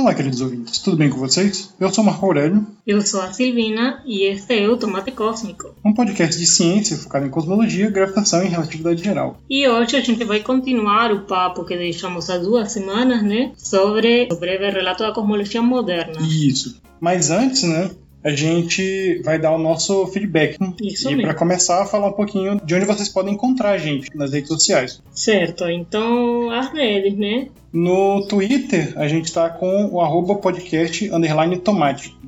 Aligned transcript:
Olá, 0.00 0.14
queridos 0.14 0.40
ouvintes, 0.40 0.78
tudo 0.78 0.96
bem 0.96 1.10
com 1.10 1.18
vocês? 1.18 1.74
Eu 1.78 1.92
sou 1.92 2.02
Marco 2.02 2.24
Aurélio. 2.24 2.66
Eu 2.86 3.02
sou 3.02 3.20
a 3.20 3.34
Silvina 3.34 4.02
e 4.06 4.24
este 4.24 4.58
é 4.58 4.66
o 4.66 4.78
Tomate 4.78 5.12
Cósmico. 5.12 5.74
Um 5.84 5.92
podcast 5.92 6.40
de 6.40 6.46
ciência 6.46 6.96
focado 6.96 7.26
em 7.26 7.28
cosmologia, 7.30 7.90
gravitação 7.90 8.42
e 8.42 8.48
relatividade 8.48 9.04
geral. 9.04 9.38
E 9.48 9.68
hoje 9.68 9.96
a 9.96 10.00
gente 10.00 10.24
vai 10.24 10.40
continuar 10.40 11.12
o 11.12 11.26
papo 11.26 11.66
que 11.66 11.76
deixamos 11.76 12.30
há 12.30 12.38
duas 12.38 12.72
semanas, 12.72 13.22
né? 13.22 13.52
Sobre 13.58 14.26
o 14.32 14.36
breve 14.36 14.70
relato 14.70 15.02
da 15.02 15.12
cosmologia 15.12 15.60
moderna. 15.60 16.18
Isso. 16.22 16.80
Mas 16.98 17.30
antes, 17.30 17.64
né? 17.64 17.90
A 18.22 18.30
gente 18.30 19.20
vai 19.24 19.38
dar 19.38 19.52
o 19.52 19.58
nosso 19.58 20.06
feedback. 20.08 20.58
Isso 20.82 21.10
e 21.10 21.22
para 21.22 21.32
começar, 21.34 21.86
falar 21.86 22.08
um 22.08 22.12
pouquinho 22.12 22.60
de 22.64 22.74
onde 22.74 22.84
vocês 22.84 23.08
podem 23.08 23.32
encontrar 23.34 23.70
a 23.70 23.78
gente 23.78 24.10
nas 24.14 24.32
redes 24.32 24.48
sociais. 24.48 25.02
Certo, 25.10 25.66
então 25.68 26.50
as 26.50 26.70
redes, 26.72 27.16
né? 27.16 27.48
No 27.72 28.26
Twitter, 28.26 28.92
a 28.96 29.08
gente 29.08 29.26
está 29.26 29.48
com 29.48 29.90
o 29.92 30.00
arroba 30.00 30.34
podcast 30.34 31.08
underline 31.10 31.56
tomate. 31.58 32.18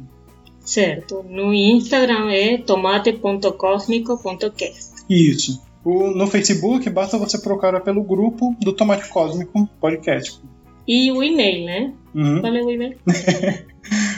Certo. 0.60 1.24
No 1.28 1.52
Instagram 1.52 2.30
é 2.30 2.58
tomate.cosmico.cast. 2.58 4.92
Isso. 5.10 5.60
O, 5.84 6.12
no 6.12 6.28
Facebook, 6.28 6.88
basta 6.88 7.18
você 7.18 7.36
procurar 7.38 7.80
pelo 7.80 8.04
grupo 8.04 8.54
do 8.60 8.72
Tomate 8.72 9.08
Cósmico 9.08 9.68
Podcast. 9.80 10.40
E 10.86 11.10
o 11.10 11.20
e-mail, 11.22 11.66
né? 11.66 11.92
Uhum. 12.14 12.40
Qual 12.40 12.54
é 12.54 12.62
o 12.62 12.70
e-mail? 12.70 12.96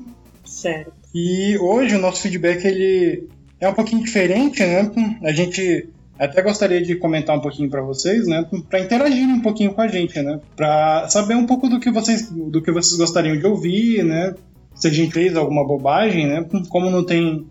Certo. 0.45 0.93
E 1.15 1.57
hoje 1.59 1.95
o 1.97 1.99
nosso 1.99 2.23
feedback 2.23 2.65
ele 2.65 3.29
é 3.61 3.69
um 3.69 3.75
pouquinho 3.75 4.05
diferente, 4.05 4.61
né? 4.61 4.91
A 5.23 5.33
gente 5.33 5.89
até 6.19 6.43
gostaria 6.43 6.83
de 6.83 6.97
comentar 6.97 7.37
um 7.37 7.41
pouquinho 7.41 7.69
para 7.69 7.83
vocês, 7.83 8.27
né, 8.27 8.47
para 8.69 8.81
interagir 8.81 9.29
um 9.29 9.41
pouquinho 9.41 9.75
com 9.75 9.83
a 9.83 9.89
gente, 9.89 10.21
né, 10.23 10.41
para 10.55 11.09
saber 11.09 11.35
um 11.35 11.47
pouco 11.47 11.69
do 11.69 11.79
que 11.79 11.91
vocês 11.91 12.31
do 12.31 12.63
que 12.63 12.73
vocês 12.73 12.99
gostariam 12.99 13.39
de 13.39 13.47
ouvir, 13.47 14.03
né, 14.03 14.35
se 14.75 14.89
a 14.89 14.91
gente 14.91 15.13
fez 15.13 15.37
alguma 15.37 15.67
bobagem, 15.67 16.27
né, 16.27 16.47
como 16.71 16.91
não 16.91 17.05
tem 17.05 17.47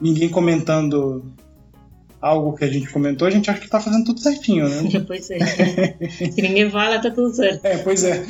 ninguém 0.00 0.28
comentando 0.28 1.24
algo 2.20 2.56
que 2.56 2.64
a 2.64 2.68
gente 2.68 2.88
comentou, 2.90 3.26
a 3.28 3.30
gente 3.30 3.50
acha 3.50 3.60
que 3.60 3.68
tá 3.68 3.80
fazendo 3.80 4.04
tudo 4.04 4.20
certinho, 4.20 4.68
né? 4.68 4.82
pois 5.06 5.30
é. 5.30 5.38
Se 6.10 6.42
ninguém 6.42 6.70
fala, 6.70 7.00
tá 7.00 7.10
tudo 7.10 7.32
certo. 7.32 7.64
É, 7.64 7.78
pois 7.78 8.04
é. 8.04 8.24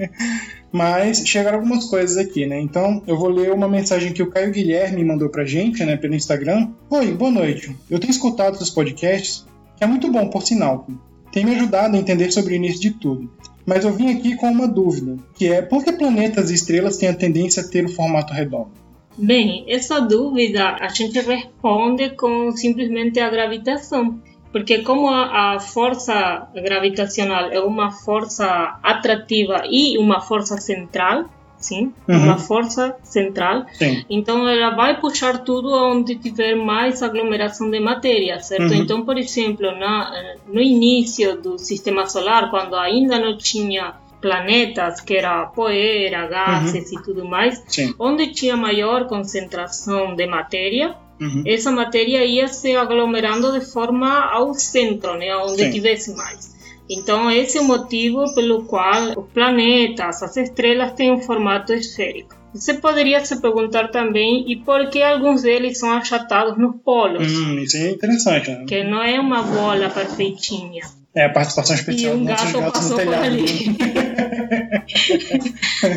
Mas 0.72 1.18
chegaram 1.26 1.58
algumas 1.58 1.84
coisas 1.84 2.16
aqui, 2.16 2.46
né? 2.46 2.58
Então 2.58 3.02
eu 3.06 3.16
vou 3.16 3.28
ler 3.28 3.52
uma 3.52 3.68
mensagem 3.68 4.12
que 4.12 4.22
o 4.22 4.30
Caio 4.30 4.50
Guilherme 4.50 5.04
mandou 5.04 5.28
pra 5.28 5.44
gente, 5.44 5.84
né, 5.84 5.96
pelo 5.96 6.14
Instagram. 6.14 6.70
Oi, 6.88 7.12
boa 7.12 7.30
noite. 7.30 7.76
Eu 7.90 7.98
tenho 7.98 8.10
escutado 8.10 8.54
os 8.54 8.70
podcasts, 8.70 9.46
que 9.76 9.84
é 9.84 9.86
muito 9.86 10.10
bom, 10.10 10.28
por 10.28 10.42
sinal. 10.42 10.86
Tem 11.30 11.44
me 11.44 11.54
ajudado 11.54 11.96
a 11.96 11.98
entender 11.98 12.30
sobre 12.30 12.54
o 12.54 12.56
início 12.56 12.80
de 12.80 12.90
tudo. 12.92 13.30
Mas 13.64 13.84
eu 13.84 13.92
vim 13.92 14.10
aqui 14.10 14.34
com 14.34 14.50
uma 14.50 14.66
dúvida, 14.66 15.16
que 15.34 15.46
é 15.46 15.62
por 15.62 15.84
que 15.84 15.92
planetas 15.92 16.50
e 16.50 16.54
estrelas 16.54 16.96
têm 16.96 17.08
a 17.08 17.14
tendência 17.14 17.62
a 17.62 17.68
ter 17.68 17.84
o 17.84 17.88
formato 17.88 18.32
redondo? 18.32 18.81
Bem, 19.16 19.64
essa 19.68 20.00
dúvida 20.00 20.76
a 20.80 20.88
gente 20.88 21.18
responde 21.20 22.10
com 22.10 22.50
simplesmente 22.52 23.20
a 23.20 23.28
gravitação. 23.30 24.20
Porque 24.52 24.78
como 24.82 25.08
a, 25.08 25.54
a 25.54 25.60
força 25.60 26.46
gravitacional 26.54 27.50
é 27.50 27.60
uma 27.60 27.90
força 27.90 28.78
atrativa 28.82 29.62
e 29.68 29.96
uma 29.96 30.20
força 30.20 30.58
central, 30.58 31.24
sim, 31.56 31.92
Uhum. 32.06 32.24
uma 32.24 32.36
força 32.38 32.96
central, 33.02 33.64
Sim. 33.72 34.04
então 34.10 34.46
ela 34.46 34.74
vai 34.74 35.00
puxar 35.00 35.38
tudo 35.38 35.72
onde 35.72 36.16
tiver 36.16 36.54
mais 36.54 37.02
aglomeração 37.02 37.70
de 37.70 37.80
matéria, 37.80 38.40
certo? 38.40 38.72
Uhum. 38.74 38.82
Então, 38.82 39.04
por 39.04 39.16
exemplo, 39.16 39.70
na, 39.78 40.34
no 40.46 40.60
início 40.60 41.40
do 41.40 41.58
sistema 41.58 42.06
solar, 42.06 42.50
quando 42.50 42.74
ainda 42.76 43.18
não 43.18 43.38
tinha 43.38 43.94
planetas, 44.22 45.00
que 45.02 45.14
era 45.14 45.44
poeira, 45.46 46.26
gases 46.28 46.90
e 46.92 47.02
tudo 47.02 47.26
mais, 47.26 47.62
Sim. 47.68 47.92
onde 47.98 48.32
tinha 48.32 48.56
maior 48.56 49.06
concentração 49.06 50.14
de 50.16 50.26
matéria, 50.26 50.94
Uhum. 51.20 51.44
essa 51.46 51.70
matéria 51.70 52.24
ia 52.24 52.48
se 52.48 52.74
aglomerando 52.74 53.52
de 53.52 53.60
forma 53.64 54.24
ao 54.32 54.54
centro, 54.54 55.14
né, 55.16 55.36
onde 55.36 55.62
Sim. 55.64 55.70
tivesse 55.70 56.16
mais. 56.16 56.50
Então, 56.90 57.30
esse 57.30 57.58
é 57.58 57.60
o 57.60 57.64
motivo 57.64 58.34
pelo 58.34 58.64
qual 58.64 59.10
os 59.16 59.26
planetas, 59.32 60.20
as 60.22 60.36
estrelas 60.36 60.92
têm 60.94 61.12
um 61.12 61.20
formato 61.20 61.72
esférico. 61.72 62.34
Você 62.52 62.74
poderia 62.74 63.24
se 63.24 63.40
perguntar 63.40 63.88
também 63.88 64.44
e 64.50 64.56
por 64.56 64.90
que 64.90 65.00
alguns 65.02 65.42
deles 65.42 65.78
são 65.78 65.90
achatados 65.92 66.58
nos 66.58 66.74
polos, 66.84 67.32
Hum, 67.32 67.58
isso 67.60 67.76
é 67.76 67.90
interessante, 67.90 68.50
né? 68.50 68.64
que 68.66 68.82
não 68.82 69.02
é 69.02 69.18
uma 69.20 69.42
bola 69.42 69.88
perfeitinha. 69.90 70.82
É 71.14 71.26
a 71.26 71.30
participação 71.30 71.76
E 71.76 71.78
especial 71.78 72.14
um 72.14 72.18
dos 72.24 72.28
nossos 72.28 72.52
gato 72.52 72.62
gatos 72.64 72.90
no 72.90 72.96
passou 72.96 73.06
por 73.06 73.14
ali. 73.14 73.44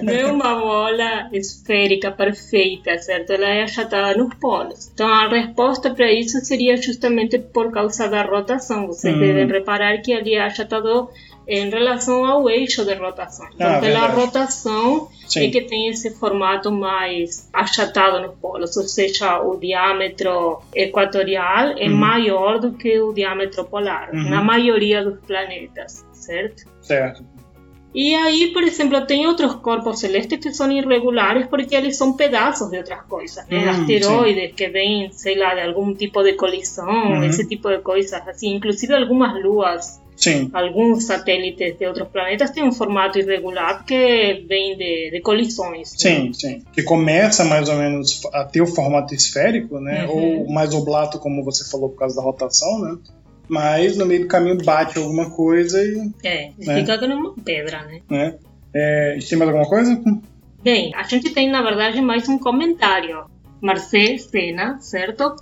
não 0.03 0.13
é 0.13 0.25
uma 0.25 0.55
bola 0.55 1.29
esférica 1.31 2.11
perfeita, 2.11 2.97
certo? 2.97 3.31
Ela 3.31 3.47
é 3.49 3.63
achatada 3.63 4.17
nos 4.17 4.33
polos. 4.35 4.89
Então 4.93 5.07
a 5.07 5.27
resposta 5.27 5.93
para 5.93 6.11
isso 6.11 6.39
seria 6.43 6.75
justamente 6.77 7.37
por 7.39 7.71
causa 7.71 8.07
da 8.07 8.23
rotação. 8.23 8.87
Vocês 8.87 9.15
Hum. 9.15 9.19
devem 9.19 9.47
reparar 9.47 9.97
que 10.01 10.13
ali 10.13 10.35
é 10.35 10.41
achatado 10.43 11.09
em 11.47 11.69
relação 11.69 12.25
ao 12.25 12.49
eixo 12.49 12.83
de 12.83 12.95
rotação. 12.95 13.45
Então 13.53 13.75
Ah, 13.75 13.79
pela 13.79 13.99
verdade. 14.07 14.15
rotação 14.19 15.07
Sim. 15.27 15.47
é 15.47 15.51
que 15.51 15.61
tem 15.61 15.89
esse 15.89 16.09
formato 16.11 16.71
mais 16.71 17.47
achatado 17.53 18.19
nos 18.19 18.35
polos, 18.39 18.75
ou 18.77 18.83
seja, 18.83 19.39
o 19.41 19.55
diâmetro 19.59 20.59
equatorial 20.73 21.75
é 21.77 21.87
Uhum. 21.87 21.95
maior 21.95 22.59
do 22.59 22.71
que 22.73 22.99
o 22.99 23.13
diâmetro 23.13 23.63
polar, 23.65 24.09
Uhum. 24.11 24.29
na 24.29 24.41
maioria 24.43 25.03
dos 25.03 25.19
planetas, 25.19 26.03
certo? 26.13 26.63
Certo. 26.81 27.23
E 27.95 28.13
aí, 28.13 28.51
por 28.51 28.61
exemplo, 28.61 29.05
tem 29.07 29.25
outros 29.25 29.55
corpos 29.55 30.01
celestes 30.01 30.37
que 30.37 30.53
são 30.53 30.69
irregulares 30.69 31.47
porque 31.47 31.73
eles 31.73 31.95
são 31.95 32.11
pedaços 32.11 32.69
de 32.69 32.77
outras 32.77 33.01
coisas? 33.03 33.45
Hum, 33.49 33.69
Asteroides 33.69 34.51
que 34.53 34.67
vêm, 34.67 35.09
sei 35.13 35.37
lá, 35.37 35.55
de 35.55 35.61
algum 35.61 35.93
tipo 35.95 36.21
de 36.21 36.33
colisão, 36.33 37.23
esse 37.23 37.47
tipo 37.47 37.69
de 37.69 37.79
coisas, 37.79 38.21
assim. 38.27 38.53
Inclusive 38.55 38.93
algumas 38.93 39.41
luas, 39.41 40.01
alguns 40.53 41.05
satélites 41.05 41.77
de 41.77 41.85
outros 41.85 42.09
planetas 42.09 42.51
têm 42.51 42.63
um 42.65 42.71
formato 42.73 43.17
irregular 43.17 43.77
porque 43.77 44.45
vem 44.47 44.75
de, 44.77 45.11
de 45.11 45.21
colisões. 45.21 45.93
Sim, 45.97 46.33
sim. 46.33 46.63
Que 46.73 46.83
começa 46.83 47.45
mais 47.45 47.69
ou 47.69 47.75
menos 47.75 48.21
a 48.33 48.43
ter 48.43 48.61
o 48.61 48.67
formato 48.67 49.13
esférico, 49.15 49.79
né? 49.79 50.05
Ou 50.09 50.49
mais 50.49 50.73
oblato, 50.73 51.17
como 51.17 51.43
você 51.45 51.69
falou, 51.69 51.89
por 51.89 51.99
causa 51.99 52.17
da 52.17 52.21
rotação, 52.21 52.79
né? 52.81 52.97
Mas 53.47 53.97
no 53.97 54.05
meio 54.05 54.21
do 54.21 54.27
caminho 54.27 54.57
bate 54.63 54.97
alguma 54.97 55.29
coisa 55.29 55.81
e. 55.81 56.11
É, 56.23 56.51
Né? 56.57 56.79
fica 56.79 56.97
como 56.97 57.13
uma 57.13 57.33
pedra, 57.33 57.83
né? 57.83 58.01
né? 58.09 58.35
É, 58.73 59.17
tem 59.29 59.37
mais 59.37 59.49
alguma 59.49 59.69
coisa? 59.69 60.01
Bem, 60.63 60.93
a 60.95 61.03
gente 61.03 61.29
tem 61.29 61.49
na 61.49 61.61
verdade 61.61 62.01
mais 62.01 62.27
um 62.27 62.37
comentário. 62.37 63.25
Marcé 63.61 64.17
Sena, 64.17 64.79
certo? 64.79 65.35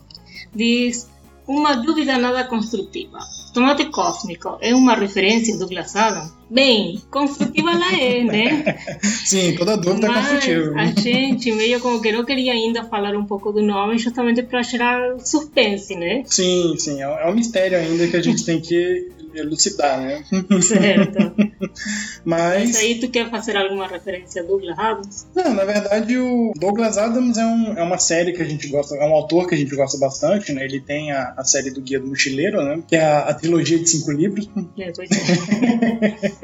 Diz 0.54 1.10
uma 1.48 1.76
dúvida 1.76 2.18
nada 2.18 2.44
construtiva. 2.46 3.20
Tomate 3.54 3.86
cósmico 3.86 4.58
é 4.62 4.74
uma 4.74 4.96
referência 4.96 5.58
do 5.58 5.66
Adams? 5.96 6.34
Bem, 6.54 7.02
construtiva 7.10 7.72
ela 7.72 7.96
é, 8.00 8.24
né? 8.24 8.78
Sim, 9.02 9.56
toda 9.56 9.76
dúvida 9.76 10.06
é 10.06 10.10
Mas 10.10 10.30
construtiva. 10.30 10.80
a 10.80 10.86
gente 10.86 11.52
meio 11.52 11.80
como 11.80 12.00
que 12.00 12.12
não 12.12 12.24
queria 12.24 12.54
ainda 12.54 12.84
falar 12.84 13.16
um 13.16 13.26
pouco 13.26 13.52
do 13.52 13.64
nome 13.64 13.98
justamente 13.98 14.44
para 14.44 14.62
gerar 14.62 15.20
suspense, 15.20 15.96
né? 15.96 16.22
Sim, 16.28 16.76
sim. 16.78 17.02
É 17.02 17.24
é 17.24 17.28
um 17.28 17.34
mistério 17.34 17.78
ainda 17.78 18.08
que 18.08 18.18
a 18.18 18.22
gente 18.22 18.46
tem 18.46 18.62
que 18.62 19.10
elucidar, 19.34 20.00
né? 20.00 20.24
Certo. 20.62 21.34
Mas. 22.24 22.68
Mas 22.68 22.76
aí 22.78 23.00
tu 23.00 23.10
quer 23.10 23.30
fazer 23.30 23.58
alguma 23.58 23.88
referência 23.88 24.42
a 24.42 24.46
Douglas 24.46 24.78
Adams? 24.78 25.28
Não, 25.36 25.54
na 25.54 25.66
verdade 25.66 26.18
o 26.18 26.54
Douglas 26.56 26.98
Adams 26.98 27.38
é, 27.38 27.46
um, 27.46 27.74
é 27.78 27.84
uma 27.84 27.98
série 27.98 28.34
que 28.34 28.42
a 28.42 28.46
gente 28.46 28.68
gosta, 28.68 28.96
é 28.96 29.06
um 29.06 29.14
autor 29.14 29.48
que 29.48 29.56
a 29.56 29.58
gente 29.58 29.76
gosta 29.76 29.98
bastante, 29.98 30.52
né? 30.54 30.64
Ele 30.64 30.80
tem 30.80 31.12
a, 31.12 31.34
a 31.36 31.44
série 31.44 31.72
do 31.72 31.82
Guia 31.82 32.00
do 32.00 32.08
Mochileiro, 32.08 32.62
né? 32.64 32.84
Que 32.88 32.96
é 32.96 33.04
a, 33.04 33.20
a 33.22 33.34
trilogia 33.34 33.80
de 33.80 33.90
cinco 33.90 34.12
livros, 34.12 34.48
É, 34.78 34.92
pois 34.92 35.10
é. 35.12 36.43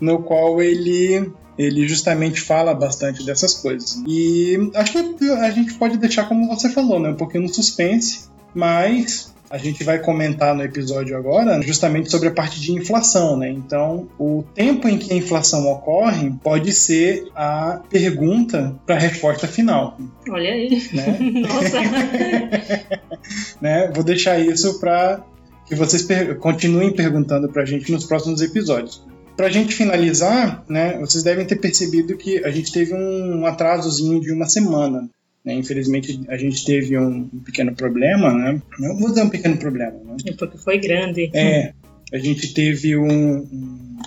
No 0.00 0.22
qual 0.22 0.60
ele 0.62 1.30
ele 1.58 1.88
justamente 1.88 2.40
fala 2.40 2.74
bastante 2.74 3.24
dessas 3.24 3.54
coisas. 3.54 4.02
E 4.06 4.70
acho 4.74 4.92
que 4.92 5.30
a 5.30 5.50
gente 5.50 5.74
pode 5.74 5.96
deixar 5.96 6.28
como 6.28 6.46
você 6.48 6.68
falou, 6.68 7.00
né? 7.00 7.08
Um 7.08 7.14
pouquinho 7.14 7.44
no 7.44 7.48
suspense, 7.48 8.28
mas 8.54 9.34
a 9.48 9.58
gente 9.58 9.84
vai 9.84 9.98
comentar 9.98 10.54
no 10.54 10.62
episódio 10.62 11.16
agora 11.16 11.60
justamente 11.62 12.10
sobre 12.10 12.28
a 12.28 12.32
parte 12.32 12.60
de 12.60 12.72
inflação, 12.72 13.36
né? 13.36 13.48
Então, 13.48 14.08
o 14.18 14.44
tempo 14.54 14.88
em 14.88 14.98
que 14.98 15.12
a 15.12 15.16
inflação 15.16 15.66
ocorre 15.70 16.32
pode 16.42 16.72
ser 16.72 17.28
a 17.34 17.80
pergunta 17.88 18.74
para 18.84 18.96
a 18.96 18.98
resposta 18.98 19.46
final, 19.46 19.98
Olha 20.28 20.50
aí. 20.50 20.88
né? 20.92 21.18
Nossa. 21.40 21.80
né? 23.60 23.90
Vou 23.94 24.02
deixar 24.02 24.38
isso 24.38 24.80
para 24.80 25.24
que 25.64 25.74
vocês 25.74 26.02
per 26.02 26.38
continuem 26.38 26.92
perguntando 26.92 27.48
para 27.48 27.62
a 27.62 27.66
gente 27.66 27.90
nos 27.90 28.04
próximos 28.04 28.40
episódios. 28.42 29.04
Para 29.36 29.46
a 29.46 29.50
gente 29.50 29.74
finalizar, 29.74 30.64
né, 30.68 30.98
vocês 30.98 31.22
devem 31.22 31.46
ter 31.46 31.56
percebido 31.56 32.16
que 32.16 32.42
a 32.44 32.50
gente 32.50 32.72
teve 32.72 32.94
um 32.94 33.44
atrasozinho 33.44 34.20
de 34.20 34.32
uma 34.32 34.48
semana. 34.48 35.08
Né? 35.44 35.54
Infelizmente, 35.54 36.22
a 36.28 36.36
gente 36.36 36.64
teve 36.64 36.98
um, 36.98 37.28
pequeno 37.44 37.74
problema, 37.74 38.32
né? 38.32 38.60
Não 38.80 38.98
vou 38.98 39.10
dizer 39.10 39.22
um 39.22 39.28
pequeno 39.28 39.56
problema, 39.56 39.92
né? 40.04 40.16
É 40.26 40.32
porque 40.32 40.58
foi 40.58 40.78
grande. 40.78 41.30
É, 41.34 41.72
a 42.12 42.18
gente 42.18 42.52
teve 42.54 42.96
um, 42.96 43.38
um, 43.38 43.98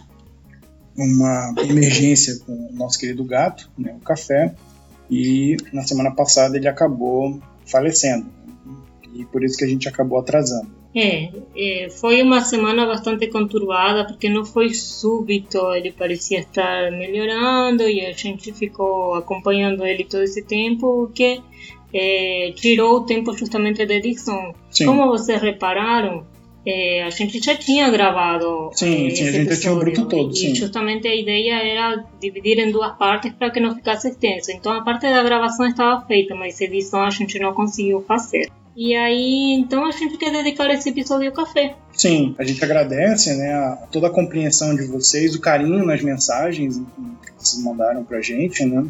uma 0.98 1.54
emergência 1.60 2.38
com 2.40 2.52
o 2.52 2.74
nosso 2.74 3.00
querido 3.00 3.24
gato, 3.24 3.70
né, 3.78 3.96
o 3.96 4.04
Café, 4.04 4.54
e 5.10 5.56
na 5.72 5.84
semana 5.84 6.12
passada 6.12 6.58
ele 6.58 6.68
acabou 6.68 7.40
falecendo. 7.66 8.25
E 9.14 9.24
por 9.25 9.44
isso 9.44 9.58
que 9.58 9.64
a 9.64 9.68
gente 9.68 9.88
acabou 9.88 10.20
atrasando. 10.20 10.79
É, 10.95 11.30
é, 11.56 11.89
foi 11.89 12.21
uma 12.21 12.41
semana 12.41 12.86
bastante 12.86 13.27
conturbada 13.27 14.06
porque 14.06 14.27
não 14.27 14.44
foi 14.44 14.74
súbito, 14.74 15.71
ele 15.71 15.91
parecia 15.91 16.39
estar 16.39 16.91
melhorando 16.91 17.83
e 17.83 18.03
a 18.06 18.12
gente 18.12 18.51
ficou 18.51 19.13
acompanhando 19.13 19.86
ele 19.86 20.03
todo 20.03 20.24
esse 20.24 20.41
tempo, 20.41 21.03
o 21.03 21.07
que 21.07 21.41
é, 21.94 22.51
tirou 22.56 22.97
o 22.97 23.06
tempo 23.06 23.38
justamente 23.38 23.86
da 23.86 23.94
edição. 23.94 24.56
Sim. 24.71 24.86
Como 24.86 25.07
vocês 25.07 25.39
repararam, 25.39 26.25
é, 26.65 27.03
a 27.03 27.09
gente 27.09 27.39
já 27.39 27.56
tinha 27.56 27.89
gravado 27.89 28.69
sim, 28.74 29.07
é, 29.07 29.09
sim, 29.12 29.27
a 29.27 29.31
gente 29.31 29.59
tinha 29.59 29.74
o 29.74 29.80
bruto 29.80 30.07
todo, 30.07 30.31
e 30.31 30.36
sim. 30.36 30.56
justamente 30.56 31.07
a 31.07 31.15
ideia 31.15 31.53
era 31.53 32.03
dividir 32.19 32.59
em 32.59 32.71
duas 32.71 32.97
partes 32.97 33.31
para 33.33 33.50
que 33.50 33.59
não 33.59 33.75
ficasse 33.75 34.09
extenso. 34.09 34.51
Então 34.51 34.74
a 34.74 34.83
parte 34.83 35.01
da 35.01 35.24
gravação 35.24 35.68
estava 35.68 36.06
feita, 36.06 36.36
mas 36.36 36.59
a 36.59 36.65
edição 36.65 37.03
a 37.03 37.09
gente 37.09 37.39
não 37.39 37.53
conseguiu 37.53 38.01
fazer. 38.01 38.50
E 38.81 38.96
aí, 38.96 39.56
então 39.56 39.86
a 39.86 39.92
gente 39.92 40.18
quer 40.18 40.31
dedicar 40.31 40.70
esse 40.70 40.88
episódio 40.88 41.28
ao 41.28 41.34
café. 41.34 41.76
Sim, 41.92 42.34
a 42.40 42.46
gente 42.46 42.64
agradece, 42.64 43.36
né, 43.36 43.54
a 43.54 43.76
toda 43.92 44.08
a 44.08 44.10
compreensão 44.10 44.74
de 44.74 44.86
vocês, 44.86 45.36
o 45.36 45.42
carinho 45.42 45.86
nas 45.86 46.02
mensagens 46.02 46.78
que 46.78 47.34
vocês 47.38 47.62
mandaram 47.62 48.06
pra 48.06 48.22
gente, 48.22 48.64
né? 48.64 48.90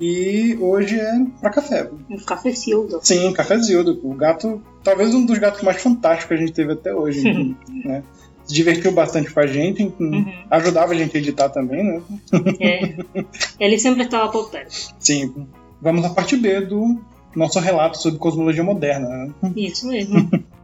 E 0.00 0.58
hoje 0.60 0.98
é 0.98 1.24
para 1.40 1.50
café. 1.50 1.88
Um 2.10 2.16
cafezildo. 2.16 2.98
Sim, 3.00 3.32
cafezildo. 3.32 4.00
O 4.02 4.12
gato, 4.12 4.60
talvez 4.82 5.14
um 5.14 5.24
dos 5.24 5.38
gatos 5.38 5.62
mais 5.62 5.80
fantásticos 5.80 6.26
que 6.26 6.34
a 6.34 6.38
gente 6.38 6.52
teve 6.52 6.72
até 6.72 6.92
hoje. 6.92 7.22
né? 7.84 8.02
Se 8.44 8.54
divertiu 8.54 8.90
bastante 8.90 9.32
com 9.32 9.38
a 9.38 9.46
gente, 9.46 9.84
uhum. 10.00 10.26
ajudava 10.50 10.92
a 10.92 10.96
gente 10.96 11.16
a 11.16 11.20
editar 11.20 11.48
também, 11.48 11.84
né? 11.84 12.02
É. 12.58 12.96
Ele 13.60 13.78
sempre 13.78 14.02
estava 14.02 14.32
por 14.32 14.50
perto. 14.50 14.92
Sim. 14.98 15.46
Vamos 15.80 16.04
à 16.04 16.10
parte 16.10 16.36
B 16.36 16.60
do 16.62 17.00
nosso 17.36 17.60
relato 17.60 17.98
sobre 17.98 18.18
cosmologia 18.18 18.64
moderna. 18.64 19.08
Né? 19.08 19.52
Isso 19.56 19.86
mesmo. 19.86 20.28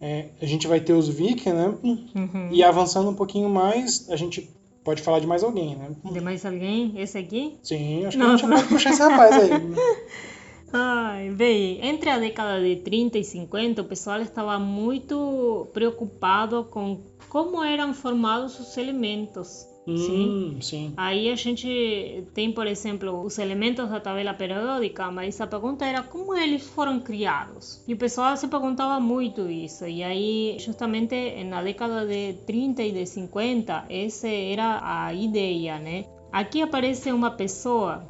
É, 0.00 0.28
a 0.40 0.46
gente 0.46 0.68
vai 0.68 0.80
ter 0.80 0.92
os 0.92 1.08
Viking, 1.08 1.50
né? 1.50 1.74
Uhum. 1.82 2.48
E 2.52 2.62
avançando 2.62 3.10
um 3.10 3.14
pouquinho 3.14 3.48
mais, 3.48 4.08
a 4.08 4.14
gente 4.14 4.48
pode 4.84 5.02
falar 5.02 5.18
de 5.18 5.26
mais 5.26 5.42
alguém, 5.42 5.74
né? 5.74 5.90
De 6.04 6.20
mais 6.20 6.46
alguém? 6.46 6.94
Esse 6.96 7.18
aqui? 7.18 7.58
Sim, 7.64 8.06
acho 8.06 8.16
que 8.16 8.22
a 8.22 8.36
gente 8.36 8.48
pode 8.48 8.64
puxar 8.68 8.90
esse 8.90 9.02
rapaz 9.02 9.34
aí. 9.34 9.50
Ai, 10.72 11.30
bem, 11.30 11.84
entre 11.84 12.10
a 12.10 12.18
década 12.18 12.60
de 12.60 12.76
30 12.76 13.18
e 13.18 13.24
50, 13.24 13.82
o 13.82 13.84
pessoal 13.86 14.20
estava 14.20 14.58
muito 14.58 15.66
preocupado 15.72 16.64
com 16.70 17.00
como 17.28 17.64
eram 17.64 17.92
formados 17.92 18.58
os 18.60 18.76
elementos. 18.76 19.66
Hum, 19.90 20.56
sim. 20.60 20.92
Aí 20.96 21.30
a 21.30 21.34
gente 21.34 22.24
tem, 22.34 22.52
por 22.52 22.66
exemplo, 22.66 23.22
os 23.22 23.38
elementos 23.38 23.88
da 23.88 24.00
tabela 24.00 24.34
periódica, 24.34 25.10
mas 25.10 25.40
a 25.40 25.46
pergunta 25.46 25.84
era 25.84 26.02
como 26.02 26.34
eles 26.36 26.62
foram 26.62 27.00
criados. 27.00 27.82
E 27.88 27.94
o 27.94 27.96
pessoal 27.96 28.36
se 28.36 28.48
perguntava 28.48 29.00
muito 29.00 29.48
isso. 29.48 29.86
E 29.86 30.02
aí, 30.02 30.56
justamente 30.58 31.42
na 31.44 31.62
década 31.62 32.06
de 32.06 32.34
30 32.46 32.82
e 32.82 32.92
de 32.92 33.06
50, 33.06 33.86
essa 33.88 34.28
era 34.28 34.80
a 34.82 35.14
ideia, 35.14 35.78
né? 35.78 36.04
Aqui 36.30 36.60
aparece 36.60 37.10
uma 37.10 37.30
pessoa, 37.30 38.04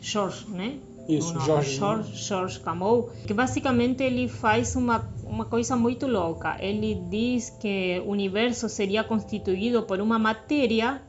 George, 0.00 0.50
né? 0.50 0.78
Isso, 1.08 1.38
George. 1.40 1.76
George, 1.76 2.16
George 2.16 2.60
Camou, 2.60 3.10
que 3.26 3.32
basicamente 3.32 4.02
ele 4.02 4.28
faz 4.28 4.76
uma, 4.76 5.08
uma 5.28 5.44
coisa 5.44 5.76
muito 5.76 6.06
louca. 6.06 6.56
Ele 6.60 6.94
diz 7.08 7.50
que 7.50 8.02
o 8.04 8.10
universo 8.10 8.68
seria 8.68 9.04
constituído 9.04 9.82
por 9.82 10.00
uma 10.00 10.18
matéria 10.18 11.02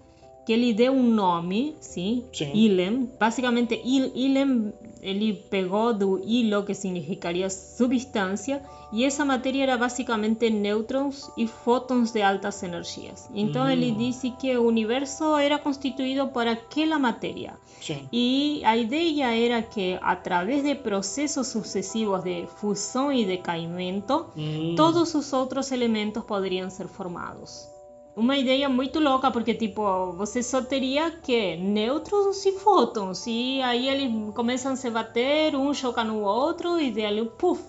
que 0.46 0.54
ele 0.54 0.74
deu 0.74 0.94
um 0.94 1.04
nome, 1.04 1.76
sim, 1.80 2.26
sim. 2.34 2.52
Ilem. 2.54 3.10
Basicamente, 3.20 3.80
Il, 3.86 4.12
Ilem 4.16 4.74
ele 5.02 5.34
pegou 5.50 5.94
do 5.94 6.20
hilo, 6.24 6.64
que 6.64 6.74
significaria 6.74 7.50
substância, 7.50 8.62
e 8.92 9.06
essa 9.06 9.24
matéria 9.24 9.64
era 9.64 9.78
basicamente 9.78 10.50
nêutrons 10.50 11.32
e 11.38 11.48
fótons 11.48 12.12
de 12.12 12.22
altas 12.22 12.64
energias. 12.64 13.30
Então 13.34 13.66
hum. 13.66 13.70
ele 13.70 13.92
disse 13.92 14.32
que 14.32 14.58
o 14.58 14.66
universo 14.66 15.38
era 15.38 15.58
constituído 15.60 16.28
por 16.30 16.48
aquela 16.48 16.98
matéria. 16.98 17.54
Sim. 17.82 18.08
E 18.12 18.62
a 18.66 18.76
ideia 18.76 19.36
era 19.36 19.62
que, 19.62 19.98
através 20.02 20.64
de 20.64 20.76
processos 20.76 21.48
sucessivos 21.48 22.24
de 22.24 22.46
fusão 22.58 23.12
e 23.12 23.26
decaimento, 23.26 24.28
hum. 24.36 24.76
todos 24.76 25.14
os 25.16 25.32
outros 25.34 25.72
elementos 25.72 26.24
poderiam 26.24 26.70
ser 26.70 26.88
formados. 26.88 27.68
Uma 28.16 28.38
ideia 28.38 28.68
muito 28.68 29.00
louca, 29.00 29.32
porque, 29.32 29.54
tipo, 29.54 30.12
você 30.14 30.44
só 30.44 30.62
teria 30.62 31.10
que 31.10 31.56
nêutrons 31.56 32.46
e 32.46 32.52
fótons, 32.52 33.26
e 33.28 33.62
aí 33.62 33.88
eles 33.88 34.12
começam 34.34 34.74
a 34.74 34.76
se 34.76 34.90
bater, 34.90 35.56
um 35.56 35.74
choca 35.74 36.04
no 36.04 36.22
outro, 36.22 36.80
e 36.80 36.92
daí, 36.92 37.24
puf, 37.38 37.64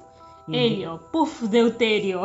Uhum. 0.51 0.57
Hélio, 0.57 1.01
puf, 1.13 1.47
deutério. 1.47 2.21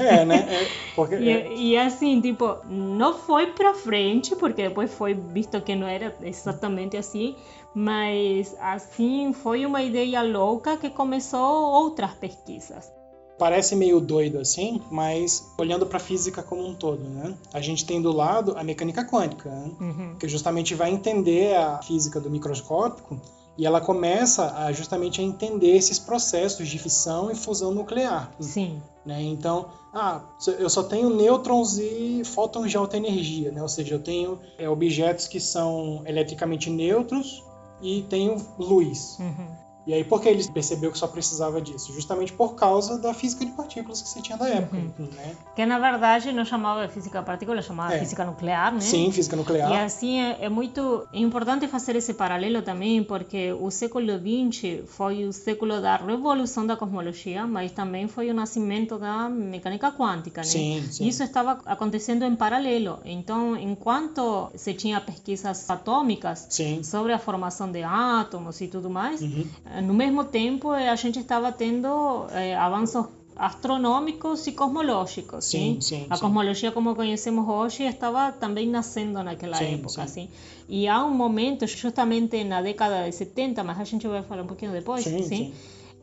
É, 0.00 0.24
né? 0.24 0.46
É, 0.48 0.68
porque, 0.94 1.16
e, 1.16 1.28
é. 1.28 1.54
e, 1.54 1.76
assim, 1.76 2.20
tipo, 2.20 2.56
não 2.68 3.14
foi 3.14 3.48
pra 3.48 3.74
frente, 3.74 4.34
porque 4.34 4.68
depois 4.68 4.92
foi 4.92 5.12
visto 5.12 5.60
que 5.60 5.74
não 5.74 5.86
era 5.86 6.16
exatamente 6.22 6.96
assim, 6.96 7.36
mas 7.74 8.56
assim, 8.58 9.32
foi 9.34 9.66
uma 9.66 9.82
ideia 9.82 10.22
louca 10.22 10.76
que 10.78 10.88
começou 10.88 11.72
outras 11.72 12.14
pesquisas. 12.14 12.90
Parece 13.38 13.76
meio 13.76 14.00
doido 14.00 14.38
assim, 14.38 14.80
mas 14.90 15.52
olhando 15.58 15.84
para 15.84 15.98
a 15.98 16.00
física 16.00 16.42
como 16.42 16.66
um 16.66 16.74
todo, 16.74 17.02
né? 17.02 17.34
A 17.52 17.60
gente 17.60 17.84
tem 17.84 18.00
do 18.00 18.10
lado 18.10 18.54
a 18.56 18.64
mecânica 18.64 19.04
quântica, 19.04 19.50
né? 19.50 19.70
uhum. 19.78 20.16
que 20.18 20.26
justamente 20.26 20.74
vai 20.74 20.90
entender 20.90 21.54
a 21.54 21.82
física 21.82 22.18
do 22.18 22.30
microscópico 22.30 23.20
e 23.58 23.64
ela 23.66 23.80
começa 23.80 24.54
a, 24.56 24.72
justamente 24.72 25.20
a 25.20 25.24
entender 25.24 25.76
esses 25.76 25.98
processos 25.98 26.68
de 26.68 26.78
fissão 26.78 27.30
e 27.30 27.34
fusão 27.34 27.72
nuclear. 27.72 28.30
Sim. 28.40 28.80
Né? 29.04 29.22
Então, 29.22 29.66
ah, 29.94 30.20
eu 30.58 30.68
só 30.68 30.82
tenho 30.82 31.08
nêutrons 31.08 31.78
e 31.78 32.22
fótons 32.24 32.70
de 32.70 32.76
alta 32.76 32.96
energia, 32.96 33.50
né? 33.52 33.62
ou 33.62 33.68
seja, 33.68 33.94
eu 33.94 34.00
tenho 34.00 34.38
é, 34.58 34.68
objetos 34.68 35.28
que 35.28 35.40
são 35.40 36.02
eletricamente 36.04 36.68
neutros 36.68 37.42
e 37.80 38.02
tenho 38.08 38.36
luz. 38.58 39.16
Uhum. 39.18 39.65
E 39.86 39.94
aí, 39.94 40.02
por 40.02 40.20
que 40.20 40.28
ele 40.28 40.42
percebeu 40.50 40.90
que 40.90 40.98
só 40.98 41.06
precisava 41.06 41.62
disso? 41.62 41.92
Justamente 41.92 42.32
por 42.32 42.56
causa 42.56 42.98
da 42.98 43.14
física 43.14 43.46
de 43.46 43.52
partículas 43.52 44.02
que 44.02 44.08
você 44.08 44.20
tinha 44.20 44.36
da 44.36 44.48
época. 44.48 44.76
Uhum. 44.76 45.08
Né? 45.14 45.36
Que 45.54 45.64
na 45.64 45.78
verdade 45.78 46.32
não 46.32 46.44
chamava 46.44 46.88
física 46.88 47.20
de 47.20 47.24
partículas, 47.24 47.64
chamava 47.64 47.94
é. 47.94 48.00
física 48.00 48.24
nuclear, 48.24 48.74
né? 48.74 48.80
Sim, 48.80 49.12
física 49.12 49.36
nuclear. 49.36 49.70
E 49.70 49.76
assim 49.76 50.20
é, 50.20 50.38
é, 50.40 50.48
muito 50.48 51.06
importante 51.12 51.68
fazer 51.68 51.94
esse 51.94 52.14
paralelo 52.14 52.62
também, 52.62 53.04
porque 53.04 53.52
o 53.52 53.70
século 53.70 54.18
XX 54.18 54.88
foi 54.88 55.24
o 55.24 55.32
século 55.32 55.80
da 55.80 55.96
revolução 55.96 56.66
da 56.66 56.76
cosmologia, 56.76 57.46
mas 57.46 57.70
também 57.70 58.08
foi 58.08 58.28
o 58.28 58.34
nascimento 58.34 58.98
da 58.98 59.28
mecânica 59.28 59.92
quântica, 59.92 60.40
né? 60.40 60.46
Sim, 60.46 60.88
sim. 60.90 61.06
Isso 61.06 61.22
estava 61.22 61.60
acontecendo 61.64 62.24
em 62.24 62.34
paralelo. 62.34 62.98
Então, 63.04 63.56
enquanto 63.56 64.50
se 64.56 64.74
tinha 64.74 65.00
pesquisas 65.00 65.70
atômicas 65.70 66.48
sim. 66.50 66.82
sobre 66.82 67.12
a 67.12 67.20
formação 67.20 67.70
de 67.70 67.84
átomos 67.84 68.60
e 68.60 68.66
tudo 68.66 68.90
mais, 68.90 69.22
uhum 69.22 69.46
no 69.82 69.94
mesmo 69.94 70.24
tempo 70.24 70.72
eh, 70.74 70.88
a 70.88 70.96
gente 70.96 71.18
estava 71.18 71.52
tendo 71.52 72.26
é, 72.30 72.56
avanços 72.56 73.06
astronômicos 73.36 74.46
e 74.46 74.52
cosmológicos. 74.52 75.44
Sim, 75.44 75.78
sim, 75.80 76.06
a 76.08 76.18
cosmologia 76.18 76.72
como 76.72 76.94
conhecemos 76.94 77.46
hoje 77.46 77.84
estava 77.84 78.32
também 78.32 78.66
nascendo 78.66 79.22
naquela 79.22 79.56
sim, 79.56 79.74
época. 79.74 80.02
Assim. 80.02 80.28
E 80.68 80.88
há 80.88 81.04
um 81.04 81.14
momento, 81.14 81.66
justamente 81.66 82.42
na 82.44 82.62
década 82.62 83.04
de 83.04 83.14
70, 83.14 83.62
mas 83.62 83.78
a 83.78 83.84
gente 83.84 84.08
vai 84.08 84.22
falar 84.22 84.42
um 84.42 84.46
pouquinho 84.46 84.72
depois, 84.72 85.04
sim, 85.04 85.52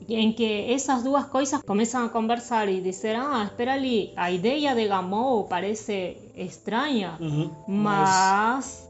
em 0.08 0.32
que 0.32 0.72
essas 0.72 1.03
duas 1.03 1.25
coisas 1.25 1.62
começam 1.63 2.06
a 2.06 2.10
conversar 2.10 2.70
e 2.70 2.82
dizer, 2.82 3.15
ah, 3.15 3.44
espera 3.46 3.74
ali, 3.74 4.12
a 4.15 4.32
ideia 4.32 4.75
de 4.75 4.88
Gamow 4.88 5.46
parece 5.46 6.18
estranha, 6.36 7.18
uhum, 7.20 7.50
mas... 7.68 8.10
mas 8.10 8.83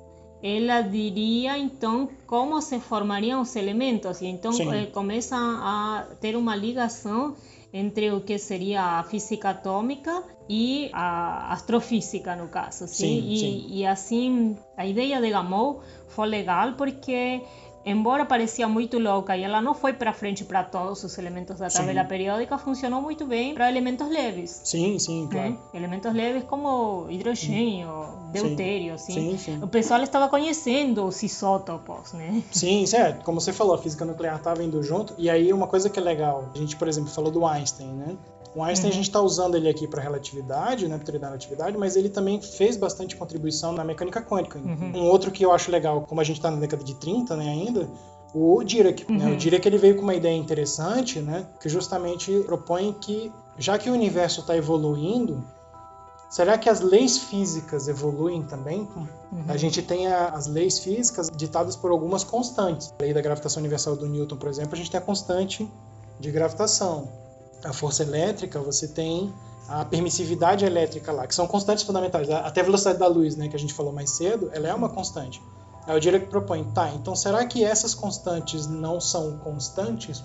ela 0.44 0.82
diria 0.82 1.58
então 1.58 2.10
como 2.28 2.62
se 2.62 2.78
formariam 2.78 3.42
os 3.42 3.56
elementos 3.56 4.22
e 4.22 4.26
então 4.28 4.52
eh, 4.74 4.88
começa 4.88 5.38
a 5.38 6.06
ter 6.20 6.36
uma 6.36 6.54
ligação 6.54 7.34
entre 7.72 8.12
o 8.12 8.22
que 8.22 8.38
seria 8.38 9.00
a 9.00 9.04
física 9.04 9.52
atômica 9.52 10.22
e 10.50 10.90
a 10.92 11.54
astrofísica 11.54 12.36
no 12.36 12.50
caso, 12.50 12.88
sim? 12.88 13.22
sim, 13.22 13.32
e, 13.32 13.38
sim. 13.40 13.68
e 13.70 13.86
assim 13.86 14.58
a 14.76 14.86
ideia 14.86 15.22
de 15.22 15.30
Gamow 15.30 15.82
foi 16.10 16.28
legal 16.28 16.74
porque 16.74 17.42
embora 17.86 18.26
parecia 18.26 18.68
muito 18.68 18.98
louca 19.00 19.36
e 19.36 19.44
ela 19.44 19.62
não 19.62 19.74
foi 19.74 19.94
para 19.94 20.14
frente 20.14 20.44
para 20.44 20.64
todos 20.64 21.04
os 21.04 21.18
elementos 21.18 21.60
da 21.60 21.70
tabela 21.70 22.02
sim. 22.02 22.08
periódica, 22.08 22.58
funcionou 22.58 23.02
muito 23.02 23.26
bem 23.26 23.54
para 23.54 23.70
elementos 23.70 24.08
leves. 24.10 24.62
Sim, 24.64 24.98
sim, 25.00 25.28
claro. 25.30 25.52
Né? 25.52 25.58
Elementos 25.74 26.14
leves 26.14 26.44
como 26.44 27.08
hidrogênio, 27.10 27.90
deutério, 28.32 28.98
sim. 28.98 29.14
Sim, 29.14 29.38
sim. 29.38 29.60
O 29.62 29.68
pessoal 29.68 30.02
estava 30.02 30.28
conhecendo 30.30 31.06
os 31.06 31.22
isótopos, 31.22 32.14
né? 32.14 32.42
Sim, 32.52 32.86
certo. 32.86 33.24
Como 33.24 33.40
você 33.40 33.54
falou, 33.54 33.76
a 33.76 33.78
física 33.78 34.06
nuclear 34.06 34.38
estava 34.38 34.64
indo 34.64 34.82
junto. 34.84 35.14
E 35.18 35.30
aí 35.30 35.52
uma 35.52 35.68
coisa 35.68 35.90
que 35.90 36.00
é 36.00 36.04
legal, 36.04 36.50
a 36.54 36.58
gente, 36.58 36.76
por 36.76 36.88
exemplo, 36.88 37.10
falou 37.10 37.32
do 37.32 37.46
Einstein, 37.46 37.92
né? 37.94 38.18
O 38.56 38.64
Einstein 38.64 38.90
uhum. 38.90 38.92
a 38.92 38.96
gente 38.96 39.06
está 39.06 39.20
usando 39.22 39.56
ele 39.56 39.68
aqui 39.68 39.88
para 39.88 40.02
relatividade, 40.02 40.88
né, 40.88 40.98
teoria 41.00 41.20
da 41.20 41.28
relatividade, 41.28 41.78
mas 41.78 41.96
ele 41.96 42.10
também 42.10 42.42
fez 42.42 42.78
bastante 42.78 43.16
contribuição 43.16 43.74
na 43.74 43.84
mecânica 43.84 44.22
quântica. 44.22 44.60
Uhum. 44.60 44.92
Um 44.96 45.04
outro 45.08 45.32
que 45.32 45.44
eu 45.44 45.52
acho 45.52 45.72
legal, 45.72 46.02
como 46.02 46.22
a 46.22 46.24
gente 46.24 46.38
está 46.38 46.52
na 46.52 46.58
década 46.58 46.84
de 46.84 46.94
30, 46.96 47.36
né, 47.36 47.50
ainda, 47.50 47.90
o 48.34 48.64
Dirac. 48.64 49.06
Uhum. 49.10 49.18
Né? 49.18 49.32
O. 49.32 49.36
Dirac 49.36 49.66
ele 49.66 49.78
veio 49.78 49.96
com 49.96 50.04
uma 50.04 50.16
ideia 50.16 50.36
interessante, 50.36 51.20
né, 51.20 51.48
que 51.60 51.68
justamente 51.68 52.32
propõe 52.46 52.94
que 52.94 53.32
já 53.58 53.78
que 53.78 53.90
o 53.90 53.94
universo 53.94 54.42
está 54.42 54.56
evoluindo, 54.56 55.44
Será 56.34 56.58
que 56.58 56.68
as 56.68 56.80
leis 56.80 57.16
físicas 57.16 57.88
evoluem 57.88 58.42
também? 58.42 58.90
Uhum. 58.96 59.44
A 59.48 59.56
gente 59.56 59.84
tem 59.84 60.08
a, 60.08 60.30
as 60.30 60.48
leis 60.48 60.80
físicas 60.80 61.30
ditadas 61.30 61.76
por 61.76 61.92
algumas 61.92 62.24
constantes. 62.24 62.92
A 62.98 63.04
lei 63.04 63.14
da 63.14 63.22
gravitação 63.22 63.60
universal 63.60 63.96
do 63.96 64.08
Newton, 64.08 64.38
por 64.38 64.50
exemplo, 64.50 64.74
a 64.74 64.76
gente 64.76 64.90
tem 64.90 65.00
a 65.00 65.04
constante 65.04 65.72
de 66.20 66.32
gravitação. 66.32 67.08
A 67.64 67.74
força 67.74 68.04
elétrica, 68.04 68.60
você 68.60 68.88
tem 68.88 69.34
a 69.68 69.86
permissividade 69.86 70.66
elétrica 70.66 71.12
lá, 71.12 71.26
que 71.26 71.34
são 71.34 71.48
constantes 71.48 71.84
fundamentais. 71.84 72.30
Até 72.30 72.62
a 72.62 72.64
velocidade 72.64 73.00
da 73.00 73.08
luz, 73.08 73.36
né, 73.36 73.48
que 73.48 73.56
a 73.56 73.60
gente 73.60 73.74
falou 73.74 73.94
mais 73.94 74.10
cedo, 74.12 74.50
ela 74.54 74.68
é 74.68 74.74
uma 74.74 74.90
constante. 74.90 75.42
Aí 75.86 75.98
o 75.98 76.00
Dirac 76.00 76.28
propõe, 76.28 76.64
tá, 76.64 76.92
então 76.94 77.16
será 77.16 77.46
que 77.46 77.64
essas 77.64 77.94
constantes 77.94 78.68
não 78.68 79.02
são 79.02 79.38
constantes? 79.40 80.24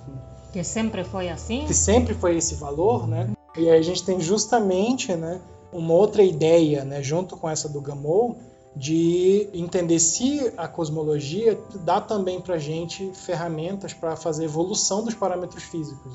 Que 0.53 0.63
sempre 0.63 1.03
foi 1.05 1.29
assim? 1.29 1.67
Que 1.67 1.75
sempre 1.75 2.15
foi 2.15 2.37
esse 2.37 2.55
valor, 2.55 3.09
né? 3.09 3.31
E 3.57 3.69
aí 3.69 3.79
a 3.79 3.83
gente 3.83 4.05
tem 4.05 4.21
justamente, 4.21 5.15
né, 5.15 5.41
uma 5.73 5.95
outra 5.95 6.23
ideia, 6.23 6.85
né, 6.85 7.03
junto 7.03 7.37
com 7.37 7.49
essa 7.49 7.69
do 7.69 7.81
Gamow, 7.81 8.39
de 8.77 9.49
entender 9.53 9.99
se 9.99 10.53
a 10.57 10.69
cosmologia 10.69 11.59
dá 11.85 12.01
também 12.01 12.41
para 12.41 12.59
gente 12.59 13.11
ferramentas 13.13 13.93
para 13.93 14.15
fazer 14.15 14.45
evolução 14.45 15.05
dos 15.05 15.15
parâmetros 15.15 15.65
físicos. 15.65 16.13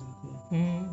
Hum. 0.51 0.87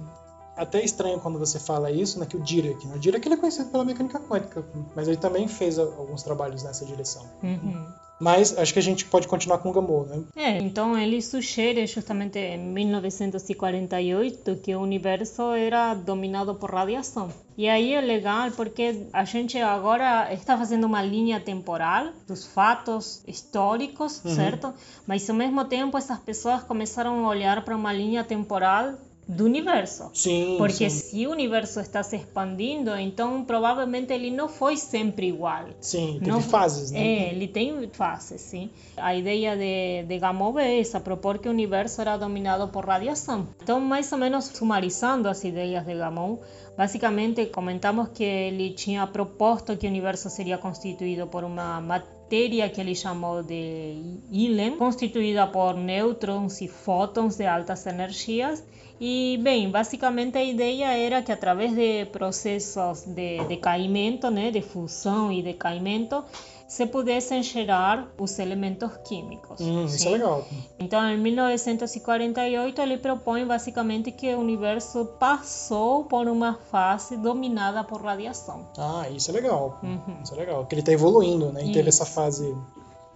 Até 0.61 0.85
estranho 0.85 1.19
quando 1.19 1.39
você 1.39 1.59
fala 1.59 1.91
isso, 1.91 2.19
né, 2.19 2.27
que 2.27 2.37
o 2.37 2.41
Dirac, 2.41 2.87
né? 2.87 2.97
o 2.97 2.99
Dirac 2.99 3.27
ele 3.27 3.35
é 3.35 3.39
conhecido 3.39 3.71
pela 3.71 3.83
mecânica 3.83 4.21
quântica, 4.21 4.63
mas 4.95 5.09
ele 5.09 5.17
também 5.17 5.49
fez 5.49 5.79
alguns 5.79 6.23
trabalhos 6.23 6.63
nessa 6.63 6.85
direção. 6.85 7.25
Uhum. 7.43 7.87
Mas 8.21 8.57
acho 8.59 8.75
que 8.75 8.79
a 8.79 8.83
gente 8.83 9.07
pode 9.07 9.27
continuar 9.27 9.59
com 9.59 9.71
o 9.71 9.73
Gamow, 9.73 10.05
né? 10.05 10.23
É, 10.37 10.59
então 10.59 10.97
ele 10.97 11.23
sugere 11.23 11.87
justamente 11.87 12.39
em 12.39 12.59
1948 12.59 14.57
que 14.57 14.75
o 14.75 14.81
universo 14.81 15.53
era 15.53 15.95
dominado 15.95 16.55
por 16.55 16.71
radiação. 16.71 17.33
E 17.57 17.67
aí 17.67 17.95
é 17.95 18.01
legal 18.03 18.51
porque 18.51 19.07
a 19.15 19.25
gente 19.25 19.59
agora 19.59 20.31
está 20.35 20.57
fazendo 20.59 20.85
uma 20.85 21.03
linha 21.03 21.41
temporal 21.41 22.09
dos 22.29 22.45
fatos 22.45 23.23
históricos, 23.27 24.23
uhum. 24.23 24.35
certo? 24.35 24.75
Mas 25.07 25.29
ao 25.31 25.37
mesmo 25.37 25.65
tempo 25.65 25.97
essas 25.97 26.19
pessoas 26.19 26.63
começaram 26.63 27.25
a 27.25 27.29
olhar 27.29 27.65
para 27.65 27.75
uma 27.75 27.93
linha 27.93 28.23
temporal 28.23 28.99
do 29.31 29.45
universo. 29.45 30.11
Sim, 30.13 30.57
Porque 30.59 30.91
sim. 30.91 31.09
se 31.09 31.27
o 31.27 31.31
universo 31.31 31.79
está 31.79 32.03
se 32.03 32.17
expandindo, 32.17 32.97
então 32.97 33.45
provavelmente 33.45 34.13
ele 34.13 34.31
não 34.31 34.49
foi 34.49 34.77
sempre 34.77 35.29
igual. 35.29 35.67
Sim, 35.81 36.19
teve 36.19 36.31
não, 36.31 36.41
fases, 36.41 36.91
né? 36.91 37.01
É, 37.01 37.33
ele 37.33 37.47
tem 37.47 37.89
fases, 37.93 38.41
sim. 38.41 38.71
A 38.97 39.15
ideia 39.15 39.57
de, 39.57 40.05
de 40.09 40.19
Gamow 40.19 40.59
é 40.59 40.81
essa, 40.81 40.99
propor 40.99 41.39
que 41.39 41.49
o 41.49 41.53
universo 41.53 42.01
era 42.01 42.17
dominado 42.17 42.67
por 42.69 42.85
radiação. 42.85 43.47
Então, 43.63 43.81
mais 43.81 44.11
ou 44.11 44.19
menos 44.19 44.47
sumarizando 44.47 45.29
as 45.29 45.45
ideias 45.45 45.87
de 45.87 45.95
Gamow, 45.95 46.41
basicamente 46.77 47.47
comentamos 47.47 48.09
que 48.09 48.25
ele 48.25 48.71
tinha 48.71 49.07
proposto 49.07 49.77
que 49.77 49.87
o 49.87 49.91
universo 49.91 50.29
seria 50.29 50.59
constituído 50.59 51.29
por 51.29 51.45
uma 51.45 51.81
matéria 51.81 52.69
que 52.69 52.81
ele 52.81 52.97
chamou 52.97 53.45
de 53.45 54.19
ílen, 54.33 54.77
constituída 54.77 55.47
por 55.47 55.75
nêutrons 55.75 56.61
e 56.61 56.67
fótons 56.67 57.37
de 57.37 57.47
altas 57.47 57.87
energias, 57.87 58.65
e, 59.01 59.39
bem, 59.39 59.71
basicamente 59.71 60.37
a 60.37 60.45
ideia 60.45 60.95
era 60.95 61.23
que 61.23 61.33
através 61.33 61.75
de 61.75 62.05
processos 62.07 63.03
de 63.07 63.43
decaimento, 63.45 64.31
né, 64.31 64.51
de 64.51 64.61
fusão 64.61 65.33
e 65.33 65.43
decaimento, 65.43 66.23
se 66.69 66.87
pudessem 66.87 67.43
gerar 67.43 68.13
os 68.19 68.39
elementos 68.39 68.93
químicos. 68.99 69.59
Hum, 69.59 69.87
isso 69.87 70.07
é 70.07 70.11
legal. 70.11 70.47
Então, 70.79 71.03
em 71.09 71.17
1948, 71.17 72.81
ele 72.81 72.99
propõe 72.99 73.47
basicamente 73.47 74.13
que 74.13 74.33
o 74.35 74.39
universo 74.39 75.07
passou 75.19 76.05
por 76.05 76.29
uma 76.29 76.55
fase 76.71 77.17
dominada 77.17 77.83
por 77.83 78.03
radiação. 78.03 78.69
Ah, 78.77 79.09
isso 79.11 79.31
é 79.31 79.35
legal. 79.35 79.81
Uhum. 79.83 80.23
Isso 80.23 80.35
é 80.35 80.37
legal. 80.37 80.61
Porque 80.61 80.75
ele 80.75 80.83
está 80.83 80.93
evoluindo, 80.93 81.51
né? 81.51 81.63
E 81.63 81.65
isso. 81.65 81.73
teve 81.73 81.89
essa 81.89 82.05
fase. 82.05 82.55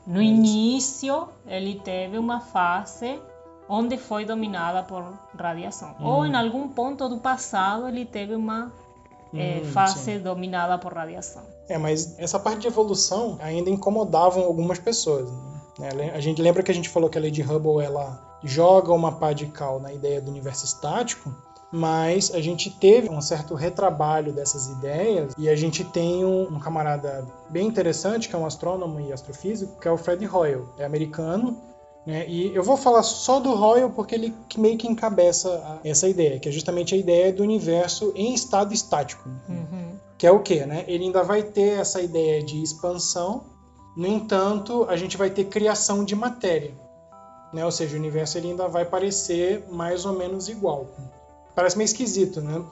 No 0.07 0.21
início, 0.21 1.29
ele 1.47 1.79
teve 1.85 2.19
uma 2.19 2.41
fase 2.41 3.21
onde 3.69 3.97
foi 3.97 4.25
dominada 4.25 4.83
por 4.83 5.05
radiação. 5.39 5.95
Hum. 6.01 6.07
Ou 6.07 6.27
em 6.27 6.35
algum 6.35 6.69
ponto 6.69 7.09
do 7.09 7.19
passado 7.19 7.89
ele 7.89 8.05
teve 8.05 8.35
uma 8.35 8.73
é, 9.33 9.63
fase 9.73 9.99
sim. 9.99 10.19
dominada 10.19 10.79
por 10.79 10.93
radiação. 10.93 11.43
É, 11.69 11.79
mas 11.79 12.19
essa 12.19 12.39
parte 12.39 12.61
de 12.61 12.67
evolução 12.69 13.39
ainda 13.41 13.71
incomodavam 13.71 14.45
algumas 14.45 14.79
pessoas. 14.79 15.29
Né? 15.79 16.13
A 16.15 16.21
gente 16.21 16.41
lembra 16.41 16.63
que 16.63 16.71
a 16.71 16.75
gente 16.75 16.89
falou 16.89 17.11
que 17.11 17.19
a 17.19 17.21
lei 17.21 17.31
de 17.31 17.43
Hubble 17.43 17.85
ela 17.85 18.39
joga 18.43 18.93
uma 18.93 19.13
pá 19.13 19.33
de 19.33 19.47
cal 19.47 19.81
na 19.81 19.93
ideia 19.93 20.21
do 20.21 20.31
universo 20.31 20.65
estático, 20.65 21.35
mas 21.73 22.33
a 22.33 22.41
gente 22.41 22.71
teve 22.71 23.09
um 23.11 23.21
certo 23.21 23.55
retrabalho 23.55 24.33
dessas 24.33 24.69
ideias 24.69 25.35
e 25.37 25.49
a 25.49 25.57
gente 25.57 25.83
tem 25.83 26.25
um, 26.25 26.43
um 26.43 26.61
camarada 26.61 27.27
bem 27.51 27.67
interessante 27.67 28.29
que 28.29 28.37
é 28.37 28.39
um 28.39 28.47
astrônomo 28.47 29.01
e 29.01 29.13
astrofísico 29.13 29.81
que 29.81 29.89
é 29.89 29.91
o 29.91 29.97
Fred 29.97 30.25
Hoyle, 30.29 30.65
é 30.79 30.85
americano 30.85 31.61
né? 32.07 32.29
E 32.29 32.55
eu 32.55 32.63
vou 32.63 32.77
falar 32.77 33.03
só 33.03 33.41
do 33.41 33.55
Royal 33.55 33.91
porque 33.91 34.15
ele 34.15 34.35
meio 34.57 34.77
que 34.77 34.87
encabeça 34.87 35.81
essa 35.83 36.07
ideia, 36.09 36.39
que 36.39 36.49
é 36.49 36.53
justamente 36.53 36.95
a 36.95 36.99
ideia 36.99 37.33
do 37.33 37.43
universo 37.43 38.13
em 38.15 38.35
estado 38.35 38.75
estático. 38.75 39.29
Uhum. 39.49 39.99
Que 40.19 40.27
é 40.27 40.31
o 40.31 40.41
quê? 40.41 40.67
Né? 40.67 40.85
Ele 40.87 41.05
ainda 41.05 41.23
vai 41.23 41.43
ter 41.43 41.81
essa 41.81 42.01
ideia 42.01 42.43
de 42.43 42.63
expansão, 42.63 43.45
no 43.97 44.07
entanto, 44.07 44.85
a 44.89 44.97
gente 44.97 45.17
vai 45.17 45.31
ter 45.31 45.45
criação 45.45 46.05
de 46.05 46.15
matéria. 46.15 46.75
Né? 47.53 47.65
Ou 47.65 47.71
seja, 47.71 47.97
o 47.97 47.99
universo 47.99 48.37
ele 48.37 48.49
ainda 48.49 48.69
vai 48.69 48.85
parecer 48.85 49.65
mais 49.71 50.05
ou 50.05 50.13
menos 50.13 50.49
igual. 50.49 50.89
Parece 51.55 51.79
meio 51.79 51.87
esquisito, 51.87 52.41
né? 52.41 52.65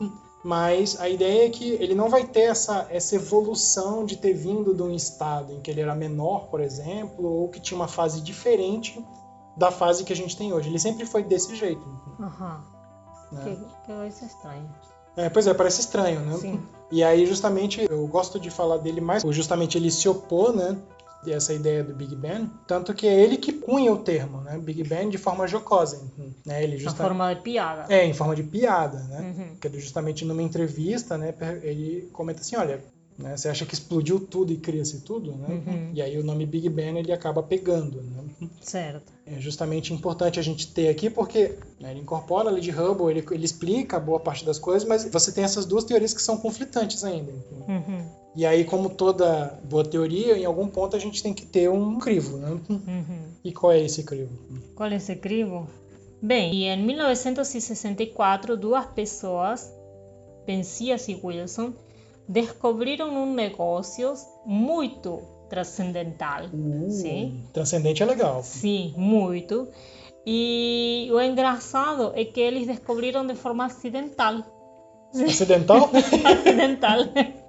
Mas 0.44 1.00
a 1.00 1.08
ideia 1.08 1.46
é 1.46 1.50
que 1.50 1.70
ele 1.74 1.94
não 1.94 2.10
vai 2.10 2.24
ter 2.24 2.42
essa, 2.42 2.88
essa 2.90 3.14
evolução 3.14 4.04
de 4.04 4.16
ter 4.16 4.32
vindo 4.32 4.74
de 4.74 4.82
um 4.82 4.92
estado 4.92 5.52
em 5.52 5.60
que 5.60 5.70
ele 5.70 5.80
era 5.80 5.94
menor, 5.94 6.48
por 6.48 6.60
exemplo, 6.60 7.24
ou 7.24 7.48
que 7.48 7.60
tinha 7.60 7.78
uma 7.78 7.86
fase 7.86 8.20
diferente 8.20 9.00
da 9.56 9.70
fase 9.70 10.04
que 10.04 10.12
a 10.12 10.16
gente 10.16 10.36
tem 10.36 10.52
hoje. 10.52 10.68
Ele 10.68 10.78
sempre 10.78 11.06
foi 11.06 11.22
desse 11.22 11.54
jeito. 11.56 11.86
Uhum. 12.18 12.60
Né? 13.32 13.44
Que, 13.44 13.56
que 13.56 13.92
parece 13.92 14.24
estranho. 14.24 14.68
É, 15.16 15.28
pois 15.28 15.46
é, 15.46 15.54
parece 15.54 15.80
estranho, 15.80 16.20
né? 16.20 16.36
Sim. 16.38 16.62
E 16.90 17.02
aí, 17.04 17.26
justamente, 17.26 17.86
eu 17.88 18.06
gosto 18.06 18.40
de 18.40 18.50
falar 18.50 18.78
dele 18.78 19.00
mais, 19.00 19.22
justamente 19.30 19.76
ele 19.76 19.90
se 19.90 20.08
opôs, 20.08 20.54
né? 20.54 20.76
Essa 21.26 21.54
ideia 21.54 21.84
do 21.84 21.94
Big 21.94 22.16
Bang, 22.16 22.50
tanto 22.66 22.92
que 22.92 23.06
é 23.06 23.14
ele 23.14 23.36
que 23.36 23.52
cunha 23.52 23.92
o 23.92 23.98
termo, 23.98 24.40
né? 24.40 24.58
Big 24.58 24.82
Bang 24.82 25.08
de 25.08 25.18
forma 25.18 25.46
jocosa, 25.46 26.02
né? 26.44 26.64
Ele 26.64 26.76
justamente... 26.76 27.08
forma 27.08 27.32
de 27.32 27.40
piada. 27.42 27.86
É, 27.94 28.04
em 28.04 28.12
forma 28.12 28.34
de 28.34 28.42
piada, 28.42 28.98
né? 29.04 29.20
Uhum. 29.20 29.48
Porque 29.50 29.78
justamente 29.78 30.24
numa 30.24 30.42
entrevista, 30.42 31.16
né? 31.16 31.32
Ele 31.62 32.10
comenta 32.12 32.40
assim, 32.40 32.56
olha, 32.56 32.82
né? 33.16 33.36
Você 33.36 33.48
acha 33.48 33.64
que 33.64 33.72
explodiu 33.72 34.18
tudo 34.18 34.52
e 34.52 34.56
cria-se 34.56 35.02
tudo, 35.02 35.32
né? 35.36 35.46
Uhum. 35.48 35.90
E 35.94 36.02
aí 36.02 36.18
o 36.18 36.24
nome 36.24 36.44
Big 36.44 36.68
Bang 36.68 36.98
ele 36.98 37.12
acaba 37.12 37.40
pegando, 37.40 38.02
né? 38.02 38.21
Certo. 38.60 39.12
É 39.26 39.40
justamente 39.40 39.92
importante 39.92 40.38
a 40.38 40.42
gente 40.42 40.72
ter 40.72 40.88
aqui 40.88 41.08
porque 41.08 41.58
né, 41.80 41.90
ele 41.92 42.00
incorpora 42.00 42.48
a 42.48 42.52
lei 42.52 42.60
de 42.60 42.70
Hubble, 42.70 43.10
ele, 43.10 43.24
ele 43.30 43.44
explica 43.44 44.00
boa 44.00 44.20
parte 44.20 44.44
das 44.44 44.58
coisas, 44.58 44.86
mas 44.86 45.04
você 45.04 45.32
tem 45.32 45.44
essas 45.44 45.64
duas 45.64 45.84
teorias 45.84 46.12
que 46.12 46.22
são 46.22 46.36
conflitantes 46.36 47.04
ainda. 47.04 47.32
Uhum. 47.68 48.06
E 48.34 48.46
aí, 48.46 48.64
como 48.64 48.88
toda 48.88 49.58
boa 49.64 49.84
teoria, 49.84 50.38
em 50.38 50.44
algum 50.44 50.66
ponto 50.66 50.96
a 50.96 50.98
gente 50.98 51.22
tem 51.22 51.34
que 51.34 51.44
ter 51.44 51.68
um 51.68 51.98
crivo, 51.98 52.38
né? 52.38 52.58
Uhum. 52.68 53.24
E 53.44 53.52
qual 53.52 53.72
é 53.72 53.80
esse 53.80 54.02
crivo? 54.04 54.30
Qual 54.74 54.88
é 54.88 54.96
esse 54.96 55.14
crivo? 55.16 55.68
Bem, 56.20 56.54
e 56.54 56.64
em 56.64 56.82
1964, 56.82 58.56
duas 58.56 58.86
pessoas, 58.86 59.70
Penzias 60.46 61.08
e 61.08 61.20
Wilson, 61.22 61.74
descobriram 62.28 63.10
um 63.10 63.34
negócio 63.34 64.14
muito 64.46 65.20
transcendental. 65.52 66.46
Uh, 66.46 66.90
sim? 66.90 67.44
Transcendente 67.52 68.02
é 68.02 68.06
legal. 68.06 68.42
Sim, 68.42 68.94
muito. 68.96 69.68
E 70.26 71.10
o 71.12 71.20
engraçado 71.20 72.10
é 72.14 72.24
que 72.24 72.40
eles 72.40 72.66
descobriram 72.66 73.26
de 73.26 73.34
forma 73.34 73.66
acidental. 73.66 74.42
Acidental? 75.14 75.90
acidental. 75.92 77.00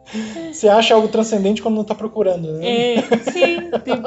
Você 0.52 0.68
acha 0.68 0.94
algo 0.94 1.08
transcendente 1.08 1.62
quando 1.62 1.76
não 1.76 1.82
está 1.82 1.96
procurando, 1.96 2.52
né? 2.54 2.96
É, 2.96 3.02
sim, 3.32 3.72
tipo. 3.84 4.04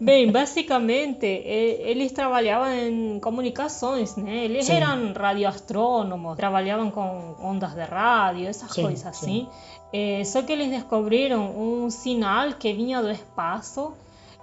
Bem, 0.00 0.30
basicamente, 0.30 1.26
eles 1.26 2.12
trabalhavam 2.12 2.72
em 2.72 3.18
comunicações, 3.20 4.16
né? 4.16 4.44
Eles 4.44 4.66
sim. 4.66 4.74
eram 4.74 5.12
radioastrônomos, 5.12 6.36
trabalhavam 6.36 6.90
com 6.90 7.34
ondas 7.40 7.74
de 7.74 7.82
rádio, 7.82 8.46
essas 8.46 8.70
sim, 8.70 8.82
coisas 8.82 9.06
assim. 9.06 9.48
É, 9.92 10.22
só 10.24 10.42
que 10.42 10.52
eles 10.52 10.70
descobriram 10.70 11.56
um 11.56 11.88
sinal 11.88 12.52
que 12.54 12.72
vinha 12.72 13.00
do 13.00 13.10
espaço 13.10 13.92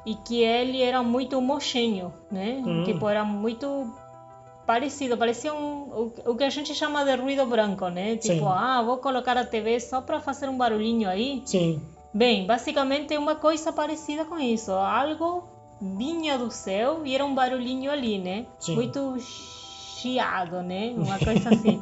e 0.06 0.16
que 0.16 0.42
ele 0.42 0.82
era 0.82 1.04
muito 1.04 1.38
homogêneo, 1.38 2.14
né? 2.32 2.62
Hum. 2.66 2.84
Tipo, 2.84 3.08
era 3.08 3.24
muito 3.24 3.94
parecido, 4.72 5.18
parecia 5.18 5.54
um, 5.54 6.14
o, 6.26 6.32
o 6.32 6.36
que 6.38 6.46
a 6.46 6.50
gente 6.50 6.74
chama 6.74 7.04
de 7.04 7.14
ruído 7.18 7.46
branco, 7.46 7.90
né? 7.90 8.16
Tipo, 8.16 8.46
Sim. 8.46 8.48
ah, 8.48 8.82
vou 8.82 9.00
colocar 9.00 9.36
a 9.36 9.44
TV 9.44 9.82
só 9.82 10.00
para 10.00 10.22
fazer 10.22 10.48
um 10.48 10.58
barulhinho 10.58 11.10
aí. 11.10 11.42
Sim. 11.46 11.82
Bem, 12.14 12.46
basicamente 12.46 13.14
é 13.14 13.20
uma 13.20 13.36
coisa 13.36 13.74
parecida 13.74 14.24
com 14.24 14.40
isso. 14.40 14.72
Algo 14.72 15.44
vinha 15.82 16.38
do 16.38 16.50
céu 16.50 17.02
e 17.06 17.14
era 17.14 17.26
um 17.26 17.36
barulhinho 17.36 17.92
ali, 17.92 18.18
né? 18.18 18.46
Sim. 18.60 18.76
Muito 18.76 19.18
chiado, 19.20 20.64
né? 20.64 20.94
Uma 20.96 21.20
coisa 21.26 21.50
assim. 21.50 21.82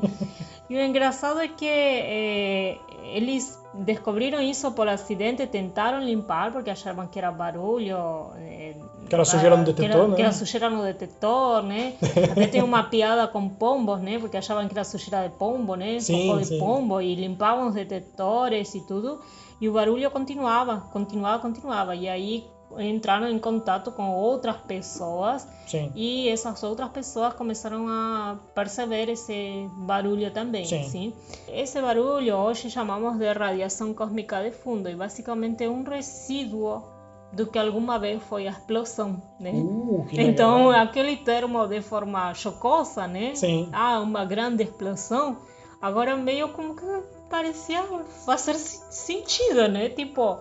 e 0.67 0.75
o 0.75 0.81
engraçado 0.81 1.39
é 1.39 1.47
que 1.47 1.67
eh, 1.67 2.79
eles 3.03 3.57
descobriram 3.73 4.41
isso 4.41 4.71
por 4.71 4.87
acidente, 4.87 5.45
tentaram 5.47 5.99
limpar 6.03 6.51
porque 6.51 6.69
achavam 6.69 7.07
que 7.07 7.17
era 7.19 7.31
barulho. 7.31 7.97
eh, 8.37 8.75
Que 9.07 9.15
era 9.15 9.25
sujeira 9.25 9.55
no 9.57 9.63
que 9.65 9.73
detetor, 9.73 9.97
era- 10.01 10.07
né? 10.09 10.15
Que 10.15 10.21
era 10.21 10.31
sujeira 10.31 10.69
no 10.69 10.83
detetor, 10.83 11.63
né? 11.63 11.93
Até 12.31 12.47
tem 12.47 12.63
uma 12.63 12.83
piada 12.83 13.27
com 13.27 13.47
pombos, 13.49 13.99
né? 14.01 14.19
Porque 14.19 14.37
achavam 14.37 14.67
que 14.67 14.73
era 14.73 14.83
sujeira 14.83 15.27
de 15.27 15.35
pombo, 15.35 15.75
né? 15.75 15.99
Sim, 15.99 16.37
de 16.37 16.45
sim. 16.45 16.59
pombo 16.59 16.99
e 17.01 17.15
limpavam 17.15 17.67
os 17.67 17.73
detetores 17.75 18.73
e 18.75 18.81
tudo. 18.81 19.19
E 19.61 19.67
o 19.67 19.73
barulho 19.73 20.09
continuava, 20.09 20.77
continuava, 20.91 21.39
continuava. 21.41 21.95
E 21.95 22.07
aí 22.07 22.45
entraram 22.77 23.27
em 23.29 23.39
contato 23.39 23.91
com 23.91 24.11
outras 24.11 24.57
pessoas 24.57 25.47
Sim. 25.65 25.91
e 25.95 26.29
essas 26.29 26.61
outras 26.63 26.89
pessoas 26.89 27.33
começaram 27.33 27.87
a 27.87 28.37
perceber 28.53 29.09
esse 29.09 29.67
barulho 29.77 30.29
também, 30.31 30.65
Sim. 30.65 30.83
sim. 30.83 31.13
Esse 31.47 31.81
barulho 31.81 32.35
hoje 32.35 32.69
chamamos 32.69 33.17
de 33.17 33.31
radiação 33.33 33.93
cósmica 33.93 34.41
de 34.43 34.51
fundo 34.51 34.87
e 34.89 34.95
basicamente 34.95 35.63
é 35.63 35.69
um 35.69 35.83
resíduo 35.83 36.83
do 37.31 37.45
que 37.47 37.59
alguma 37.59 37.99
vez 37.99 38.21
foi 38.23 38.47
a 38.47 38.51
explosão, 38.51 39.21
né? 39.39 39.51
Uh. 39.51 40.05
Então, 40.13 40.71
aquele 40.71 41.15
termo 41.17 41.67
de 41.67 41.79
forma 41.81 42.33
chocosa, 42.33 43.07
né? 43.07 43.35
Sim. 43.35 43.69
Ah, 43.71 43.99
uma 43.99 44.25
grande 44.25 44.63
explosão. 44.63 45.37
Agora 45.81 46.15
meio 46.17 46.49
como 46.49 46.75
que 46.75 46.85
parecia 47.29 47.83
fazer 48.25 48.55
se- 48.55 48.81
sentido, 48.89 49.67
né? 49.67 49.89
Tipo, 49.89 50.39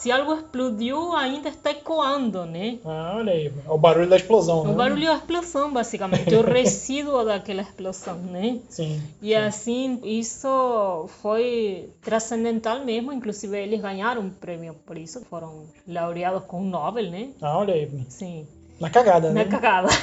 se 0.00 0.12
algo 0.12 0.34
explodiu, 0.34 1.12
ainda 1.12 1.48
está 1.48 1.72
ecoando, 1.72 2.46
né? 2.46 2.78
Ah, 2.84 3.14
olha 3.16 3.32
aí. 3.32 3.52
É 3.66 3.70
o 3.70 3.76
barulho 3.76 4.08
da 4.08 4.16
explosão, 4.16 4.62
né? 4.62 4.70
O 4.70 4.74
barulho 4.74 5.06
da 5.06 5.16
explosão, 5.16 5.72
basicamente, 5.72 6.34
o 6.36 6.42
resíduo 6.46 7.24
daquela 7.24 7.62
explosão, 7.62 8.16
né? 8.16 8.60
Sim. 8.68 9.02
E 9.20 9.34
assim, 9.34 9.98
isso 10.04 11.08
foi 11.20 11.90
transcendental 12.00 12.84
mesmo, 12.84 13.12
inclusive 13.12 13.58
eles 13.58 13.80
ganharam 13.80 14.22
um 14.22 14.30
prêmio 14.30 14.74
por 14.86 14.96
isso, 14.96 15.20
foram 15.28 15.64
laureados 15.86 16.44
com 16.46 16.60
o 16.60 16.64
Nobel, 16.64 17.10
né? 17.10 17.30
Ah, 17.42 17.58
olha 17.58 17.74
aí. 17.74 17.90
Sim, 18.08 18.46
Na 18.80 18.88
cagada, 18.90 19.28
na 19.28 19.34
né? 19.34 19.44
cagada. 19.46 19.88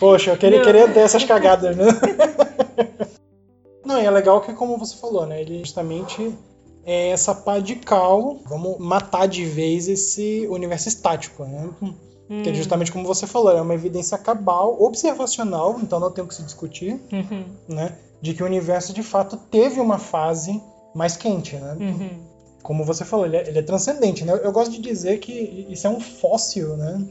Poxa, 0.00 0.30
eu 0.30 0.38
queria, 0.38 0.58
Não. 0.58 0.64
queria 0.64 0.88
ter 0.88 1.00
essas 1.00 1.24
cagadas, 1.24 1.76
né? 1.76 1.84
Não, 3.84 4.00
e 4.00 4.06
é 4.06 4.10
legal 4.10 4.40
que, 4.40 4.54
como 4.54 4.78
você 4.78 4.96
falou, 4.96 5.26
né? 5.26 5.42
Ele 5.42 5.58
justamente 5.58 6.34
é 6.86 7.08
essa 7.08 7.34
pá 7.34 7.58
de 7.58 7.76
cal. 7.76 8.38
Vamos 8.46 8.78
matar 8.78 9.26
de 9.26 9.44
vez 9.44 9.88
esse 9.88 10.46
universo 10.48 10.88
estático, 10.88 11.44
né? 11.44 11.70
Que 12.42 12.50
é 12.50 12.54
justamente 12.54 12.90
como 12.90 13.06
você 13.06 13.26
falou, 13.26 13.50
é 13.52 13.60
uma 13.60 13.74
evidência 13.74 14.16
cabal, 14.16 14.82
observacional, 14.82 15.78
então 15.82 16.00
não 16.00 16.10
tem 16.10 16.24
o 16.24 16.26
que 16.26 16.34
se 16.34 16.42
discutir, 16.42 16.98
Uhum, 17.12 17.44
né? 17.68 17.98
De 18.22 18.32
que 18.32 18.42
o 18.42 18.46
universo 18.46 18.94
de 18.94 19.02
fato 19.02 19.36
teve 19.36 19.78
uma 19.78 19.98
fase 19.98 20.60
mais 20.94 21.16
quente, 21.16 21.56
né? 21.56 21.76
uhum. 21.78 22.10
Como 22.62 22.82
você 22.82 23.04
falou, 23.04 23.26
ele 23.26 23.36
é, 23.36 23.46
ele 23.46 23.58
é 23.58 23.62
transcendente, 23.62 24.24
né? 24.24 24.32
Eu 24.42 24.50
gosto 24.52 24.72
de 24.72 24.80
dizer 24.80 25.18
que 25.18 25.66
isso 25.68 25.86
é 25.86 25.90
um 25.90 26.00
fóssil, 26.00 26.78
né? 26.78 27.06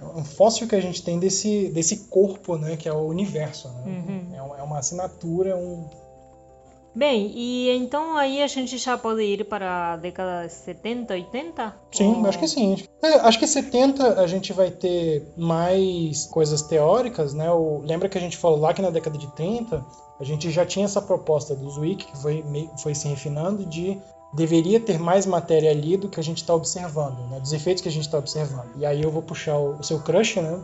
É 0.00 0.04
um 0.04 0.24
fóssil 0.24 0.66
que 0.66 0.74
a 0.74 0.80
gente 0.80 1.04
tem 1.04 1.20
desse, 1.20 1.68
desse 1.68 2.08
corpo, 2.08 2.56
né? 2.56 2.76
Que 2.76 2.88
é 2.88 2.92
o 2.92 3.06
universo, 3.06 3.68
né? 3.68 3.84
Uhum. 3.86 4.34
É, 4.34 4.60
é 4.60 4.62
uma 4.62 4.78
assinatura, 4.78 5.56
um... 5.56 5.88
Bem, 6.94 7.30
e 7.34 7.70
então 7.70 8.16
aí 8.16 8.42
a 8.42 8.46
gente 8.46 8.76
já 8.76 8.98
pode 8.98 9.22
ir 9.22 9.44
para 9.44 9.92
a 9.92 9.96
década 9.96 10.46
de 10.46 10.52
70, 10.52 11.14
80? 11.14 11.74
Sim, 11.92 12.16
Ou- 12.16 12.26
acho 12.26 12.38
que 12.38 12.48
sim. 12.48 12.76
É, 13.02 13.14
acho 13.20 13.38
que 13.38 13.46
70 13.46 14.20
a 14.20 14.26
gente 14.26 14.52
vai 14.52 14.70
ter 14.70 15.22
mais 15.36 16.26
coisas 16.26 16.62
teóricas, 16.62 17.34
né? 17.34 17.50
O, 17.52 17.80
lembra 17.84 18.08
que 18.08 18.18
a 18.18 18.20
gente 18.20 18.36
falou 18.36 18.58
lá 18.58 18.74
que 18.74 18.82
na 18.82 18.90
década 18.90 19.16
de 19.16 19.28
30 19.34 19.84
a 20.18 20.24
gente 20.24 20.50
já 20.50 20.66
tinha 20.66 20.84
essa 20.86 21.00
proposta 21.00 21.54
do 21.54 21.70
Zwick, 21.70 22.04
que 22.06 22.16
foi, 22.20 22.44
foi 22.82 22.94
se 22.94 23.06
refinando, 23.06 23.64
de 23.66 23.96
deveria 24.32 24.80
ter 24.80 24.98
mais 24.98 25.24
matéria 25.24 25.70
ali 25.70 25.96
do 25.96 26.08
que 26.08 26.18
a 26.18 26.22
gente 26.22 26.38
está 26.38 26.52
observando, 26.54 27.18
né? 27.30 27.38
Dos 27.38 27.52
efeitos 27.52 27.80
que 27.82 27.88
a 27.88 27.92
gente 27.92 28.06
está 28.06 28.18
observando. 28.18 28.70
E 28.76 28.84
aí 28.84 29.00
eu 29.00 29.10
vou 29.10 29.22
puxar 29.22 29.56
o, 29.56 29.76
o 29.78 29.82
seu 29.84 30.00
crush, 30.00 30.36
né? 30.40 30.58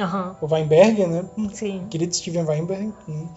Aham, 0.00 0.36
O 0.40 0.46
Weinberg, 0.52 1.06
né? 1.06 1.24
sim. 1.52 1.86
querido 1.88 2.12
Steven 2.14 2.44
Weinberg, 2.44 2.92
né, 3.06 3.28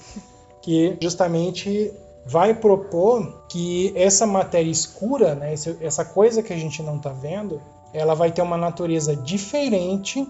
que 0.62 0.98
justamente 1.02 1.94
vai 2.26 2.54
propor 2.54 3.46
que 3.48 3.94
essa 3.96 4.26
matéria 4.26 4.70
escura, 4.70 5.36
né, 5.36 5.54
essa 5.82 6.06
coisa 6.06 6.44
que 6.44 6.54
a 6.54 6.58
gente 6.58 6.82
não 6.84 6.98
está 6.98 7.10
vendo, 7.10 7.62
ela 7.94 8.14
vai 8.14 8.32
ter 8.32 8.42
uma 8.42 8.58
natureza 8.58 9.16
diferente 9.16 10.28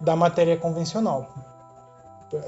da 0.00 0.14
matéria 0.14 0.56
convencional. 0.56 1.28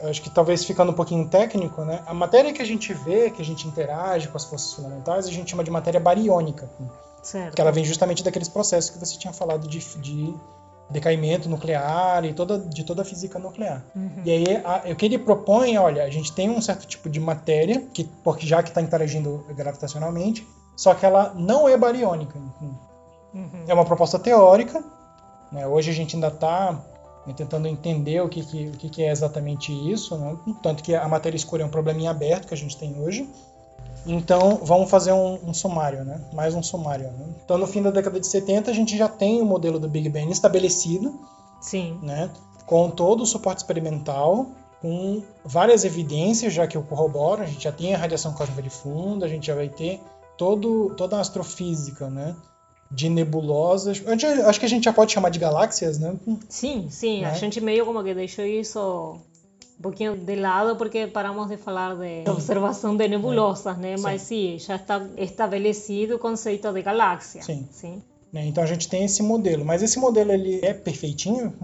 Acho 0.03 0.21
que 0.21 0.29
talvez 0.29 0.65
ficando 0.65 0.91
um 0.91 0.95
pouquinho 0.95 1.29
técnico, 1.29 1.83
né, 1.83 2.03
a 2.07 2.13
matéria 2.13 2.53
que 2.53 2.61
a 2.61 2.67
gente 2.67 2.93
vê, 2.93 3.31
que 3.31 3.41
a 3.41 3.45
gente 3.45 3.67
interage 3.67 4.29
com 4.29 4.37
as 4.37 4.45
forças 4.45 4.73
fundamentais, 4.73 5.27
a 5.27 5.31
gente 5.31 5.51
chama 5.51 5.65
de 5.65 5.71
matéria 5.71 6.01
bariônica, 6.01 6.69
Certo. 7.23 7.55
que 7.55 7.61
ela 7.61 7.73
vem 7.73 7.85
justamente 7.85 8.23
daqueles 8.23 8.49
processos 8.49 8.91
que 8.91 8.99
você 8.99 9.17
tinha 9.17 9.33
falado 9.33 9.67
de, 9.67 9.79
de 9.79 10.35
decaimento 10.91 11.49
nuclear 11.49 12.25
e 12.25 12.33
toda, 12.33 12.59
de 12.59 12.83
toda 12.85 13.03
a 13.03 13.05
física 13.05 13.39
nuclear. 13.39 13.85
Uhum. 13.95 14.23
E 14.25 14.31
aí, 14.31 14.45
a- 14.65 14.83
o 14.91 14.97
que 14.97 15.05
ele 15.05 15.19
propõe 15.19 15.75
é, 15.75 15.81
olha, 15.81 16.05
a 16.05 16.11
gente 16.11 16.33
tem 16.33 16.49
um 16.49 16.61
certo 16.61 16.87
tipo 16.87 17.09
de 17.11 17.21
matéria, 17.21 17.81
que, 17.93 18.05
porque 18.25 18.47
já 18.47 18.63
que 18.63 18.71
está 18.71 18.81
interagindo 18.81 19.45
gravitacionalmente, 19.55 20.47
só 20.77 20.95
que 20.95 21.05
ela 21.05 21.35
não 21.37 21.69
é 21.69 21.77
bariônica. 21.77 22.39
Uhum. 23.35 23.65
É 23.67 23.75
uma 23.75 23.85
proposta 23.85 24.19
teórica, 24.19 24.83
né? 25.53 25.67
hoje 25.67 25.91
a 25.91 25.95
gente 25.95 26.15
ainda 26.17 26.29
está 26.29 26.81
tentando 27.37 27.69
entender 27.69 28.23
o 28.23 28.29
que, 28.29 28.43
que, 28.43 28.69
o 28.69 28.73
que, 28.73 28.89
que 28.89 29.03
é 29.03 29.11
exatamente 29.11 29.71
isso, 29.93 30.17
né? 30.17 30.35
tanto 30.63 30.83
que 30.83 30.95
a 30.95 31.07
matéria 31.07 31.37
escura 31.37 31.63
é 31.63 31.67
um 31.67 31.69
probleminha 31.69 32.11
aberto 32.11 32.49
que 32.49 32.55
a 32.55 32.57
gente 32.57 32.77
tem 32.79 32.99
hoje. 32.99 33.29
Então, 34.07 34.61
vamos 34.63 34.91
fazer 34.91 35.13
um, 35.13 35.39
um 35.47 35.53
sumário, 35.53 36.05
né? 36.05 36.21
mais 36.33 36.55
um 36.55 36.63
sumário. 36.63 37.11
Né? 37.11 37.27
Então, 37.45 37.59
no 37.59 37.67
fim 37.67 37.83
da 37.83 37.91
década 37.91 38.19
de 38.19 38.27
70, 38.27 38.71
a 38.71 38.75
gente 38.75 38.97
já 38.97 39.09
tem 39.09 39.41
o 39.43 39.45
modelo 39.45 39.79
do 39.79 39.89
Big 39.89 40.09
Bang 40.09 40.31
estabelecido, 40.31 41.19
Sim. 41.61 41.99
né, 42.03 42.31
com 42.65 42.89
todo 42.91 43.23
o 43.23 43.27
suporte 43.27 43.59
experimental, 43.59 44.47
com 44.81 45.23
várias 45.45 45.85
evidências 45.85 46.53
já 46.55 46.67
que 46.67 46.79
o 46.79 46.83
corroboram, 46.83 47.43
a 47.43 47.47
gente 47.47 47.65
já 47.65 47.73
tem 47.73 47.95
a 47.95 47.99
radiação 47.99 48.33
cósmica 48.33 48.63
de 48.63 48.71
fundo, 48.71 49.25
a 49.25 49.29
gente 49.29 49.47
já 49.47 49.55
vai 49.55 49.69
ter 49.69 50.01
todo, 50.37 50.95
toda 50.97 51.17
a 51.17 51.21
astrofísica, 51.21 52.09
né, 52.09 52.35
de 52.91 53.09
nebulosas. 53.11 54.03
Acho 54.47 54.61
que 54.61 54.67
a 54.67 54.69
gente 54.69 54.85
já 54.85 54.93
pode 54.93 55.13
chamar 55.13 55.31
de 55.31 55.39
galáxias, 55.39 55.99
né? 55.99 56.15
Sim, 56.49 56.89
sim, 56.89 57.25
a 57.25 57.33
Né? 57.33 57.35
gente 57.35 57.61
meio 57.61 57.85
como 57.85 58.03
que 58.05 58.15
deixou 58.15 58.45
isso 58.47 59.19
um 59.79 59.83
pouquinho 59.83 60.17
de 60.17 60.35
lado 60.35 60.77
porque 60.77 61.07
paramos 61.07 61.49
de 61.49 61.57
falar 61.57 61.95
de 61.95 62.29
observação 62.29 62.97
de 62.97 63.07
nebulosas, 63.07 63.79
né? 63.79 63.97
Sim. 63.97 64.03
Mas 64.03 64.23
sim, 64.23 64.59
já 64.59 64.77
está 64.77 65.07
estabelecido 65.17 66.17
o 66.17 66.19
conceito 66.19 66.73
de 66.73 66.83
galáxia. 66.83 67.43
Sim. 67.43 67.69
sim. 67.71 68.03
Então 68.35 68.63
a 68.63 68.67
gente 68.67 68.89
tem 68.89 69.05
esse 69.05 69.23
modelo, 69.23 69.65
mas 69.65 69.83
esse 69.83 69.99
modelo 69.99 70.33
ele 70.33 70.61
é 70.63 70.75
perfeitinho? 70.75 71.55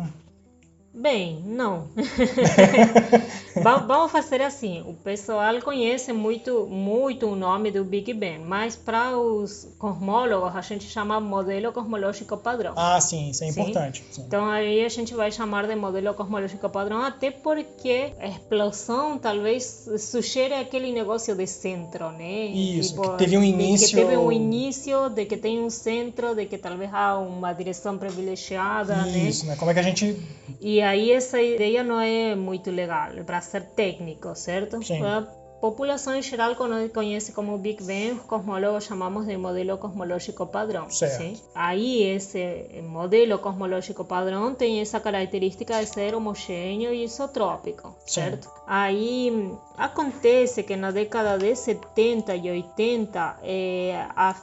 Bem, 0.94 1.42
não. 1.44 1.88
Va- 3.62 3.78
Vamos 3.78 4.12
fazer 4.12 4.40
assim. 4.42 4.82
O 4.86 4.94
pessoal 4.94 5.60
conhece 5.60 6.12
muito, 6.12 6.66
muito 6.66 7.26
o 7.26 7.36
nome 7.36 7.70
do 7.70 7.84
Big 7.84 8.12
Bang, 8.14 8.38
mas 8.38 8.76
para 8.76 9.16
os 9.18 9.68
cosmólogos 9.78 10.54
a 10.54 10.60
gente 10.60 10.84
chama 10.84 11.20
modelo 11.20 11.72
cosmológico 11.72 12.36
padrão. 12.36 12.74
Ah, 12.76 13.00
sim, 13.00 13.30
isso 13.30 13.42
é 13.44 13.50
Sim. 13.50 13.60
importante. 13.60 14.04
sim. 14.10 14.22
Então 14.26 14.46
aí 14.46 14.84
a 14.84 14.88
gente 14.88 15.14
vai 15.14 15.30
chamar 15.32 15.66
de 15.66 15.74
modelo 15.74 16.14
cosmológico 16.14 16.68
padrão, 16.68 17.02
até 17.02 17.30
porque 17.30 18.12
a 18.20 18.26
explosão 18.28 19.18
talvez 19.18 19.88
sugere 19.98 20.54
aquele 20.54 20.92
negócio 20.92 21.34
de 21.34 21.46
centro, 21.46 22.10
né? 22.12 22.46
Isso, 22.46 23.00
que 23.00 23.18
teve 23.18 23.36
um 23.36 23.42
início- 23.42 23.88
que 23.88 23.94
teve 23.96 24.16
um 24.16 24.30
início, 24.32 25.08
de 25.10 25.24
que 25.26 25.36
tem 25.36 25.60
um 25.60 25.70
centro, 25.70 26.34
de 26.34 26.46
que 26.46 26.58
talvez 26.58 26.92
há 26.92 27.18
uma 27.18 27.52
direção 27.52 27.98
privilegiada, 27.98 28.94
né? 28.96 29.18
Isso, 29.18 29.46
né? 29.46 29.56
Como 29.56 29.70
é 29.70 29.74
que 29.74 29.80
a 29.80 29.82
gente. 29.82 30.16
E 30.60 30.80
aí 30.84 31.10
essa 31.12 31.40
ideia 31.40 31.82
não 31.82 32.00
é 32.00 32.34
muito 32.34 32.70
legal, 32.70 33.10
para 33.24 33.40
ser 33.40 33.62
técnico, 33.74 34.34
certo? 34.34 34.82
Sim. 34.84 35.02
A 35.02 35.22
população 35.60 36.14
em 36.14 36.20
geral 36.20 36.54
conhece 36.92 37.32
como 37.32 37.56
Big 37.56 37.82
Bang, 37.82 38.20
os 38.20 38.26
cosmólogos 38.26 38.84
chamamos 38.84 39.26
de 39.26 39.34
modelo 39.38 39.78
cosmológico 39.78 40.46
padrão. 40.46 40.90
Certo. 40.90 41.16
sim? 41.16 41.40
Aí 41.54 42.02
esse 42.02 42.82
modelo 42.82 43.38
cosmológico 43.38 44.04
padrão 44.04 44.54
tem 44.54 44.80
essa 44.80 45.00
característica 45.00 45.80
de 45.80 45.86
ser 45.86 46.14
homogêneo 46.14 46.92
e 46.92 47.04
isotrópico, 47.04 47.96
Sim. 48.04 48.20
certo? 48.20 48.50
Aí 48.66 49.30
hum, 49.32 49.56
acontece 49.78 50.62
que 50.64 50.76
na 50.76 50.90
década 50.90 51.38
de 51.38 51.56
70 51.56 52.36
e 52.36 52.50
80 52.50 53.38
eh, 53.42 54.06
a 54.14 54.34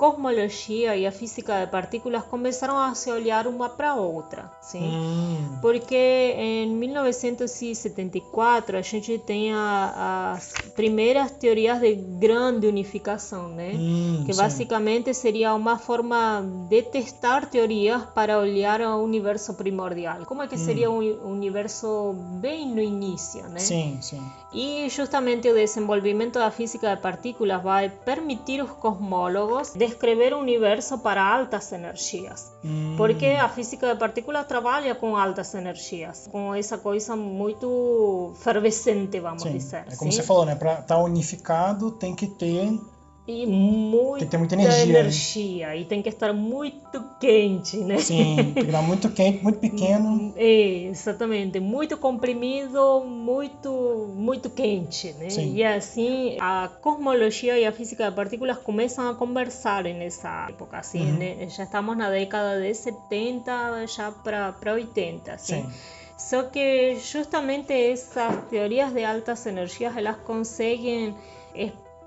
cosmologia 0.00 0.96
e 0.96 1.06
a 1.06 1.12
física 1.12 1.60
de 1.60 1.66
partículas 1.70 2.24
começaram 2.24 2.78
a 2.78 2.94
se 2.94 3.12
olhar 3.12 3.46
uma 3.46 3.68
para 3.68 3.94
outra, 3.94 4.50
sim? 4.62 4.82
Hum. 4.82 5.58
Porque 5.60 6.34
em 6.38 6.74
1974 6.74 8.78
a 8.78 8.80
gente 8.80 9.18
tem 9.18 9.52
a, 9.52 10.32
as 10.32 10.54
primeiras 10.74 11.32
teorias 11.32 11.78
de 11.80 11.94
grande 11.94 12.66
unificação, 12.66 13.50
né? 13.50 13.72
Hum, 13.74 14.22
que 14.24 14.34
basicamente 14.34 15.12
sim. 15.12 15.20
seria 15.20 15.54
uma 15.54 15.76
forma 15.76 16.42
de 16.70 16.80
testar 16.80 17.50
teorias 17.50 18.02
para 18.14 18.38
olhar 18.38 18.80
o 18.80 19.04
universo 19.04 19.52
primordial. 19.52 20.24
Como 20.24 20.42
é 20.42 20.48
que 20.48 20.56
seria 20.56 20.90
hum. 20.90 21.18
um 21.26 21.32
universo 21.32 22.14
bem 22.40 22.66
no 22.66 22.80
início, 22.80 23.46
né? 23.50 23.58
Sim, 23.58 23.98
sim. 24.00 24.22
E 24.50 24.88
justamente 24.88 25.46
o 25.46 25.54
desenvolvimento 25.54 26.38
da 26.38 26.50
física 26.50 26.96
de 26.96 27.02
partículas 27.02 27.62
vai 27.62 27.90
permitir 27.90 28.60
aos 28.60 28.70
cosmólogos 28.70 29.74
descrever 29.90 30.34
um 30.34 30.40
universo 30.40 30.98
para 30.98 31.22
altas 31.22 31.72
energias. 31.72 32.52
Hum. 32.64 32.94
Porque 32.96 33.26
a 33.26 33.48
física 33.48 33.92
de 33.92 33.98
partículas 33.98 34.46
trabalha 34.46 34.94
com 34.94 35.16
altas 35.16 35.54
energias, 35.54 36.28
com 36.30 36.54
essa 36.54 36.78
coisa 36.78 37.16
muito 37.16 38.32
fervescente, 38.40 39.20
vamos 39.20 39.42
sim. 39.42 39.52
dizer. 39.52 39.84
É 39.90 39.96
como 39.96 40.10
sim? 40.10 40.18
você 40.18 40.22
falou, 40.22 40.46
né? 40.46 40.54
Para 40.54 40.72
estar 40.72 40.96
tá 40.96 40.98
unificado 40.98 41.90
tem 41.92 42.14
que 42.14 42.26
ter 42.26 42.70
e 43.30 43.46
muita, 43.46 44.18
tem 44.18 44.26
que 44.26 44.30
ter 44.30 44.38
muita 44.38 44.54
energia, 44.54 44.98
energia 44.98 45.76
e 45.76 45.84
tem 45.84 46.02
que 46.02 46.08
estar 46.08 46.32
muito 46.32 47.02
quente, 47.20 47.76
né? 47.78 47.98
Sim, 47.98 48.52
tem 48.54 48.64
que 48.64 48.76
muito 48.82 49.08
quente, 49.10 49.42
muito 49.42 49.58
pequeno. 49.60 50.34
É, 50.36 50.88
exatamente, 50.88 51.60
muito 51.60 51.96
comprimido, 51.96 53.04
muito 53.06 54.12
muito 54.14 54.50
quente, 54.50 55.12
né? 55.12 55.30
Sim. 55.30 55.54
E 55.54 55.64
assim 55.64 56.36
a 56.40 56.68
cosmologia 56.80 57.58
e 57.58 57.64
a 57.64 57.72
física 57.72 58.10
de 58.10 58.16
partículas 58.16 58.58
começam 58.58 59.08
a 59.08 59.14
conversar 59.14 59.84
nessa 59.84 60.48
época, 60.48 60.78
assim, 60.78 61.12
uhum. 61.12 61.18
né? 61.18 61.48
Já 61.48 61.64
estamos 61.64 61.96
na 61.96 62.10
década 62.10 62.60
de 62.60 62.74
70, 62.74 63.86
já 63.86 64.10
para 64.10 64.52
para 64.52 64.74
80, 64.74 65.32
assim. 65.32 65.62
Sim. 65.62 65.70
Só 66.18 66.42
que 66.42 66.96
justamente 66.96 67.72
essas 67.72 68.44
teorias 68.50 68.92
de 68.92 69.02
altas 69.04 69.46
energias 69.46 69.96
elas 69.96 70.18
conseguem 70.18 71.14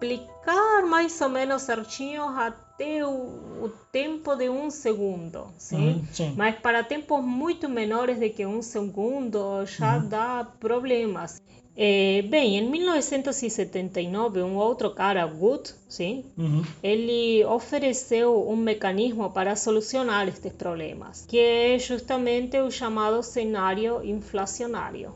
explicar 0.03 0.85
mais 0.85 1.19
ou 1.21 1.29
menos 1.29 1.61
certinho 1.61 2.23
até 2.23 3.05
o, 3.05 3.09
o 3.09 3.71
tempo 3.91 4.35
de 4.35 4.49
um 4.49 4.69
segundo, 4.69 5.47
sim? 5.57 5.93
Uhum, 5.93 6.05
sim? 6.11 6.33
Mas 6.35 6.55
para 6.55 6.83
tempos 6.83 7.23
muito 7.23 7.69
menores 7.69 8.19
do 8.19 8.29
que 8.29 8.45
um 8.45 8.61
segundo 8.61 9.65
já 9.65 9.97
uhum. 9.97 10.07
dá 10.07 10.47
problemas. 10.59 11.41
É, 11.75 12.21
bem, 12.29 12.57
em 12.59 12.69
1979, 12.69 14.43
um 14.43 14.57
outro 14.57 14.91
cara, 14.91 15.25
Wood, 15.25 15.73
sim, 15.89 16.23
uhum. 16.37 16.63
ele 16.83 17.43
ofereceu 17.45 18.47
um 18.47 18.55
mecanismo 18.55 19.31
para 19.31 19.55
solucionar 19.55 20.27
estes 20.27 20.53
problemas, 20.53 21.25
que 21.27 21.39
é 21.39 21.79
justamente 21.79 22.59
o 22.59 22.69
chamado 22.69 23.23
cenário 23.23 24.03
inflacionário. 24.03 25.15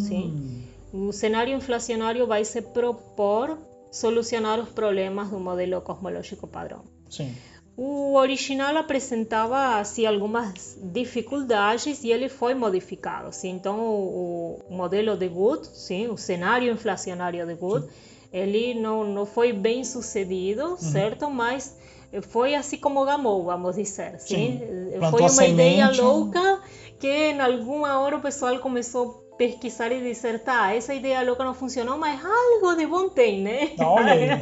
Sim? 0.00 0.64
O 0.92 1.12
cenário 1.12 1.54
inflacionário 1.54 2.26
vai 2.26 2.44
se 2.44 2.60
propor 2.60 3.56
solucionar 3.92 4.58
os 4.58 4.70
problemas 4.70 5.28
do 5.28 5.38
modelo 5.38 5.80
cosmológico 5.82 6.46
padrão. 6.46 6.82
Sim. 7.08 7.32
O 7.76 8.14
original 8.14 8.76
apresentava 8.76 9.78
assim, 9.78 10.04
algumas 10.06 10.78
dificuldades 10.82 12.02
e 12.02 12.10
ele 12.10 12.28
foi 12.28 12.54
modificado. 12.54 13.32
Sim? 13.32 13.50
Então, 13.50 13.78
o, 13.80 14.60
o 14.68 14.74
modelo 14.74 15.16
de 15.16 15.28
Wood, 15.28 15.66
sim, 15.68 16.08
o 16.08 16.16
cenário 16.16 16.72
inflacionário 16.72 17.46
de 17.46 17.54
sim. 17.54 17.88
ele 18.32 18.74
não, 18.74 19.04
não 19.04 19.26
foi 19.26 19.52
bem 19.52 19.84
sucedido, 19.84 20.70
uhum. 20.70 20.76
certo? 20.76 21.30
Mas 21.30 21.76
foi 22.22 22.54
assim 22.54 22.76
como 22.78 23.04
gamou, 23.04 23.44
vamos 23.44 23.76
dizer. 23.76 24.18
Sim? 24.18 24.58
sim. 24.58 25.10
Foi 25.10 25.22
uma 25.22 25.46
ideia 25.46 25.90
louca 25.90 26.60
que 26.98 27.08
em 27.08 27.40
alguma 27.40 27.98
hora 28.00 28.16
o 28.16 28.20
pessoal 28.20 28.58
começou 28.58 29.22
pesquisar 29.42 29.90
e 29.90 30.00
dizer, 30.00 30.38
tá, 30.40 30.72
essa 30.72 30.94
ideia 30.94 31.22
louca 31.24 31.44
não 31.44 31.54
funcionou, 31.54 31.98
mas 31.98 32.20
algo 32.24 32.76
de 32.76 32.86
bom 32.86 33.08
tem, 33.08 33.42
né? 33.42 33.72
Olha. 33.80 34.40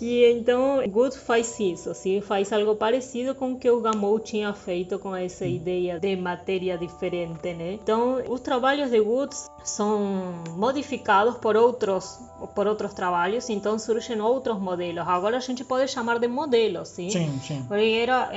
E 0.00 0.24
então 0.26 0.80
Good 0.88 1.18
faz 1.18 1.58
isso, 1.58 1.90
assim, 1.90 2.20
faz 2.20 2.52
algo 2.52 2.76
parecido 2.76 3.34
com 3.34 3.52
o 3.52 3.58
que 3.58 3.68
o 3.68 3.80
Gamow 3.80 4.20
tinha 4.20 4.52
feito 4.54 4.96
com 4.96 5.14
essa 5.14 5.44
ideia 5.44 5.98
de 5.98 6.14
matéria 6.14 6.78
diferente, 6.78 7.52
né? 7.52 7.72
Então, 7.72 8.22
os 8.28 8.40
trabalhos 8.40 8.92
de 8.92 9.00
Good 9.00 9.34
são 9.64 10.34
modificados 10.50 11.36
por 11.38 11.56
outros 11.56 12.20
por 12.54 12.68
outros 12.68 12.94
trabalhos, 12.94 13.50
então 13.50 13.76
surgem 13.76 14.20
outros 14.20 14.60
modelos. 14.60 15.06
Agora 15.06 15.36
a 15.36 15.40
gente 15.40 15.64
pode 15.64 15.88
chamar 15.88 16.20
de 16.20 16.28
modelos, 16.28 16.90
sim? 16.90 17.10
Sim, 17.10 17.40
sim. 17.42 17.64
Porque 17.66 17.98
era, 18.00 18.30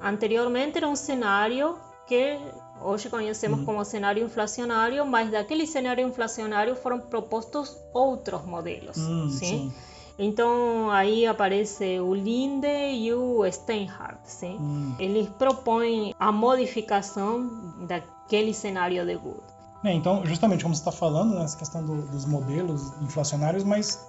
anteriormente 0.00 0.78
era 0.78 0.88
um 0.88 0.96
cenário 0.96 1.76
que 2.06 2.38
hoje 2.80 3.08
conhecemos 3.08 3.60
uhum. 3.60 3.64
como 3.64 3.84
cenário 3.84 4.24
inflacionário, 4.24 5.04
mas 5.06 5.30
daquele 5.30 5.66
cenário 5.66 6.06
inflacionário 6.06 6.74
foram 6.76 7.00
propostos 7.00 7.76
outros 7.92 8.44
modelos, 8.44 8.96
uhum, 8.96 9.28
sim? 9.28 9.46
sim? 9.46 9.72
Então 10.18 10.90
aí 10.90 11.26
aparece 11.26 11.98
o 12.00 12.14
Linde 12.14 12.66
e 12.68 13.12
o 13.12 13.50
Steinhardt, 13.50 14.20
sim? 14.24 14.56
Uhum. 14.56 14.94
Eles 14.98 15.28
propõem 15.30 16.14
a 16.18 16.30
modificação 16.30 17.48
daquele 17.86 18.52
cenário 18.52 19.04
de 19.06 19.16
Good. 19.16 19.52
É, 19.84 19.92
então, 19.92 20.24
justamente 20.24 20.62
como 20.62 20.74
você 20.74 20.80
está 20.80 20.92
falando, 20.92 21.34
né, 21.34 21.44
questão 21.58 21.84
do, 21.84 22.02
dos 22.02 22.24
modelos 22.24 22.92
inflacionários, 23.00 23.64
mas 23.64 24.06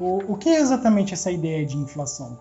o, 0.00 0.32
o 0.32 0.36
que 0.38 0.48
é 0.48 0.58
exatamente 0.58 1.12
essa 1.12 1.30
ideia 1.30 1.66
de 1.66 1.76
inflação? 1.76 2.38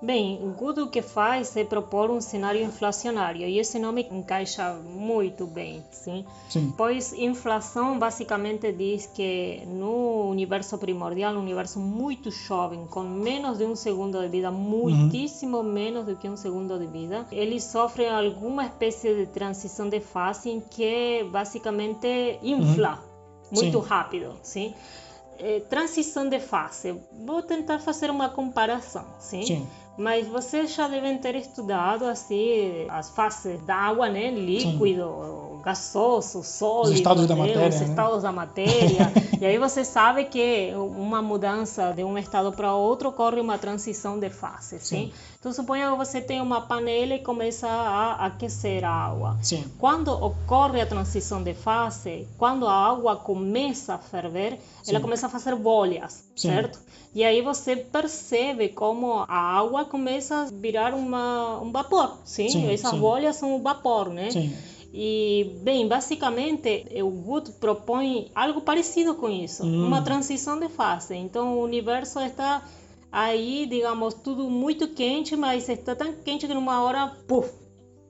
Bem, 0.00 0.38
o 0.42 0.50
Good 0.52 0.80
o 0.80 0.86
que 0.88 1.00
faz 1.00 1.56
é 1.56 1.64
propor 1.64 2.10
um 2.10 2.20
cenário 2.20 2.62
inflacionário 2.62 3.48
e 3.48 3.58
esse 3.58 3.78
nome 3.78 4.06
encaixa 4.10 4.74
muito 4.74 5.46
bem, 5.46 5.82
sim? 5.90 6.22
sim. 6.50 6.72
Pois 6.76 7.14
inflação 7.14 7.98
basicamente 7.98 8.70
diz 8.72 9.06
que 9.06 9.62
no 9.66 10.28
universo 10.28 10.76
primordial, 10.76 11.34
um 11.34 11.40
universo 11.40 11.80
muito 11.80 12.30
jovem, 12.30 12.86
com 12.86 13.00
menos 13.04 13.56
de 13.56 13.64
um 13.64 13.74
segundo 13.74 14.20
de 14.20 14.28
vida, 14.28 14.50
muitíssimo 14.50 15.58
uhum. 15.58 15.72
menos 15.72 16.04
do 16.04 16.14
que 16.14 16.28
um 16.28 16.36
segundo 16.36 16.78
de 16.78 16.86
vida, 16.86 17.26
ele 17.32 17.58
sofre 17.58 18.06
alguma 18.06 18.66
espécie 18.66 19.14
de 19.14 19.26
transição 19.26 19.88
de 19.88 20.00
fase 20.00 20.50
em 20.50 20.60
que 20.60 21.24
basicamente 21.30 22.38
infla 22.42 23.02
uhum. 23.50 23.62
muito 23.62 23.80
sim. 23.80 23.88
rápido, 23.88 24.34
sim? 24.42 24.74
É, 25.38 25.60
transição 25.60 26.28
de 26.28 26.40
fase. 26.40 27.00
Vou 27.24 27.42
tentar 27.42 27.78
fazer 27.78 28.10
uma 28.10 28.28
comparação, 28.28 29.04
sim? 29.18 29.42
Sim. 29.42 29.66
Mas 29.98 30.26
vocês 30.26 30.74
já 30.74 30.88
devem 30.88 31.16
ter 31.18 31.34
estudado 31.36 32.04
assim 32.04 32.86
as 32.88 33.10
fases 33.10 33.60
da 33.62 33.74
água, 33.74 34.08
né? 34.10 34.30
Líquido, 34.30 34.76
Sim. 34.78 35.45
Gasoso, 35.66 36.44
sólido, 36.44 36.92
os 36.92 36.94
estados 36.94 37.22
né? 37.22 37.28
da 37.28 37.34
matéria, 37.34 37.68
os 37.68 37.80
né? 37.80 37.86
estados 37.88 38.22
da 38.22 38.30
matéria. 38.30 39.12
e 39.40 39.44
aí 39.44 39.58
você 39.58 39.84
sabe 39.84 40.26
que 40.26 40.72
uma 40.76 41.20
mudança 41.20 41.92
de 41.92 42.04
um 42.04 42.16
estado 42.16 42.52
para 42.52 42.72
outro 42.72 43.08
ocorre 43.08 43.40
uma 43.40 43.58
transição 43.58 44.16
de 44.16 44.30
fase, 44.30 44.78
sim? 44.78 44.96
sim? 45.08 45.12
Então 45.40 45.52
suponha 45.52 45.90
que 45.90 45.96
você 45.96 46.20
tem 46.20 46.40
uma 46.40 46.60
panela 46.60 47.14
e 47.14 47.18
começa 47.18 47.66
a 47.66 48.26
aquecer 48.26 48.84
a 48.84 48.90
água. 48.90 49.36
Sim. 49.42 49.64
Quando 49.76 50.12
ocorre 50.12 50.80
a 50.80 50.86
transição 50.86 51.42
de 51.42 51.52
fase, 51.52 52.28
quando 52.38 52.68
a 52.68 52.72
água 52.72 53.16
começa 53.16 53.94
a 53.94 53.98
ferver, 53.98 54.60
sim. 54.84 54.92
ela 54.92 55.00
começa 55.00 55.26
a 55.26 55.28
fazer 55.28 55.56
bolhas, 55.56 56.24
sim. 56.36 56.48
certo? 56.48 56.78
E 57.12 57.24
aí 57.24 57.42
você 57.42 57.74
percebe 57.74 58.68
como 58.68 59.24
a 59.26 59.58
água 59.58 59.84
começa 59.84 60.42
a 60.42 60.44
virar 60.44 60.94
uma, 60.94 61.58
um 61.60 61.72
vapor, 61.72 62.18
sim? 62.24 62.70
Essas 62.70 62.92
bolhas 62.92 63.34
são 63.34 63.56
o 63.56 63.60
vapor, 63.60 64.10
né? 64.10 64.30
Sim. 64.30 64.54
E, 64.98 65.58
bem, 65.62 65.86
basicamente, 65.86 66.86
o 67.02 67.10
Good 67.10 67.52
propõe 67.60 68.30
algo 68.34 68.62
parecido 68.62 69.14
com 69.14 69.28
isso, 69.28 69.62
hum. 69.62 69.86
uma 69.86 70.00
transição 70.00 70.58
de 70.58 70.70
fase. 70.70 71.14
Então, 71.14 71.58
o 71.58 71.62
universo 71.62 72.18
está 72.18 72.62
aí, 73.12 73.66
digamos, 73.66 74.14
tudo 74.14 74.48
muito 74.48 74.88
quente, 74.88 75.36
mas 75.36 75.68
está 75.68 75.94
tão 75.94 76.14
quente 76.14 76.46
que 76.46 76.54
numa 76.54 76.82
hora, 76.82 77.12
puf, 77.28 77.52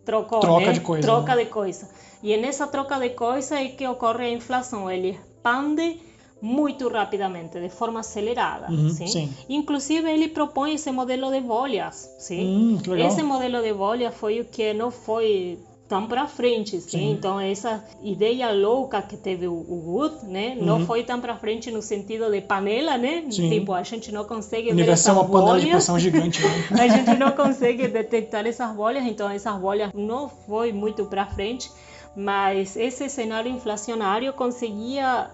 trocou, 0.04 0.38
troca 0.38 0.66
né? 0.66 0.72
de 0.74 0.80
coisa. 0.80 1.08
Troca 1.08 1.34
né? 1.34 1.44
de 1.44 1.50
coisa. 1.50 1.90
E 2.22 2.36
nessa 2.36 2.68
troca 2.68 3.00
de 3.00 3.10
coisa 3.10 3.58
é 3.58 3.68
que 3.68 3.84
ocorre 3.84 4.26
a 4.26 4.30
inflação. 4.30 4.88
Ele 4.88 5.10
expande 5.10 6.00
muito 6.40 6.88
rapidamente, 6.88 7.58
de 7.58 7.68
forma 7.68 7.98
acelerada. 7.98 8.70
Uhum, 8.70 8.90
sim? 8.90 9.08
sim? 9.08 9.34
Inclusive, 9.48 10.08
ele 10.08 10.28
propõe 10.28 10.74
esse 10.74 10.92
modelo 10.92 11.32
de 11.32 11.40
bolhas. 11.40 12.08
Sim? 12.20 12.78
Hum, 12.86 12.96
esse 12.96 13.24
modelo 13.24 13.60
de 13.60 13.72
bolhas 13.72 14.14
foi 14.14 14.40
o 14.40 14.44
que 14.44 14.72
não 14.72 14.92
foi 14.92 15.58
tão 15.88 16.06
para 16.06 16.26
frente, 16.26 16.80
sim? 16.80 16.88
sim? 16.88 17.10
Então 17.12 17.38
essa 17.38 17.84
ideia 18.02 18.50
louca 18.52 19.00
que 19.02 19.16
teve 19.16 19.46
o, 19.46 19.52
o 19.54 19.92
Wood, 19.94 20.26
né, 20.26 20.56
uhum. 20.58 20.64
não 20.64 20.86
foi 20.86 21.04
tão 21.04 21.20
para 21.20 21.36
frente 21.36 21.70
no 21.70 21.80
sentido 21.80 22.30
de 22.30 22.40
panela, 22.40 22.96
né? 22.98 23.24
Sim. 23.30 23.48
Tipo 23.50 23.72
a 23.72 23.82
gente 23.82 24.10
não 24.12 24.24
consegue 24.24 24.72
ver 24.72 24.88
essas 24.88 25.06
é 25.08 25.12
uma 25.12 25.22
bolhas. 25.22 25.44
panela 25.44 25.60
de 25.60 25.70
pressão 25.70 25.98
gigante. 25.98 26.42
Né? 26.42 26.50
a 26.82 26.88
gente 26.88 27.16
não 27.18 27.32
consegue 27.32 27.88
detectar 27.88 28.46
essas 28.46 28.74
bolhas, 28.74 29.04
então 29.04 29.28
essas 29.30 29.56
bolhas 29.58 29.92
não 29.94 30.28
foi 30.28 30.72
muito 30.72 31.04
para 31.06 31.26
frente, 31.26 31.70
mas 32.16 32.76
esse 32.76 33.08
cenário 33.08 33.50
inflacionário 33.50 34.32
conseguia 34.32 35.30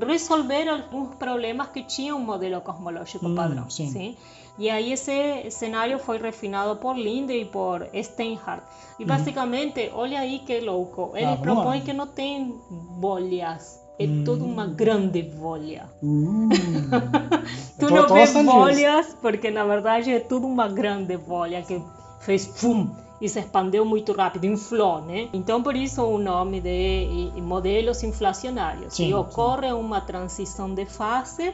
resolver 0.00 0.68
alguns 0.68 1.14
problemas 1.14 1.68
que 1.68 1.82
tinha 1.82 2.14
um 2.14 2.20
modelo 2.20 2.60
cosmológico 2.60 3.26
Hum, 3.26 3.34
padrão. 3.34 3.70
sim. 3.70 4.16
E 4.56 4.70
aí 4.70 4.92
esse 4.92 5.50
cenário 5.50 5.98
foi 5.98 6.18
refinado 6.18 6.76
por 6.76 6.96
Linde 6.96 7.32
e 7.32 7.44
por 7.44 7.86
Steinhardt. 8.02 8.62
E 8.98 9.04
basicamente, 9.04 9.90
olha 9.92 10.20
aí 10.20 10.38
que 10.40 10.60
louco, 10.60 11.10
ele. 11.14 11.26
Ah, 11.26 11.36
propõe 11.36 11.80
que 11.80 11.92
não 11.92 12.06
tem 12.06 12.54
bolhas, 12.70 13.80
é 13.98 14.06
Hum. 14.06 14.22
toda 14.24 14.44
uma 14.44 14.66
grande 14.66 15.22
bolha. 15.22 15.86
Uh, 16.02 16.48
Tu 17.78 17.90
não 17.90 18.06
tô 18.06 18.14
vê 18.14 18.20
gostando 18.20 18.44
disso. 18.44 18.56
bolhas, 18.60 19.16
porque 19.20 19.50
na 19.50 19.64
verdade 19.64 20.12
é 20.12 20.20
tudo 20.20 20.46
uma 20.46 20.68
grande 20.68 21.16
bolha 21.16 21.62
que 21.62 21.82
fez 22.20 22.46
fum 22.46 22.88
e 23.20 23.28
se 23.28 23.40
expandiu 23.40 23.84
muito 23.84 24.12
rápido, 24.12 24.44
inflou, 24.44 25.00
né? 25.00 25.28
Então 25.32 25.62
por 25.62 25.74
isso 25.76 26.02
o 26.02 26.18
nome 26.18 26.60
de 26.60 27.32
eh, 27.36 27.40
modelos 27.40 28.02
inflacionários. 28.04 28.94
Sim, 28.94 29.04
e 29.04 29.06
sim. 29.08 29.14
ocorre 29.14 29.72
uma 29.72 30.00
transição 30.00 30.72
de 30.72 30.84
fase 30.86 31.52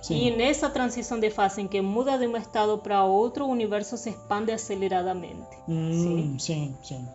Sim. 0.00 0.16
e 0.16 0.36
nessa 0.36 0.70
transição 0.70 1.20
de 1.20 1.30
fase 1.30 1.60
em 1.60 1.68
que 1.68 1.80
muda 1.80 2.16
de 2.18 2.26
um 2.26 2.36
estado 2.36 2.78
para 2.78 3.04
outro, 3.04 3.44
o 3.44 3.48
universo 3.48 3.96
se 3.96 4.10
expande 4.10 4.50
aceleradamente. 4.50 5.56
Hum, 5.68 6.36
sim, 6.38 6.74
sim. 6.82 7.06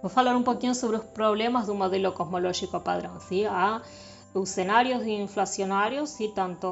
Vou 0.00 0.10
falar 0.10 0.34
um 0.34 0.42
pouquinho 0.42 0.74
sobre 0.74 0.96
os 0.96 1.04
problemas 1.04 1.66
do 1.66 1.74
modelo 1.74 2.12
cosmológico 2.12 2.80
padrão. 2.80 3.20
¿sí? 3.20 3.44
Há 3.44 3.82
os 4.32 4.48
cenários 4.48 5.06
inflacionários, 5.06 6.18
e 6.20 6.28
tanto 6.28 6.68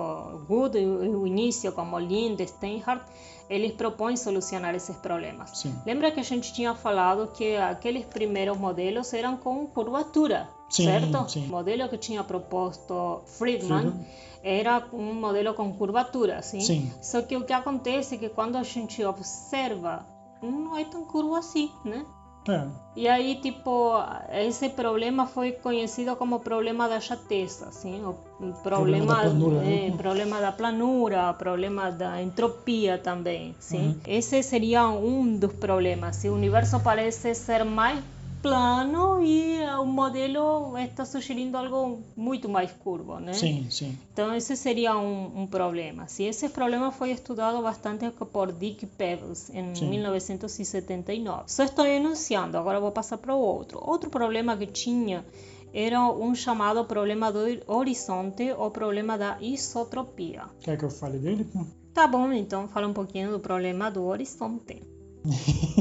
Good, 0.49 0.79
o 0.79 1.27
início, 1.27 1.73
como 1.73 1.99
Lind, 1.99 2.41
Steinhardt, 2.41 3.05
eles 3.51 3.73
propõem 3.73 4.17
solucionar 4.17 4.75
esses 4.75 4.97
problemas. 4.97 5.59
Sim. 5.59 5.75
Lembra 5.85 6.11
que 6.11 6.21
a 6.21 6.23
gente 6.23 6.53
tinha 6.53 6.75
falado 6.75 7.29
que 7.29 7.57
aqueles 7.57 8.05
primeiros 8.05 8.57
modelos 8.57 9.13
eram 9.13 9.37
com 9.37 9.67
curvatura, 9.67 10.49
Sim, 10.71 10.85
certo? 10.85 11.29
sim. 11.29 11.47
O 11.47 11.49
modelo 11.49 11.89
que 11.89 11.99
tinha 11.99 12.23
proposto 12.23 13.23
Friedman 13.27 13.81
Friedman. 13.81 14.07
Era 14.43 14.83
um 14.93 15.15
modelo 15.15 15.55
com 15.55 15.73
curvatura, 15.73 16.43
sim? 16.43 16.61
Sim. 16.61 16.93
Só 17.03 17.23
que 17.23 17.37
o 17.37 17.45
que 17.45 17.53
acontece 17.53 18.15
é 18.15 18.19
que 18.19 18.29
quando 18.29 18.57
a 18.57 18.63
gente 18.63 19.05
observa, 19.05 20.05
não 20.43 20.77
é 20.77 20.85
tão 20.85 21.05
curvo 21.05 21.35
assim, 21.35 21.71
né? 21.85 22.05
É. 22.49 22.67
E 22.97 23.07
aí, 23.07 23.35
tipo, 23.37 23.93
esse 24.33 24.71
problema 24.71 25.27
foi 25.27 25.53
conhecido 25.53 26.17
como 26.17 26.41
problema 26.41 26.89
da 26.89 26.99
chateza, 26.99 27.67
assim, 27.67 28.03
o 28.03 28.15
Problema 28.63 28.63
problema, 28.63 29.07
da 29.07 29.21
planura, 29.23 29.57
né? 29.59 29.87
eh, 29.89 29.91
problema 29.91 30.41
da 30.41 30.53
planura, 30.53 31.35
problema 31.35 31.91
da 31.91 32.23
entropia 32.23 32.97
também, 32.97 33.55
sim. 33.59 33.89
Uhum. 33.89 34.01
Esse 34.07 34.43
seria 34.43 34.89
um 34.89 35.37
dos 35.37 35.53
problemas. 35.53 36.25
O 36.25 36.33
universo 36.33 36.81
parece 36.81 37.35
ser 37.35 37.65
mais 37.65 38.03
plano 38.43 39.23
e 39.23 39.61
o 39.81 39.85
modelo 39.85 40.77
está 40.79 41.05
sugerindo 41.05 41.57
algo 41.57 42.03
muito 42.17 42.49
mais 42.49 42.71
curvo, 42.73 43.19
né? 43.19 43.33
Sim, 43.33 43.67
sim. 43.71 43.99
Então 44.13 44.35
esse 44.35 44.57
seria 44.57 44.97
um, 44.97 45.43
um 45.43 45.47
problema. 45.47 46.09
Se 46.09 46.25
esse 46.25 46.49
problema 46.49 46.91
foi 46.91 47.11
estudado 47.11 47.63
bastante 47.63 48.11
por 48.11 48.53
Dick 48.53 48.87
Pebbles 48.87 49.51
em 49.51 49.75
Sim. 49.75 49.91
1979. 49.91 51.45
Só 51.47 51.65
estou 51.65 51.87
enunciando, 51.87 52.57
agora 52.57 52.81
vou 52.81 52.93
passar 52.93 53.19
para 53.19 53.35
o 53.35 53.39
outro. 53.39 53.81
Outro 53.83 54.11
problema 54.11 54.57
que 54.57 54.67
tinha 54.67 55.25
era 55.73 56.01
um 56.01 56.35
chamado 56.35 56.85
problema 56.85 57.31
do 57.31 57.41
horizonte 57.67 58.53
ou 58.53 58.71
problema 58.71 59.19
da 59.19 59.37
isotropia. 59.41 60.45
Quer 60.61 60.79
que 60.79 60.85
eu 60.85 60.91
fale 60.91 61.19
dele? 61.19 61.47
Tá 61.93 62.07
bom, 62.07 62.33
então 62.33 62.69
fala 62.69 62.87
um 62.87 62.93
pouquinho 62.93 63.31
do 63.33 63.41
problema 63.41 63.91
do 63.91 64.05
horizonte. 64.05 64.83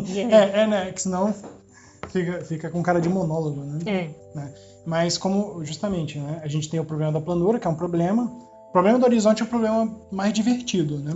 Aí? 0.08 0.32
É, 0.32 0.62
é, 0.62 0.68
né? 0.68 0.92
Que 0.92 1.02
senão 1.02 1.34
fica, 2.12 2.46
fica 2.46 2.70
com 2.70 2.82
cara 2.84 3.00
de 3.00 3.10
monólogo, 3.10 3.62
né? 3.62 3.80
É. 3.86 4.10
né? 4.38 4.54
Mas 4.86 5.18
como, 5.18 5.64
justamente, 5.66 6.18
né? 6.18 6.40
A 6.44 6.48
gente 6.48 6.70
tem 6.70 6.80
o 6.80 6.86
problema 6.86 7.12
da 7.12 7.22
planura, 7.22 7.60
que 7.60 7.68
é 7.68 7.70
um 7.70 7.76
problema. 7.76 8.24
O 8.70 8.72
problema 8.72 9.00
do 9.00 9.06
horizonte 9.06 9.42
é 9.42 9.46
um 9.46 9.50
problema 9.50 9.96
mais 10.12 10.34
divertido, 10.34 10.98
né? 11.00 11.14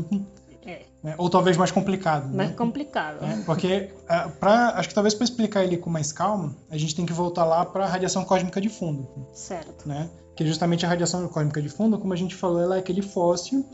É, 0.65 0.82
Né? 1.04 1.15
Ou 1.17 1.30
talvez 1.30 1.58
mais 1.58 1.71
complicado, 1.71 2.27
né? 2.30 2.38
mais 2.38 2.56
complicado. 2.56 3.23
É, 3.23 3.41
porque, 3.45 3.91
ah, 4.08 4.30
pra, 4.39 4.69
acho 4.75 4.89
que 4.89 4.95
talvez 4.95 5.13
para 5.13 5.23
explicar 5.23 5.63
ele 5.63 5.77
com 5.77 5.89
mais 5.89 6.12
calma, 6.12 6.56
a 6.69 6.77
gente 6.77 6.95
tem 6.95 7.06
que 7.06 7.13
voltar 7.13 7.45
lá 7.45 7.65
para 7.65 7.86
a 7.86 7.88
radiação 7.88 8.23
cósmica 8.23 8.62
de 8.62 8.69
fundo, 8.69 9.08
Certo. 9.34 9.88
né? 9.88 10.10
Que 10.36 10.45
justamente 10.45 10.86
a 10.86 10.89
radiação 10.89 11.27
cósmica 11.27 11.62
de 11.62 11.69
fundo, 11.69 11.97
como 11.97 12.13
a 12.13 12.15
gente 12.15 12.36
falou, 12.36 12.62
ela 12.62 12.75
é 12.75 12.80
aquele 12.80 13.01
fóssil 13.01 13.65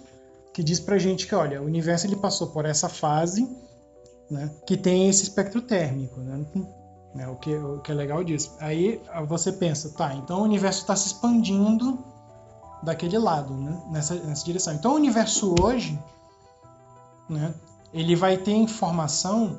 que 0.53 0.63
diz 0.63 0.79
pra 0.79 0.97
gente 0.97 1.27
que, 1.27 1.35
olha, 1.35 1.61
o 1.61 1.65
universo 1.65 2.07
ele 2.07 2.15
passou 2.15 2.47
por 2.47 2.65
essa 2.65 2.89
fase, 2.89 3.47
né? 4.29 4.49
Que 4.65 4.75
tem 4.75 5.07
esse 5.09 5.23
espectro 5.23 5.61
térmico, 5.61 6.19
né? 6.19 6.45
Né, 7.17 7.27
O, 7.27 7.35
que, 7.35 7.55
o 7.55 7.79
que 7.79 7.91
é 7.91 7.95
legal 7.95 8.23
disso. 8.23 8.55
Aí 8.59 9.01
você 9.27 9.51
pensa, 9.51 9.89
tá, 9.89 10.13
então 10.13 10.39
o 10.41 10.43
universo 10.43 10.81
está 10.81 10.95
se 10.95 11.07
expandindo 11.07 11.97
daquele 12.83 13.17
lado, 13.17 13.55
né? 13.55 13.81
Nessa, 13.89 14.13
nessa 14.13 14.45
direção. 14.45 14.75
Então 14.75 14.91
o 14.91 14.95
universo 14.95 15.55
hoje, 15.59 15.99
né? 17.27 17.55
Ele 17.91 18.15
vai 18.15 18.37
ter 18.37 18.51
informação. 18.51 19.57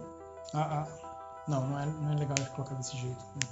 Ah, 0.55 0.87
ah, 0.87 1.43
não, 1.49 1.67
não 1.67 1.79
é, 1.81 1.87
não 1.87 2.13
é 2.13 2.15
legal 2.15 2.37
de 2.37 2.49
colocar 2.51 2.77
desse 2.77 2.97
jeito. 2.97 3.19
né? 3.35 3.49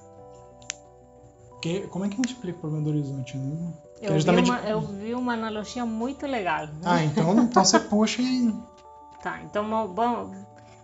Porque, 1.50 1.80
como 1.88 2.04
é 2.04 2.08
que 2.08 2.14
a 2.14 2.16
gente 2.18 2.32
explica 2.34 2.58
o 2.58 2.60
problema 2.60 2.84
do 2.84 2.90
horizonte? 2.90 3.36
Né? 3.36 3.72
Eu 4.00 4.10
vi, 4.10 4.14
Justamente- 4.18 4.50
uma, 4.50 4.60
eu 4.60 4.80
vi 4.82 5.14
uma 5.14 5.32
analogia 5.32 5.84
muito 5.84 6.26
legal. 6.28 6.66
né? 6.68 6.72
Ah, 6.84 7.02
então, 7.02 7.36
então 7.40 7.64
você 7.64 7.80
puxa 7.90 8.22
e. 8.22 8.54
Tá, 9.20 9.40
então 9.42 9.64
mo- 9.64 9.88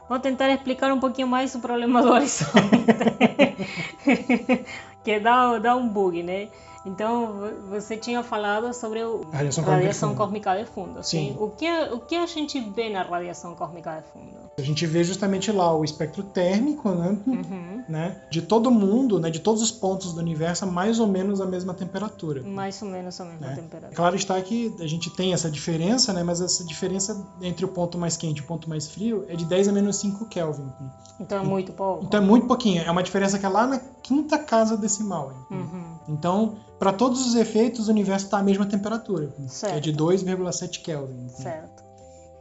vamos 0.09 0.23
tentar 0.23 0.51
explicar 0.51 0.93
um 0.93 1.01
pouquinho 1.01 1.29
mais 1.29 1.55
o 1.55 1.61
problema 1.61 2.03
do 2.03 2.11
horizonte. 2.11 2.53
que 5.05 5.21
dá, 5.21 5.59
dá 5.59 5.77
um 5.77 5.89
bug, 5.89 6.23
né? 6.23 6.49
Então, 6.85 7.27
vo- 7.35 7.71
você 7.71 7.97
tinha 7.97 8.23
falado 8.25 8.73
sobre 8.75 9.03
o 9.05 9.23
A 9.33 9.37
radiação 9.37 9.65
radiação 9.65 10.09
fundo. 10.11 10.19
cósmica 10.19 10.57
de 10.57 10.65
fundo. 10.67 11.03
Sim. 11.03 11.37
O, 11.39 11.49
que, 11.51 11.67
o 11.93 12.01
que 12.01 12.17
a 12.17 12.27
gente 12.27 12.59
vê 12.61 12.91
na 12.91 13.03
radiação 13.03 13.55
cósmica 13.55 13.97
de 14.01 14.13
fundo? 14.13 14.43
A 14.59 14.63
gente 14.63 14.85
vê 14.87 15.03
justamente 15.03 15.51
lá 15.51 15.75
o 15.75 15.83
espectro 15.85 16.23
térmico, 16.25 16.91
né? 16.91 17.17
Uhum. 17.27 17.85
né? 17.89 18.21
De 18.31 18.43
todo 18.43 18.71
mundo, 18.71 19.19
né? 19.19 19.31
De 19.31 19.41
todos 19.41 19.63
os 19.63 19.71
pontos 19.71 20.13
do 20.13 20.21
universo, 20.21 20.67
mais 20.67 20.99
ou 21.01 21.07
menos 21.07 21.41
a 21.41 21.47
mesma 21.47 21.73
temperatura. 21.73 22.43
Mais 22.43 22.83
ou 22.83 22.89
menos 22.89 23.19
a 23.21 23.25
mesma 23.25 23.47
né? 23.47 23.55
temperatura. 23.55 23.95
Claro 23.97 24.15
está 24.17 24.41
que 24.43 24.75
a 24.81 24.87
gente 24.87 25.09
tem 25.11 25.33
essa 25.33 25.51
diferença, 25.51 26.13
né? 26.13 26.23
Mas 26.23 26.41
essa 26.41 26.65
diferença 26.65 27.27
entre 27.41 27.65
o 27.65 27.69
ponto 27.69 27.97
mais 27.97 28.17
quente 28.17 28.39
e 28.39 28.43
o 28.43 28.47
ponto 28.47 28.69
mais 28.69 28.89
frio 28.89 29.25
é 29.29 29.37
de 29.37 29.45
10 29.47 29.69
a 29.69 29.73
menos 29.73 29.97
5 29.97 30.27
Kelvin. 30.27 30.71
Então 31.19 31.41
é 31.41 31.45
muito 31.45 31.73
pouco. 31.73 32.05
Então 32.05 32.21
é 32.21 32.25
muito 32.25 32.47
pouquinho. 32.47 32.83
É 32.83 32.91
uma 32.91 33.03
diferença 33.03 33.39
que 33.39 33.47
é 33.47 33.49
lá 33.49 33.67
na 33.67 33.79
quinta 34.03 34.37
casa 34.37 34.77
decimal. 34.77 35.33
Uhum. 35.51 35.92
Então, 36.09 36.57
para 36.79 36.93
todos 36.93 37.27
os 37.27 37.35
efeitos, 37.35 37.89
o 37.89 37.91
universo 37.91 38.27
está 38.27 38.39
à 38.39 38.43
mesma 38.43 38.67
temperatura, 38.67 39.29
que 39.29 39.45
é 39.45 39.49
Certo. 39.49 39.81
de 39.81 39.93
2,7 39.93 40.81
Kelvin. 40.81 41.29
Certo. 41.29 41.83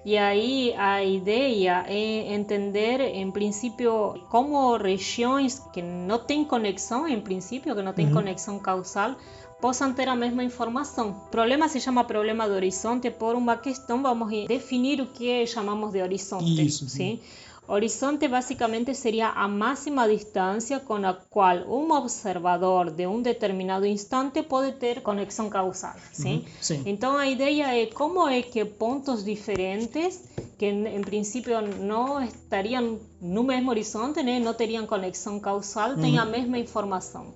E 0.03 0.17
aí 0.17 0.73
a 0.75 1.03
ideia 1.03 1.85
é 1.87 2.33
entender, 2.33 2.99
em 3.01 3.29
princípio, 3.29 4.15
como 4.31 4.75
regiões 4.77 5.59
que 5.71 5.81
não 5.81 6.17
têm 6.17 6.43
conexão, 6.43 7.07
em 7.07 7.21
princípio, 7.21 7.75
que 7.75 7.83
não 7.83 7.93
têm 7.93 8.07
Uhum. 8.07 8.13
conexão 8.13 8.57
causal, 8.57 9.15
possam 9.61 9.93
ter 9.93 10.07
a 10.07 10.15
mesma 10.15 10.43
informação. 10.43 11.11
O 11.11 11.29
problema 11.29 11.69
se 11.69 11.79
chama 11.79 12.03
problema 12.03 12.47
do 12.47 12.55
horizonte 12.55 13.11
por 13.11 13.35
uma 13.35 13.55
questão, 13.57 14.01
vamos 14.01 14.47
definir 14.47 14.99
o 15.01 15.05
que 15.05 15.45
chamamos 15.45 15.91
de 15.91 16.01
horizonte. 16.01 16.65
Isso, 16.65 16.89
sim? 16.89 17.19
Horizonte 17.67 18.27
basicamente 18.27 18.93
seria 18.93 19.29
a 19.29 19.47
máxima 19.47 20.07
distância 20.07 20.79
com 20.79 20.95
a 20.95 21.13
qual 21.13 21.57
um 21.69 21.91
observador 21.91 22.91
de 22.91 23.07
um 23.07 23.21
determinado 23.21 23.85
instante 23.85 24.43
pode 24.43 24.73
ter 24.73 25.01
conexão 25.01 25.49
causal. 25.49 25.95
Sim? 26.11 26.43
Uhum. 26.69 26.83
Então 26.85 27.15
a 27.15 27.27
ideia 27.27 27.81
é 27.81 27.85
como 27.85 28.27
é 28.27 28.41
que 28.41 28.65
pontos 28.65 29.23
diferentes, 29.23 30.23
que 30.57 30.65
em 30.65 31.01
princípio 31.01 31.61
não 31.61 32.21
estariam 32.21 32.99
no 33.21 33.43
mesmo 33.43 33.69
horizonte, 33.69 34.21
né, 34.21 34.39
não 34.39 34.53
teriam 34.53 34.85
conexão 34.85 35.39
causal, 35.39 35.95
têm 35.95 36.17
a 36.17 36.25
mesma 36.25 36.57
informação. 36.57 37.33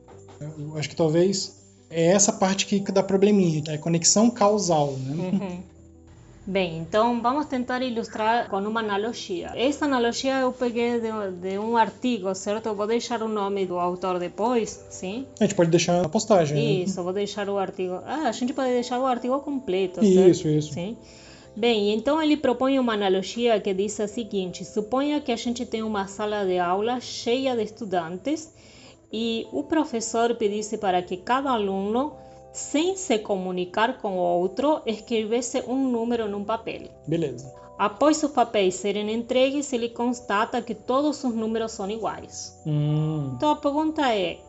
Eu 0.57 0.77
acho 0.77 0.89
que 0.89 0.95
talvez 0.95 1.63
é 1.89 2.07
essa 2.07 2.33
parte 2.33 2.65
que 2.65 2.79
dá 2.91 3.03
probleminha, 3.03 3.61
que 3.61 3.71
é 3.71 3.77
conexão 3.77 4.29
causal, 4.29 4.93
né? 4.93 5.15
Uhum. 5.15 5.74
Bem, 6.47 6.77
então 6.77 7.19
vamos 7.23 7.47
tentar 7.47 7.81
ilustrar 7.81 8.47
com 8.49 8.57
uma 8.57 8.79
analogia. 8.79 9.51
Essa 9.55 9.85
analogia 9.85 10.41
eu 10.41 10.51
peguei 10.53 10.99
de, 10.99 11.09
de 11.41 11.57
um 11.57 11.75
artigo, 11.75 12.35
certo? 12.35 12.67
Eu 12.67 12.75
vou 12.75 12.85
deixar 12.85 13.23
o 13.23 13.27
nome 13.27 13.65
do 13.65 13.79
autor 13.79 14.19
depois, 14.19 14.85
sim? 14.91 15.25
A 15.39 15.43
gente 15.45 15.55
pode 15.55 15.71
deixar 15.71 15.99
na 16.03 16.07
postagem. 16.07 16.55
né? 16.55 16.83
Isso, 16.83 17.01
vou 17.01 17.13
deixar 17.13 17.49
o 17.49 17.57
artigo. 17.57 17.99
Ah, 18.05 18.27
a 18.27 18.31
gente 18.31 18.53
pode 18.53 18.69
deixar 18.69 18.99
o 18.99 19.05
artigo 19.07 19.39
completo, 19.39 20.05
Isso, 20.05 20.43
certo? 20.43 20.47
isso. 20.55 20.73
Sim. 20.73 20.95
Bem, 21.55 21.93
então 21.95 22.21
ele 22.21 22.37
propõe 22.37 22.77
uma 22.77 22.93
analogia 22.93 23.59
que 23.59 23.73
diz 23.73 23.99
a 23.99 24.07
seguinte: 24.07 24.63
suponha 24.63 25.19
que 25.21 25.31
a 25.31 25.35
gente 25.37 25.65
tem 25.65 25.81
uma 25.81 26.05
sala 26.05 26.45
de 26.45 26.59
aula 26.59 26.99
cheia 26.99 27.55
de 27.55 27.63
estudantes 27.63 28.53
e 29.11 29.47
o 29.51 29.63
professor 29.63 30.35
pedisse 30.35 30.77
para 30.77 31.01
que 31.01 31.17
cada 31.17 31.49
aluno, 31.49 32.13
sem 32.55 32.95
se 32.95 33.19
comunicar 33.19 33.99
com 34.01 34.17
o 34.17 34.21
outro, 34.21 34.81
escrevesse 34.85 35.61
um 35.67 35.89
número 35.91 36.27
num 36.27 36.43
papel. 36.43 36.83
Beleza. 37.05 37.53
Após 37.77 38.23
os 38.23 38.31
papéis 38.31 38.75
serem 38.75 39.13
entregues, 39.13 39.73
ele 39.73 39.89
constata 39.89 40.61
que 40.61 40.73
todos 40.73 41.21
os 41.25 41.35
números 41.35 41.73
são 41.73 41.89
iguais. 41.89 42.57
Hum, 42.65 43.33
Então 43.35 43.51
a 43.51 43.55
pergunta 43.57 44.09
é: 44.15 44.39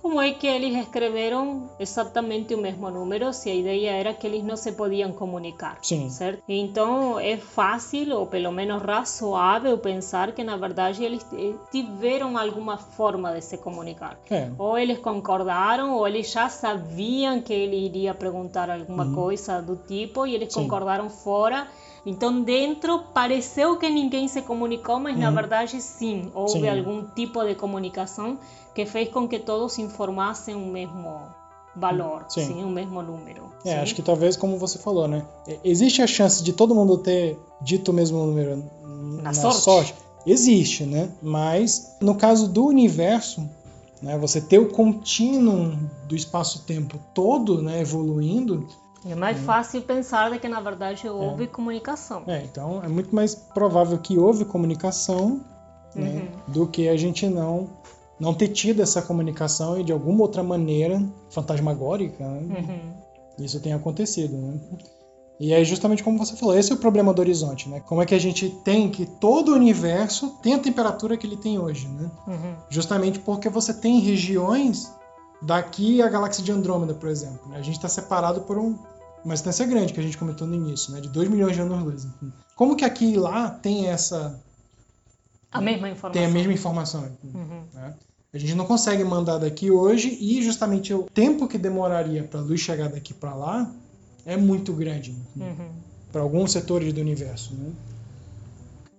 como 0.00 0.20
é 0.20 0.32
que 0.32 0.46
eles 0.46 0.74
escreveram 0.76 1.68
exatamente 1.78 2.54
o 2.54 2.58
mesmo 2.58 2.90
número 2.90 3.32
se 3.32 3.50
a 3.50 3.54
ideia 3.54 3.90
era 3.90 4.14
que 4.14 4.26
eles 4.26 4.42
não 4.44 4.56
se 4.56 4.72
podiam 4.72 5.12
comunicar, 5.12 5.78
Sim. 5.82 6.08
certo? 6.08 6.42
Então 6.48 7.18
é 7.18 7.36
fácil 7.36 8.16
ou 8.16 8.26
pelo 8.26 8.50
menos 8.52 8.82
razoável 8.82 9.76
pensar 9.78 10.32
que 10.32 10.44
na 10.44 10.56
verdade 10.56 11.04
eles 11.04 11.26
tiveram 11.70 12.38
alguma 12.38 12.78
forma 12.78 13.32
de 13.32 13.42
se 13.42 13.58
comunicar. 13.58 14.18
É. 14.30 14.50
Ou 14.56 14.78
eles 14.78 14.98
concordaram, 14.98 15.94
ou 15.96 16.06
eles 16.06 16.30
já 16.30 16.48
sabiam 16.48 17.40
que 17.42 17.52
ele 17.52 17.76
iria 17.76 18.14
perguntar 18.14 18.70
alguma 18.70 19.12
coisa 19.14 19.60
do 19.60 19.76
tipo 19.76 20.26
e 20.26 20.34
eles 20.34 20.52
Sim. 20.52 20.62
concordaram 20.62 21.10
fora. 21.10 21.66
Então, 22.08 22.40
dentro, 22.42 23.00
pareceu 23.12 23.76
que 23.76 23.86
ninguém 23.90 24.28
se 24.28 24.40
comunicou, 24.40 24.98
mas 24.98 25.18
na 25.18 25.30
verdade, 25.30 25.78
sim, 25.82 26.30
houve 26.34 26.60
Sim. 26.60 26.68
algum 26.70 27.04
tipo 27.14 27.44
de 27.44 27.54
comunicação 27.54 28.38
que 28.74 28.86
fez 28.86 29.10
com 29.10 29.28
que 29.28 29.38
todos 29.38 29.78
informassem 29.78 30.54
o 30.54 30.66
mesmo 30.66 31.20
valor, 31.76 32.24
Sim. 32.30 32.46
sim, 32.46 32.64
o 32.64 32.70
mesmo 32.70 33.02
número. 33.02 33.52
É, 33.62 33.72
sim. 33.72 33.76
acho 33.76 33.94
que 33.94 34.00
talvez, 34.00 34.36
como 34.38 34.56
você 34.56 34.78
falou, 34.78 35.06
né? 35.06 35.22
Existe 35.62 36.00
a 36.00 36.06
chance 36.06 36.42
de 36.42 36.54
todo 36.54 36.74
mundo 36.74 36.96
ter 36.96 37.38
dito 37.60 37.90
o 37.90 37.94
mesmo 37.94 38.24
número 38.24 38.52
n- 38.52 39.20
Na 39.22 39.34
sorte. 39.34 39.94
Existe, 40.26 40.84
né? 40.84 41.10
Mas 41.22 41.94
no 42.00 42.14
caso 42.14 42.48
do 42.48 42.64
universo, 42.66 43.46
né, 44.00 44.16
você 44.16 44.40
ter 44.40 44.58
o 44.58 44.70
contínuo 44.70 45.76
do 46.08 46.16
espaço-tempo 46.16 46.98
todo 47.14 47.60
né, 47.60 47.80
evoluindo, 47.82 48.66
É 49.06 49.14
mais 49.14 49.38
fácil 49.38 49.82
pensar 49.82 50.30
de 50.30 50.38
que 50.38 50.48
na 50.48 50.60
verdade 50.60 51.08
houve 51.08 51.46
comunicação. 51.46 52.22
é, 52.26 52.42
então 52.44 52.82
é 52.82 52.88
muito 52.88 53.14
mais 53.14 53.34
provável 53.34 53.98
que 53.98 54.18
houve 54.18 54.44
comunicação 54.44 55.40
né, 55.94 56.28
do 56.48 56.66
que 56.66 56.88
a 56.88 56.96
gente 56.96 57.26
não 57.28 57.68
não 58.20 58.34
ter 58.34 58.48
tido 58.48 58.82
essa 58.82 59.00
comunicação 59.00 59.78
e 59.78 59.84
de 59.84 59.92
alguma 59.92 60.22
outra 60.22 60.42
maneira 60.42 61.00
fantasmagórica 61.30 62.24
né, 62.26 62.40
Uhum. 63.38 63.44
isso 63.44 63.60
tenha 63.60 63.76
acontecido, 63.76 64.36
né? 64.36 64.58
E 65.40 65.52
é 65.52 65.62
justamente 65.62 66.02
como 66.02 66.18
você 66.18 66.34
falou, 66.34 66.58
esse 66.58 66.72
é 66.72 66.74
o 66.74 66.78
problema 66.78 67.14
do 67.14 67.20
horizonte, 67.20 67.68
né? 67.68 67.78
Como 67.86 68.02
é 68.02 68.06
que 68.06 68.12
a 68.16 68.18
gente 68.18 68.50
tem 68.64 68.90
que 68.90 69.06
todo 69.06 69.52
o 69.52 69.54
universo 69.54 70.30
tem 70.42 70.54
a 70.54 70.58
temperatura 70.58 71.16
que 71.16 71.24
ele 71.24 71.36
tem 71.36 71.60
hoje, 71.60 71.86
né? 71.86 72.10
Uhum. 72.26 72.54
Justamente 72.68 73.20
porque 73.20 73.48
você 73.48 73.72
tem 73.72 74.00
regiões 74.00 74.92
daqui 75.42 76.02
à 76.02 76.08
galáxia 76.08 76.42
de 76.44 76.50
Andrômeda, 76.52 76.94
por 76.94 77.08
exemplo. 77.08 77.48
né? 77.48 77.58
A 77.58 77.62
gente 77.62 77.76
está 77.76 77.88
separado 77.88 78.40
por 78.42 78.58
um- 78.58 78.78
uma 79.24 79.34
distância 79.34 79.64
grande, 79.66 79.92
que 79.92 80.00
a 80.00 80.02
gente 80.02 80.16
comentou 80.18 80.46
no 80.46 80.54
início, 80.54 80.92
né? 80.92 81.00
De 81.00 81.08
2 81.08 81.28
milhões 81.28 81.54
de 81.54 81.60
anos-luz. 81.60 82.06
Como 82.56 82.76
que 82.76 82.84
aqui 82.84 83.12
e 83.12 83.16
lá 83.16 83.50
tem 83.50 83.86
essa 83.88 84.40
A 85.50 85.60
mesma 85.60 85.88
informação. 85.88 86.12
tem 86.22 86.30
a 86.30 86.32
mesma 86.34 86.52
informação? 86.52 87.04
Uhum. 87.22 87.62
né? 87.74 87.94
A 88.32 88.36
gente 88.38 88.54
não 88.54 88.66
consegue 88.66 89.02
mandar 89.04 89.38
daqui 89.38 89.70
hoje 89.70 90.16
e 90.20 90.42
justamente 90.42 90.92
o 90.92 91.04
tempo 91.04 91.48
que 91.48 91.56
demoraria 91.56 92.24
para 92.24 92.40
a 92.40 92.42
luz 92.42 92.60
chegar 92.60 92.88
daqui 92.90 93.14
para 93.14 93.34
lá 93.34 93.70
é 94.26 94.36
muito 94.36 94.72
grande 94.74 95.16
Uhum. 95.36 95.70
para 96.12 96.20
alguns 96.20 96.52
setores 96.52 96.92
do 96.92 97.00
universo. 97.00 97.54
Né? 97.54 97.70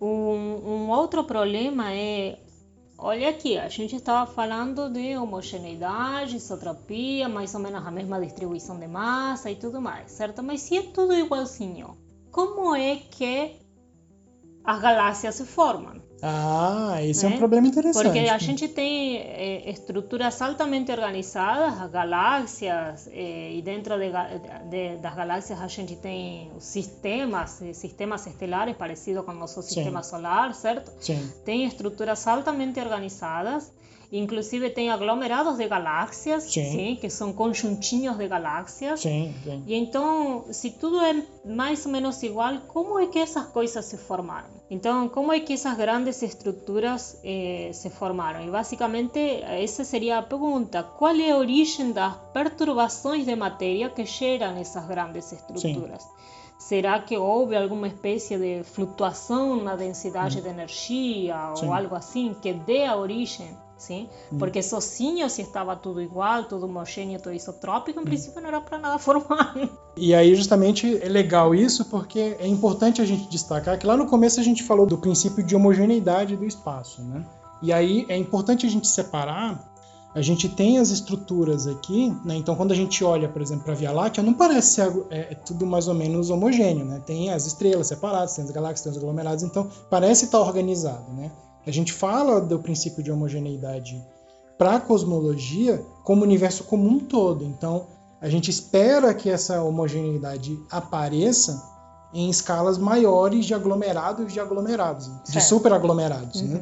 Um, 0.01 0.05
um 0.07 0.89
outro 0.89 1.23
problema 1.23 1.91
é, 1.93 2.39
olha 3.01 3.29
aqui, 3.29 3.57
a 3.57 3.69
gente 3.69 3.95
estava 3.95 4.29
falando 4.29 4.89
de 4.89 5.17
homogeneidade, 5.17 6.35
isotropia, 6.35 7.29
mais 7.29 7.53
ou 7.55 7.61
menos 7.61 7.85
a 7.85 7.91
mesma 7.91 8.19
distribuição 8.19 8.77
de 8.79 8.87
massa 8.87 9.49
e 9.49 9.55
tudo 9.55 9.81
mais, 9.81 10.11
certo? 10.11 10.43
Mas 10.43 10.61
se 10.61 10.77
é 10.77 10.83
tudo 10.83 11.13
igualzinho, 11.13 11.97
como 12.31 12.75
é 12.75 12.97
que 12.97 13.58
as 14.63 14.79
galáxias 14.81 15.35
se 15.35 15.45
formam? 15.45 16.01
Ah, 16.21 16.97
esse 17.01 17.25
é, 17.25 17.29
Né? 17.29 17.35
um 17.35 17.37
problema 17.39 17.67
interessante. 17.67 18.03
Porque 18.03 18.19
a 18.19 18.37
gente 18.37 18.67
tem 18.67 19.17
eh, 19.17 19.69
estruturas 19.69 20.41
altamente 20.41 20.91
organizadas, 20.91 21.79
as 21.79 21.89
galáxias, 21.89 23.07
eh, 23.07 23.53
e 23.53 23.61
dentro 23.61 23.95
de, 23.97 24.11
de- 24.69 24.97
das 24.97 25.15
galáxias 25.15 25.61
a 25.61 25.67
gente 25.67 25.95
tem 25.95 26.51
sistemas, 26.59 27.61
eh, 27.61 27.71
sistemas 27.73 28.27
estelares 28.27 28.75
parecidos 28.75 29.23
com 29.25 29.31
o 29.31 29.35
nosso 29.35 29.61
Sim. 29.61 29.69
sistema 29.69 30.03
solar, 30.03 30.53
certo? 30.53 30.91
Sim, 30.99 31.31
Tem 31.45 31.63
estruturas 31.65 32.27
altamente 32.27 32.79
organizadas, 32.81 33.71
inclusive 34.11 34.69
tem 34.71 34.89
aglomerados 34.89 35.57
de 35.57 35.67
galáxias, 35.67 36.43
Sim. 36.43 36.71
sim, 36.71 36.97
que 36.99 37.09
são 37.09 37.31
conjuntinhos 37.31 38.17
de 38.17 38.27
galáxias. 38.27 39.01
sim. 39.01 39.33
E 39.67 39.75
então, 39.75 40.45
se 40.51 40.71
tudo 40.71 40.99
é 40.99 41.23
mais 41.45 41.85
ou 41.85 41.91
menos 41.91 42.21
igual, 42.23 42.59
como 42.67 42.99
é 42.99 43.07
que 43.07 43.19
essas 43.19 43.45
coisas 43.47 43.85
se 43.85 43.97
formaram? 43.97 44.49
Então, 44.71 45.09
como 45.09 45.31
é 45.33 45.39
que 45.39 45.53
essas 45.53 45.75
grandes 45.77 46.21
estruturas 46.21 47.19
eh, 47.23 47.71
se 47.73 47.89
formaram? 47.89 48.41
E 48.45 48.49
basicamente, 48.49 49.19
essa 49.19 49.83
seria 49.83 50.19
a 50.19 50.23
pergunta: 50.23 50.83
qual 50.83 51.15
é 51.15 51.31
a 51.31 51.37
origem 51.37 51.91
das 51.91 52.15
perturbações 52.33 53.25
de 53.25 53.35
matéria 53.35 53.89
que 53.89 54.05
geram 54.05 54.57
essas 54.57 54.85
grandes 54.87 55.31
estruturas? 55.31 56.07
Será 56.59 56.99
que 56.99 57.17
houve 57.17 57.55
alguma 57.55 57.87
espécie 57.87 58.37
de 58.37 58.63
flutuação 58.63 59.63
na 59.63 59.75
densidade 59.75 60.41
de 60.41 60.47
energia 60.47 61.53
Sim. 61.55 61.67
ou 61.67 61.73
algo 61.73 61.95
assim 61.95 62.35
que 62.41 62.53
dê 62.53 62.85
a 62.85 62.97
origem? 62.97 63.57
Sim? 63.79 64.09
Porque 64.37 64.61
sozinho, 64.61 65.29
se 65.29 65.41
estava 65.41 65.73
tudo 65.73 66.01
igual, 66.01 66.43
tudo 66.43 66.65
homogêneo, 66.65 67.17
tudo 67.17 67.33
isotrópico, 67.33 68.01
em 68.01 68.03
princípio 68.03 68.41
não 68.41 68.49
era 68.49 68.59
para 68.59 68.77
nada 68.77 68.99
formar. 68.99 69.55
E 69.95 70.13
aí, 70.13 70.35
justamente, 70.35 71.01
é 71.01 71.07
legal 71.07 71.55
isso 71.55 71.85
porque 71.85 72.35
é 72.37 72.45
importante 72.45 73.01
a 73.01 73.05
gente 73.05 73.29
destacar 73.29 73.79
que 73.79 73.87
lá 73.87 73.95
no 73.95 74.05
começo 74.05 74.37
a 74.37 74.43
gente 74.43 74.63
falou 74.63 74.85
do 74.85 74.97
princípio 74.97 75.41
de 75.41 75.55
homogeneidade 75.55 76.35
do 76.35 76.45
espaço, 76.45 77.01
né? 77.01 77.25
E 77.61 77.71
aí 77.71 78.05
é 78.09 78.17
importante 78.17 78.65
a 78.65 78.69
gente 78.69 78.87
separar. 78.87 79.67
A 80.13 80.21
gente 80.21 80.49
tem 80.49 80.77
as 80.77 80.89
estruturas 80.89 81.65
aqui, 81.65 82.13
né? 82.25 82.35
Então, 82.35 82.55
quando 82.55 82.73
a 82.73 82.75
gente 82.75 83.01
olha, 83.03 83.29
por 83.29 83.41
exemplo, 83.41 83.63
para 83.63 83.73
a 83.73 83.77
Via 83.77 83.91
Láctea, 83.93 84.23
não 84.23 84.33
parece 84.33 84.73
ser 84.73 85.05
é, 85.09 85.31
é 85.31 85.35
tudo 85.35 85.65
mais 85.65 85.87
ou 85.87 85.93
menos 85.93 86.29
homogêneo, 86.29 86.83
né? 86.83 87.01
Tem 87.05 87.29
as 87.29 87.45
estrelas 87.45 87.87
separadas, 87.87 88.33
tem 88.33 88.43
as 88.43 88.51
galáxias, 88.51 88.81
tem 88.81 88.91
os 88.91 88.97
aglomerados, 88.97 89.43
então 89.43 89.69
parece 89.89 90.25
estar 90.25 90.39
organizado, 90.39 91.13
né? 91.13 91.31
A 91.69 91.71
gente 91.71 91.93
fala 91.93 92.41
do 92.41 92.57
princípio 92.57 93.03
de 93.03 93.11
homogeneidade 93.11 94.03
para 94.57 94.77
a 94.77 94.81
cosmologia 94.81 95.79
como 96.03 96.23
universo 96.23 96.63
como 96.63 96.89
um 96.89 96.97
todo. 96.97 97.45
Então, 97.45 97.85
a 98.19 98.27
gente 98.27 98.49
espera 98.49 99.13
que 99.13 99.29
essa 99.29 99.61
homogeneidade 99.61 100.59
apareça 100.71 101.63
em 102.11 102.27
escalas 102.27 102.79
maiores 102.79 103.45
de 103.45 103.53
aglomerados 103.53 104.33
de 104.33 104.39
aglomerados, 104.39 105.11
de 105.25 105.33
Certo. 105.33 105.45
superaglomerados, 105.45 106.41
né? 106.41 106.59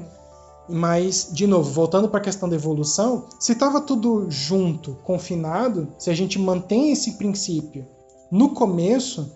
Mas, 0.68 1.30
de 1.32 1.48
novo, 1.48 1.72
voltando 1.72 2.10
para 2.10 2.20
a 2.20 2.24
questão 2.24 2.50
da 2.50 2.56
evolução, 2.56 3.28
se 3.40 3.54
estava 3.54 3.80
tudo 3.80 4.30
junto, 4.30 4.96
confinado, 5.06 5.88
se 5.98 6.10
a 6.10 6.14
gente 6.14 6.38
mantém 6.38 6.92
esse 6.92 7.14
princípio 7.14 7.88
no 8.30 8.50
começo, 8.50 9.32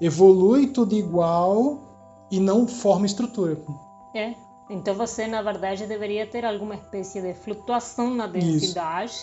evolui 0.00 0.68
tudo 0.68 0.94
igual 0.94 1.80
e 2.30 2.38
não 2.38 2.68
forma 2.68 3.06
estrutura. 3.06 3.58
É. 4.14 4.45
Então 4.68 4.94
você, 4.94 5.26
na 5.26 5.42
verdade, 5.42 5.86
deveria 5.86 6.26
ter 6.26 6.44
alguma 6.44 6.74
espécie 6.74 7.20
de 7.20 7.34
flutuação 7.34 8.12
na 8.12 8.26
densidade 8.26 9.14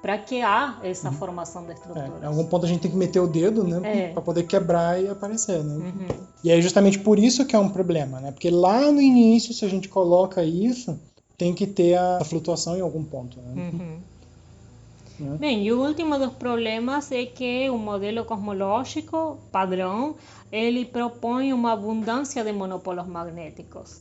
para 0.00 0.16
que 0.16 0.40
há 0.40 0.78
essa 0.82 1.12
formação 1.12 1.62
de 1.64 1.72
É, 1.72 1.74
estruturas. 1.74 2.22
em 2.22 2.26
algum 2.26 2.46
ponto 2.46 2.64
a 2.64 2.68
gente 2.68 2.80
tem 2.80 2.90
que 2.90 2.96
meter 2.96 3.20
o 3.20 3.26
dedo, 3.26 3.62
né, 3.64 3.80
É. 3.84 4.12
para 4.12 4.22
poder 4.22 4.44
quebrar 4.44 4.98
e 5.02 5.06
aparecer, 5.08 5.62
né? 5.62 5.74
Uhum. 5.74 6.06
E 6.42 6.50
é 6.50 6.58
justamente 6.60 6.98
por 6.98 7.18
isso 7.18 7.44
que 7.44 7.54
é 7.54 7.58
um 7.58 7.68
problema, 7.68 8.18
né? 8.18 8.32
Porque 8.32 8.48
lá 8.48 8.90
no 8.90 9.00
início, 9.00 9.52
se 9.52 9.62
a 9.62 9.68
gente 9.68 9.90
coloca 9.90 10.42
isso, 10.42 10.98
tem 11.36 11.52
que 11.54 11.66
ter 11.66 11.96
a 11.98 12.24
flutuação 12.24 12.76
em 12.78 12.80
algum 12.80 13.04
ponto, 13.04 13.38
né? 13.40 13.70
Uhum. 13.72 13.98
Né? 15.18 15.36
Bem, 15.38 15.64
e 15.66 15.70
o 15.70 15.86
último 15.86 16.18
dos 16.18 16.32
problemas 16.32 17.12
é 17.12 17.26
que 17.26 17.68
o 17.68 17.76
modelo 17.76 18.24
cosmológico 18.24 19.36
padrão 19.52 20.14
ele 20.50 20.86
propõe 20.86 21.52
uma 21.52 21.72
abundância 21.72 22.42
de 22.42 22.52
monopolos 22.52 23.06
magnéticos. 23.06 24.00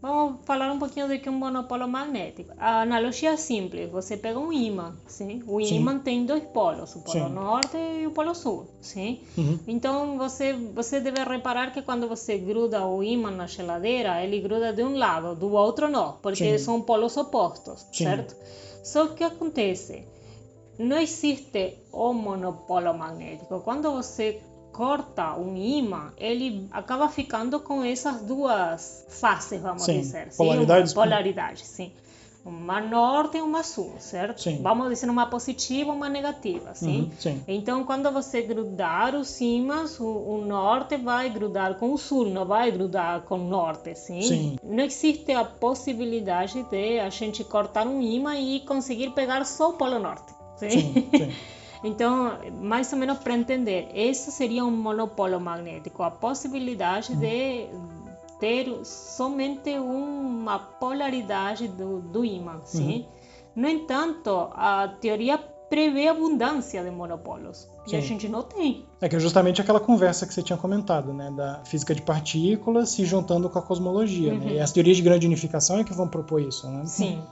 Vamos 0.00 0.44
falar 0.46 0.70
um 0.70 0.78
pouquinho 0.78 1.08
de 1.08 1.18
que 1.18 1.28
é 1.28 1.32
um 1.32 1.34
monopolo 1.34 1.88
magnético. 1.88 2.52
A 2.56 2.82
analogia 2.82 3.30
é 3.30 3.36
simples: 3.36 3.90
você 3.90 4.16
pega 4.16 4.38
um 4.38 4.52
ímã, 4.52 4.96
sim? 5.06 5.42
O 5.44 5.60
Sim. 5.60 5.78
ímã 5.78 5.98
tem 5.98 6.24
dois 6.24 6.44
polos, 6.44 6.94
o 6.94 7.00
polo 7.00 7.28
Sim. 7.28 7.34
norte 7.34 7.76
e 7.76 8.06
o 8.06 8.12
polo 8.12 8.32
sul, 8.32 8.68
sim? 8.80 9.20
Uhum. 9.36 9.58
Então 9.66 10.16
você 10.16 10.52
você 10.52 11.00
deve 11.00 11.24
reparar 11.24 11.72
que 11.72 11.82
quando 11.82 12.06
você 12.08 12.38
gruda 12.38 12.86
o 12.86 13.02
ímã 13.02 13.32
na 13.32 13.48
geladeira, 13.48 14.22
ele 14.22 14.40
gruda 14.40 14.72
de 14.72 14.84
um 14.84 14.96
lado, 14.96 15.34
do 15.34 15.52
outro 15.52 15.88
não, 15.88 16.16
porque 16.22 16.58
Sim. 16.58 16.64
são 16.64 16.80
polos 16.80 17.16
opostos, 17.16 17.84
Sim. 17.92 18.04
certo? 18.04 18.36
Só 18.84 19.08
que 19.08 19.24
acontece? 19.24 20.04
Não 20.78 20.98
existe 20.98 21.76
o 21.92 22.12
monopolo 22.12 22.94
magnético. 22.94 23.60
Quando 23.62 23.90
você 23.90 24.40
corta 24.78 25.34
um 25.34 25.56
ímã, 25.56 26.12
ele 26.16 26.68
acaba 26.70 27.08
ficando 27.08 27.58
com 27.58 27.82
essas 27.82 28.20
duas 28.22 29.04
faces, 29.08 29.60
vamos 29.60 29.82
Sim, 29.82 30.02
dizer. 30.02 30.28
polaridades. 30.36 30.90
Sim, 30.90 30.94
polaridades, 30.94 31.66
sim. 31.66 31.92
uma 32.44 32.80
norte 32.80 33.38
e 33.38 33.42
uma 33.42 33.64
sul, 33.64 33.94
certo? 33.98 34.40
Sim. 34.40 34.60
Vamos 34.62 34.88
dizer 34.88 35.10
uma 35.10 35.26
positiva 35.26 35.90
uma 35.90 36.08
negativa, 36.08 36.76
sim? 36.76 37.00
Uhum, 37.00 37.10
sim. 37.18 37.42
Então, 37.48 37.82
quando 37.82 38.08
você 38.12 38.40
grudar 38.40 39.16
os 39.16 39.40
ímãs, 39.40 39.98
o, 39.98 40.06
o 40.06 40.44
norte 40.46 40.96
vai 40.96 41.28
grudar 41.28 41.74
com 41.74 41.92
o 41.92 41.98
sul, 41.98 42.26
não 42.28 42.46
vai 42.46 42.70
grudar 42.70 43.22
com 43.22 43.34
o 43.34 43.48
norte, 43.48 43.96
sim? 43.96 44.22
Sim. 44.22 44.56
Não 44.62 44.84
existe 44.84 45.32
a 45.32 45.44
possibilidade 45.44 46.62
de 46.62 47.00
a 47.00 47.10
gente 47.10 47.42
cortar 47.42 47.84
um 47.84 48.00
ímã 48.00 48.36
e 48.36 48.60
conseguir 48.60 49.10
pegar 49.10 49.44
só 49.44 49.70
o 49.70 49.72
polo 49.72 49.98
norte, 49.98 50.32
sim? 50.56 50.70
Sim, 50.70 51.10
sim. 51.16 51.32
Então, 51.82 52.38
mais 52.60 52.92
ou 52.92 52.98
menos 52.98 53.18
para 53.18 53.34
entender, 53.34 53.88
esse 53.94 54.32
seria 54.32 54.64
um 54.64 54.70
monopolo 54.70 55.40
magnético, 55.40 56.02
a 56.02 56.10
possibilidade 56.10 57.14
de 57.14 57.68
ter 58.40 58.84
somente 58.84 59.78
uma 59.78 60.58
polaridade 60.58 61.68
do, 61.68 62.00
do 62.00 62.24
ímã, 62.24 62.60
sim? 62.64 63.06
No 63.54 63.68
entanto, 63.68 64.30
a 64.52 64.88
teoria 65.00 65.38
prevê 65.68 66.08
abundância 66.08 66.82
de 66.82 66.90
monopolos, 66.90 67.68
e 67.86 67.96
a 67.96 68.00
gente 68.00 68.28
não 68.28 68.42
tem. 68.42 68.84
É 69.00 69.08
que 69.08 69.16
é 69.16 69.20
justamente 69.20 69.60
aquela 69.60 69.80
conversa 69.80 70.26
que 70.26 70.34
você 70.34 70.42
tinha 70.42 70.56
comentado, 70.56 71.12
né? 71.12 71.30
Da 71.30 71.62
física 71.64 71.94
de 71.94 72.02
partículas 72.02 72.90
se 72.90 73.04
juntando 73.04 73.48
com 73.48 73.58
a 73.58 73.62
cosmologia, 73.62 74.34
né? 74.34 74.44
Uhum. 74.44 74.50
E 74.52 74.60
as 74.60 74.72
teorias 74.72 74.96
de 74.96 75.02
grande 75.02 75.26
unificação 75.26 75.78
é 75.78 75.84
que 75.84 75.92
vão 75.92 76.08
propor 76.08 76.40
isso, 76.40 76.68
né? 76.70 76.84
Sim, 76.86 77.22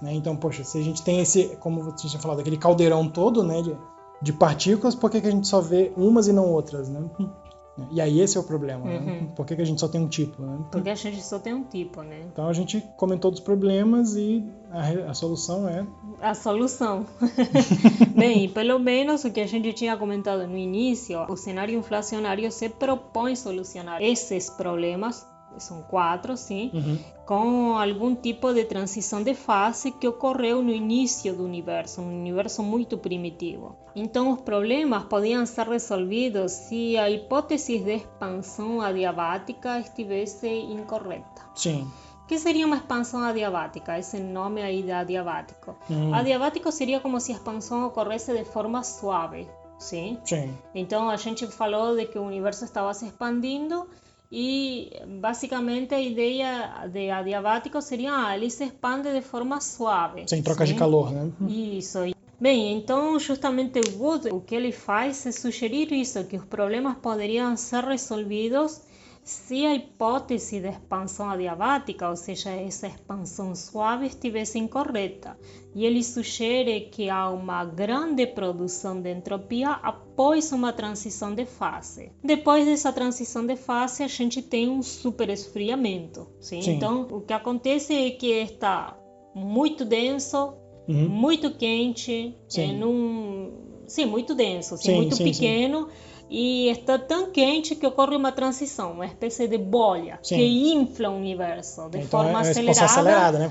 Né? 0.00 0.14
Então, 0.14 0.36
poxa, 0.36 0.64
se 0.64 0.78
a 0.78 0.82
gente 0.82 1.02
tem 1.02 1.20
esse, 1.20 1.56
como 1.56 1.82
você 1.82 2.08
tinha 2.08 2.20
falado, 2.20 2.40
aquele 2.40 2.56
caldeirão 2.56 3.08
todo, 3.08 3.42
né, 3.42 3.62
de, 3.62 3.76
de 4.22 4.32
partículas, 4.32 4.94
por 4.94 5.10
que, 5.10 5.20
que 5.20 5.28
a 5.28 5.30
gente 5.30 5.48
só 5.48 5.60
vê 5.60 5.92
umas 5.96 6.28
e 6.28 6.32
não 6.32 6.50
outras, 6.50 6.88
né? 6.88 7.02
E 7.90 8.00
aí 8.00 8.20
esse 8.20 8.36
é 8.38 8.40
o 8.40 8.44
problema, 8.44 8.86
né? 8.86 8.98
Uhum. 8.98 9.26
Por 9.34 9.44
que, 9.44 9.54
que 9.54 9.60
a 9.60 9.64
gente 9.64 9.80
só 9.80 9.86
tem 9.86 10.00
um 10.00 10.08
tipo, 10.08 10.42
né? 10.42 10.58
porque 10.70 10.88
a 10.88 10.94
gente 10.94 11.22
só 11.22 11.38
tem 11.38 11.52
um 11.52 11.62
tipo, 11.62 12.02
né? 12.02 12.22
Então 12.32 12.48
a 12.48 12.52
gente 12.52 12.82
comentou 12.96 13.30
dos 13.30 13.40
problemas 13.40 14.16
e 14.16 14.42
a, 14.70 15.10
a 15.10 15.14
solução 15.14 15.68
é 15.68 15.86
a 16.20 16.34
solução. 16.34 17.04
Bem, 18.16 18.48
pelo 18.48 18.78
menos 18.78 19.24
o 19.24 19.30
que 19.30 19.40
a 19.40 19.46
gente 19.46 19.72
tinha 19.74 19.96
comentado 19.96 20.46
no 20.46 20.56
início, 20.56 21.20
o 21.28 21.36
cenário 21.36 21.78
inflacionário 21.78 22.50
se 22.50 22.68
propõe 22.68 23.36
solucionar 23.36 24.02
esses 24.02 24.48
problemas, 24.48 25.26
são 25.62 25.82
quatro, 25.82 26.36
sim, 26.36 26.70
Uhum. 26.74 26.98
com 27.26 27.76
algum 27.76 28.14
tipo 28.14 28.52
de 28.54 28.64
transição 28.64 29.22
de 29.22 29.34
fase 29.34 29.90
que 29.92 30.06
ocorreu 30.06 30.62
no 30.62 30.70
início 30.72 31.34
do 31.34 31.44
universo, 31.44 32.00
um 32.00 32.08
universo 32.20 32.62
muito 32.62 32.96
primitivo. 32.98 33.76
Então, 33.94 34.32
os 34.32 34.40
problemas 34.42 35.04
podiam 35.04 35.44
ser 35.46 35.66
resolvidos 35.68 36.52
se 36.52 36.96
a 36.96 37.10
hipótese 37.10 37.78
de 37.78 37.94
expansão 37.96 38.80
adiabática 38.80 39.78
estivesse 39.80 40.48
incorreta. 40.48 41.42
sim. 41.54 41.86
O 42.24 42.28
que 42.28 42.40
seria 42.40 42.66
uma 42.66 42.74
expansão 42.78 43.22
adiabática? 43.22 43.96
Esse 43.96 44.18
nome 44.18 44.60
aí 44.60 44.82
de 44.82 44.90
adiabático. 44.90 45.76
Uhum. 45.88 46.12
Adiabático 46.12 46.72
seria 46.72 46.98
como 46.98 47.20
se 47.20 47.30
a 47.30 47.36
expansão 47.36 47.86
ocorresse 47.86 48.32
de 48.36 48.44
forma 48.44 48.82
suave, 48.82 49.46
sim? 49.78 50.18
Sim. 50.24 50.52
Então 50.74 51.08
a 51.08 51.16
gente 51.16 51.46
falou 51.46 51.94
de 51.94 52.04
que 52.06 52.18
o 52.18 52.24
universo 52.24 52.64
estava 52.64 52.92
se 52.94 53.06
expandindo 53.06 53.86
e 54.30 54.90
basicamente 55.20 55.94
a 55.94 56.00
ideia 56.00 56.88
de 56.92 57.10
adiabático 57.10 57.80
seria 57.80 58.26
ah, 58.26 58.36
ele 58.36 58.50
se 58.50 58.64
expande 58.64 59.12
de 59.12 59.22
forma 59.22 59.60
suave. 59.60 60.24
Sem 60.26 60.42
troca 60.42 60.64
de 60.64 60.74
calor, 60.74 61.12
né? 61.12 61.30
Isso. 61.48 61.98
Bem, 62.38 62.76
então 62.76 63.18
justamente 63.18 63.80
Wood, 63.96 64.28
o 64.28 64.40
que 64.40 64.54
ele 64.54 64.72
faz 64.72 65.24
é 65.26 65.32
sugerir 65.32 65.90
isso, 65.92 66.22
que 66.24 66.36
os 66.36 66.44
problemas 66.44 66.96
poderiam 66.98 67.56
ser 67.56 67.84
resolvidos 67.84 68.82
se 69.26 69.66
a 69.66 69.74
hipótese 69.74 70.60
de 70.60 70.68
expansão 70.68 71.28
adiabática, 71.28 72.08
ou 72.08 72.14
seja, 72.14 72.50
essa 72.50 72.86
expansão 72.86 73.56
suave, 73.56 74.06
estivesse 74.06 74.56
incorreta. 74.56 75.36
E 75.74 75.84
ele 75.84 76.04
sugere 76.04 76.82
que 76.82 77.10
há 77.10 77.28
uma 77.28 77.64
grande 77.64 78.24
produção 78.24 79.02
de 79.02 79.10
entropia 79.12 79.70
após 79.72 80.52
uma 80.52 80.72
transição 80.72 81.34
de 81.34 81.44
fase. 81.44 82.12
Depois 82.22 82.66
dessa 82.66 82.92
transição 82.92 83.44
de 83.44 83.56
fase, 83.56 84.04
a 84.04 84.06
gente 84.06 84.40
tem 84.40 84.70
um 84.70 84.80
superesfriamento. 84.80 86.28
Sim? 86.40 86.62
Sim. 86.62 86.74
Então, 86.74 87.08
o 87.10 87.20
que 87.20 87.32
acontece 87.32 87.94
é 87.94 88.10
que 88.12 88.28
está 88.30 88.96
muito 89.34 89.84
denso, 89.84 90.54
Uhum. 90.88 91.08
muito 91.08 91.50
quente, 91.50 92.32
Sim. 92.48 92.62
em 92.62 92.84
um... 92.84 93.50
sim, 93.88 94.04
muito 94.06 94.36
denso, 94.36 94.76
Sim, 94.76 94.94
muito 94.94 95.16
pequeno, 95.16 95.88
e 96.28 96.68
está 96.68 96.98
tão 96.98 97.30
quente 97.30 97.74
que 97.76 97.86
ocorre 97.86 98.16
uma 98.16 98.32
transição, 98.32 98.92
uma 98.92 99.06
espécie 99.06 99.46
de 99.46 99.58
bolha 99.58 100.18
Sim. 100.22 100.36
que 100.36 100.72
infla 100.72 101.10
o 101.10 101.16
universo 101.16 101.88
de 101.88 101.98
Então 101.98 102.20
é 102.20 102.24
forma 102.24 102.30
uma 102.30 102.50
expansão 102.50 102.84
acelerada, 102.84 103.38
né? 103.38 103.50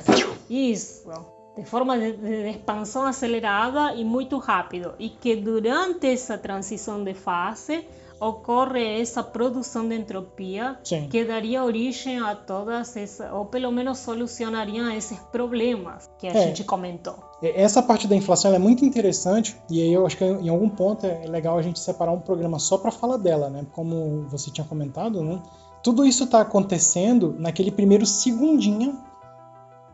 Isso, 0.50 1.10
de 1.58 1.64
forma 1.64 1.98
de, 1.98 2.12
de 2.14 2.50
expansão 2.50 3.06
acelerada 3.06 3.94
e 3.96 4.04
muito 4.04 4.38
rápido, 4.38 4.94
e 5.00 5.10
que 5.10 5.36
durante 5.36 6.08
essa 6.08 6.38
transição 6.38 7.04
de 7.04 7.14
fase 7.14 7.86
ocorre 8.20 9.02
essa 9.02 9.24
produção 9.24 9.88
de 9.88 9.96
entropia 9.96 10.78
Sim. 10.84 11.08
que 11.10 11.24
daria 11.24 11.64
origem 11.64 12.20
a 12.20 12.36
todas 12.36 12.96
essas, 12.96 13.32
ou 13.32 13.46
pelo 13.46 13.72
menos 13.72 14.00
solucionaria 14.00 14.96
esses 14.96 15.18
problemas 15.32 16.10
que 16.18 16.28
a 16.28 16.32
É. 16.32 16.48
gente 16.48 16.64
comentou. 16.64 17.16
Essa 17.42 17.82
parte 17.84 18.08
da 18.08 18.16
inflação 18.16 18.54
é 18.54 18.60
muito 18.60 18.84
interessante 18.86 19.56
e 19.70 19.82
aí 19.82 19.94
eu 19.94 20.06
acho 20.06 20.18
que 20.18 20.24
em 20.24 20.50
algum 20.50 20.70
ponto 20.70 21.06
é 21.06 21.26
legal 21.28 21.58
a 21.58 21.62
gente 21.62 21.80
separar 21.80 22.12
um 22.12 22.20
programa 22.20 22.58
só 22.60 22.78
para 22.78 22.92
falar 22.92 23.18
dela, 23.18 23.50
né? 23.50 23.66
Como 23.74 24.26
você 24.30 24.50
tinha 24.50 24.66
comentado, 24.66 25.22
né? 25.24 25.42
Tudo 25.84 26.06
isso 26.06 26.24
está 26.24 26.42
acontecendo 26.42 27.36
naquele 27.38 27.70
primeiro 27.72 28.06
segundinho 28.06 28.98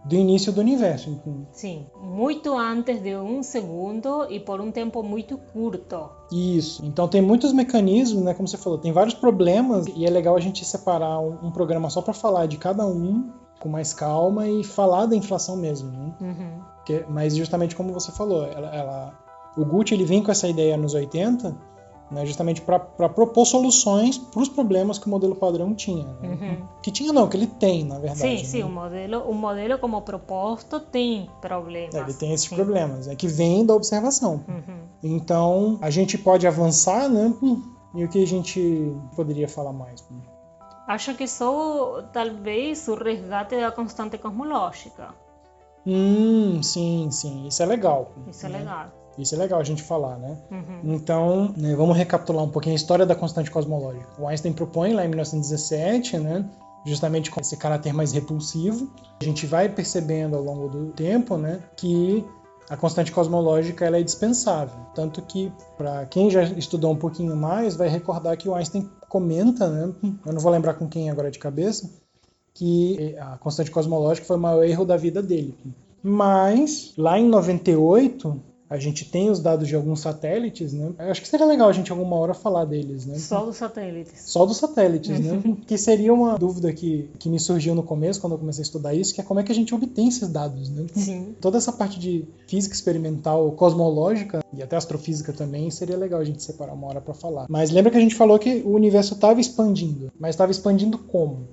do 0.06 0.16
início 0.16 0.52
do 0.52 0.62
universo. 0.62 1.10
Então, 1.10 1.46
Sim, 1.52 1.86
muito 2.02 2.58
antes 2.58 3.00
de 3.02 3.16
um 3.16 3.44
segundo 3.44 4.26
e 4.30 4.40
por 4.40 4.60
um 4.60 4.72
tempo 4.72 5.04
muito 5.04 5.38
curto. 5.38 6.10
Isso. 6.32 6.84
Então 6.86 7.08
tem 7.08 7.22
muitos 7.22 7.54
mecanismos, 7.54 8.24
né? 8.24 8.34
Como 8.34 8.48
você 8.48 8.58
falou, 8.58 8.80
tem 8.80 8.92
vários 8.92 9.14
problemas 9.14 9.86
e 9.96 10.06
é 10.06 10.10
legal 10.10 10.36
a 10.36 10.40
gente 10.40 10.66
separar 10.66 11.20
um, 11.20 11.48
um 11.48 11.52
programa 11.52 11.90
só 11.90 12.02
para 12.02 12.14
falar 12.14 12.48
de 12.48 12.58
cada 12.58 12.86
um 12.86 13.30
com 13.60 13.70
mais 13.70 13.94
calma 13.94 14.48
e 14.48 14.64
falar 14.64 15.06
da 15.06 15.16
inflação 15.16 15.56
mesmo. 15.56 15.92
Né? 15.92 16.14
Uhum. 16.20 16.62
Que- 16.84 17.06
mas 17.08 17.36
justamente 17.36 17.76
como 17.76 17.94
você 17.94 18.12
falou, 18.12 18.44
ela, 18.46 18.76
ela- 18.76 19.14
o 19.56 19.64
Gucci 19.64 19.94
ele 19.94 20.06
vem 20.06 20.24
com 20.24 20.32
essa 20.32 20.48
ideia 20.48 20.76
nos 20.78 20.96
80, 20.96 21.56
né, 22.12 22.26
justamente 22.26 22.62
para 22.62 22.78
propor 22.80 23.46
soluções 23.46 24.18
para 24.18 24.42
os 24.42 24.50
problemas 24.50 25.00
que 25.00 25.08
o 25.08 25.10
modelo 25.10 25.36
padrão 25.36 25.74
tinha. 25.74 26.06
né? 26.06 26.30
Uhum. 26.30 26.68
Que 26.84 26.92
tinha 26.92 27.14
não, 27.14 27.28
que 27.28 27.38
ele 27.38 27.48
tem, 27.48 27.84
na 27.86 27.98
verdade. 27.98 28.20
Sim, 28.20 28.38
né? 28.38 28.44
sim, 28.44 28.64
o 28.64 28.70
modelo, 28.70 29.20
o 29.30 29.34
modelo 29.34 29.80
como 29.80 30.02
proposto 30.02 30.80
tem 30.80 31.30
problemas. 31.40 31.96
É, 31.96 32.00
ele 32.02 32.14
tem 32.14 32.34
esses 32.34 32.48
sim. 32.50 32.56
problemas, 32.56 33.08
é 33.08 33.16
que 33.16 33.28
vem 33.28 33.66
da 33.66 33.74
observação. 33.74 34.44
Uhum. 34.48 34.82
Então 35.02 35.80
a 35.82 35.90
gente 35.90 36.18
pode 36.18 36.46
avançar, 36.46 37.10
né? 37.10 37.34
Hum, 37.42 37.62
E 37.96 38.04
o 38.06 38.08
que 38.10 38.22
a 38.24 38.28
gente 38.28 38.94
poderia 39.16 39.48
falar 39.48 39.74
mais? 39.74 40.04
Acho 40.88 41.14
que 41.16 41.28
só 41.28 42.02
talvez 42.14 42.88
o 42.88 42.96
resgate 42.96 43.56
da 43.56 43.72
constante 43.72 44.18
cosmológica. 44.18 45.10
Hum, 45.86 46.62
sim, 46.62 47.10
sim, 47.12 47.48
isso 47.48 47.64
é 47.64 47.66
legal. 47.66 48.12
Isso 48.28 48.46
é 48.46 48.50
legal. 48.50 48.88
Isso 49.18 49.36
é 49.36 49.38
legal 49.38 49.60
a 49.60 49.64
gente 49.64 49.84
falar, 49.84 50.18
né? 50.18 50.38
Uhum. 50.50 50.96
Então, 50.96 51.54
né, 51.58 51.76
vamos 51.76 51.98
recapitular 51.98 52.44
um 52.44 52.50
pouquinho 52.50 52.74
a 52.74 52.76
história 52.76 53.06
da 53.06 53.16
constante 53.16 53.52
cosmológica. 53.52 54.08
O 54.20 54.28
Einstein 54.28 54.54
propõe 54.54 54.94
lá 54.94 55.06
em 55.06 55.10
1917, 55.10 56.18
né, 56.18 56.50
justamente 56.86 57.30
com 57.30 57.40
esse 57.40 57.58
caráter 57.58 57.94
mais 57.94 58.12
repulsivo. 58.12 58.90
A 59.22 59.24
gente 59.24 59.46
vai 59.46 59.70
percebendo 59.70 60.36
ao 60.36 60.44
longo 60.44 60.70
do 60.70 60.88
tempo 60.92 61.38
né, 61.38 61.62
que 61.76 62.26
a 62.70 62.78
constante 62.78 63.12
cosmológica 63.12 63.86
ela 63.86 63.98
é 63.98 64.04
dispensável. 64.04 64.80
Tanto 64.96 65.22
que, 65.22 65.52
para 65.78 66.06
quem 66.06 66.30
já 66.30 66.44
estudou 66.44 66.92
um 66.92 66.96
pouquinho 66.96 67.36
mais, 67.36 67.76
vai 67.76 67.90
recordar 67.90 68.38
que 68.38 68.48
o 68.48 68.56
Einstein 68.56 68.90
comenta, 69.10 69.68
né, 69.70 69.94
eu 70.26 70.34
não 70.34 70.40
vou 70.40 70.52
lembrar 70.52 70.76
com 70.76 70.88
quem 70.88 71.10
agora 71.10 71.30
de 71.30 71.38
cabeça, 71.38 71.90
que 72.54 73.16
a 73.20 73.38
constante 73.38 73.72
cosmológica 73.72 74.26
foi 74.26 74.38
o 74.38 74.40
maior 74.40 74.64
erro 74.64 74.86
da 74.86 74.98
vida 74.98 75.22
dele. 75.22 75.56
Mas, 76.04 76.94
lá 76.98 77.20
em 77.20 77.28
98, 77.28 78.42
a 78.72 78.78
gente 78.78 79.04
tem 79.04 79.30
os 79.30 79.42
dados 79.42 79.68
de 79.68 79.76
alguns 79.76 80.00
satélites, 80.00 80.72
né? 80.72 80.94
Eu 80.98 81.12
acho 81.12 81.22
que 81.22 81.28
seria 81.28 81.46
legal 81.46 81.68
a 81.68 81.74
gente 81.74 81.92
alguma 81.92 82.16
hora 82.16 82.34
falar 82.34 82.64
deles, 82.64 83.06
né? 83.06 83.18
Só 83.18 83.46
dos 83.46 83.58
satélites. 83.58 84.22
Só 84.26 84.46
dos 84.46 84.56
satélites, 84.56 85.20
né? 85.20 85.44
Que 85.68 85.78
seria 85.78 86.14
uma 86.14 86.38
dúvida 86.38 86.72
que, 86.72 87.10
que 87.20 87.28
me 87.28 87.38
surgiu 87.38 87.76
no 87.76 87.84
começo, 87.84 88.22
quando 88.22 88.32
eu 88.32 88.40
comecei 88.40 88.62
a 88.62 88.64
estudar 88.64 88.94
isso, 88.94 89.14
que 89.14 89.20
é 89.20 89.24
como 89.26 89.42
é 89.42 89.44
que 89.44 89.52
a 89.52 89.56
gente 89.56 89.76
obtém 89.76 90.08
esses 90.08 90.30
dados, 90.30 90.70
né? 90.70 90.86
Sim. 90.94 91.36
Toda 91.42 91.58
essa 91.58 91.74
parte 91.74 92.00
de 92.00 92.24
física 92.48 92.74
experimental 92.74 93.52
cosmológica 93.52 94.42
e 94.54 94.64
até 94.64 94.78
astrofísica 94.78 95.34
também 95.34 95.70
seria 95.70 95.98
legal 95.98 96.22
a 96.22 96.26
gente 96.26 96.42
separar 96.42 96.74
uma 96.74 96.88
hora 96.88 97.02
para 97.02 97.14
falar. 97.14 97.48
Mas 97.50 97.72
lembra 97.72 97.92
que 97.92 97.98
a 97.98 98.02
gente 98.02 98.16
falou 98.16 98.40
que 98.40 98.62
o 98.66 98.72
universo 98.72 99.16
estava 99.16 99.42
expandindo, 99.42 100.14
mas 100.18 100.30
estava 100.30 100.50
expandindo 100.50 100.98
como? 100.98 101.46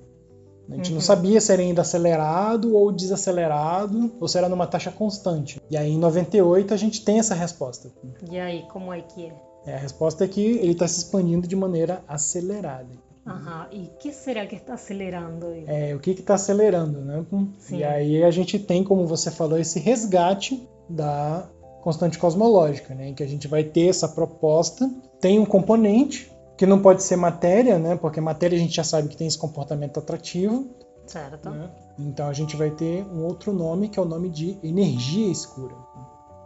A 0.71 0.75
gente 0.75 0.89
não 0.91 0.97
Uhum. 0.97 1.01
sabia 1.01 1.41
se 1.41 1.51
era 1.51 1.61
ainda 1.61 1.81
acelerado 1.81 2.75
ou 2.75 2.91
desacelerado, 2.91 4.11
ou 4.19 4.27
se 4.27 4.37
era 4.37 4.47
numa 4.49 4.67
taxa 4.67 4.91
constante. 4.91 5.59
E 5.69 5.75
aí 5.77 5.91
em 5.91 5.97
98 5.97 6.73
a 6.73 6.77
gente 6.77 7.03
tem 7.03 7.19
essa 7.19 7.33
resposta. 7.33 7.89
E 8.29 8.37
aí, 8.39 8.63
como 8.71 8.93
é 8.93 9.01
que 9.01 9.25
é? 9.27 9.33
É, 9.65 9.75
a 9.75 9.77
resposta 9.79 10.23
é 10.23 10.27
que 10.27 10.41
ele 10.41 10.71
está 10.71 10.87
se 10.87 10.99
expandindo 10.99 11.47
de 11.47 11.55
maneira 11.55 12.01
acelerada. 12.07 12.87
Aham. 13.27 13.67
E 13.71 13.79
o 13.83 13.89
que 13.99 14.11
será 14.11 14.45
que 14.47 14.55
está 14.55 14.73
acelerando 14.73 15.53
isso? 15.55 15.69
É, 15.69 15.93
o 15.95 15.99
que 15.99 16.11
está 16.11 16.35
acelerando, 16.35 17.01
né? 17.01 17.25
Sim. 17.59 17.77
E 17.77 17.83
aí 17.83 18.23
a 18.23 18.31
gente 18.31 18.57
tem, 18.57 18.83
como 18.83 19.05
você 19.05 19.29
falou, 19.29 19.57
esse 19.59 19.79
resgate 19.79 20.67
da 20.89 21.47
constante 21.81 22.17
cosmológica, 22.17 22.95
né? 22.95 23.09
Em 23.09 23.13
que 23.13 23.21
a 23.23 23.27
gente 23.27 23.47
vai 23.47 23.63
ter 23.63 23.87
essa 23.87 24.07
proposta, 24.07 24.89
tem 25.19 25.37
um 25.39 25.45
componente 25.45 26.31
que 26.59 26.65
não 26.65 26.79
pode 26.81 27.01
ser 27.03 27.15
matéria, 27.15 27.79
né? 27.79 27.95
Porque 27.95 28.19
matéria 28.19 28.57
a 28.57 28.59
gente 28.59 28.75
já 28.75 28.83
sabe 28.83 29.07
que 29.07 29.15
tem 29.15 29.25
esse 29.27 29.37
comportamento 29.37 29.97
atrativo, 29.97 30.67
Certo. 31.07 31.49
né? 31.49 31.69
Então 31.97 32.27
a 32.27 32.33
gente 32.33 32.57
vai 32.57 32.69
ter 32.69 33.05
um 33.05 33.23
outro 33.23 33.53
nome 33.53 33.87
que 33.87 33.97
é 33.97 34.01
o 34.01 34.05
nome 34.05 34.27
de 34.29 34.57
energia 34.61 35.31
escura. 35.31 35.73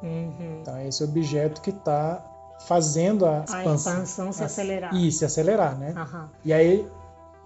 Uhum. 0.03 0.59
Então 0.61 0.76
é 0.78 0.88
esse 0.88 1.03
objeto 1.03 1.61
que 1.61 1.72
está 1.72 2.24
fazendo 2.68 3.26
a 3.26 3.39
A 3.39 3.43
expansão, 3.43 3.93
expansão 3.93 4.32
se 4.32 4.43
a- 4.43 4.45
acelerar. 4.45 4.95
E 4.95 5.11
se 5.11 5.26
acelerar, 5.26 5.78
né? 5.80 5.93
Ajá. 5.95 6.30
E 6.45 6.53
aí 6.53 6.88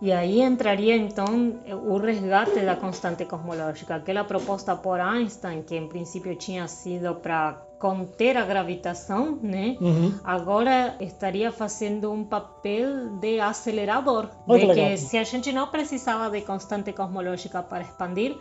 E 0.01 0.11
aí 0.11 0.41
entraria 0.41 0.95
então 0.95 1.59
o 1.85 1.97
resgate 1.97 2.59
da 2.65 2.75
constante 2.75 3.23
cosmológica, 3.25 3.95
aquela 3.95 4.23
proposta 4.25 4.75
por 4.75 4.99
Einstein, 4.99 5.63
que 5.63 5.75
em 5.75 5.87
princípio 5.87 6.35
tinha 6.35 6.67
sido 6.67 7.15
para 7.15 7.61
conter 7.79 8.35
a 8.37 8.45
gravitação, 8.45 9.37
né? 9.41 9.77
uhum, 9.79 10.13
Agora 10.23 10.95
estaria 10.99 11.51
fazendo 11.51 12.11
um 12.11 12.23
papel 12.23 13.17
de 13.19 13.39
acelerador, 13.39 14.29
Olha 14.47 14.59
de 14.59 14.67
que 14.67 14.73
que 14.73 14.81
legal. 14.81 14.97
se 14.97 15.17
a 15.17 15.23
gente 15.23 15.51
não 15.53 15.67
precisava 15.67 16.29
de 16.29 16.41
constante 16.41 16.91
cosmológica 16.93 17.61
para 17.61 17.83
expandir, 17.83 18.35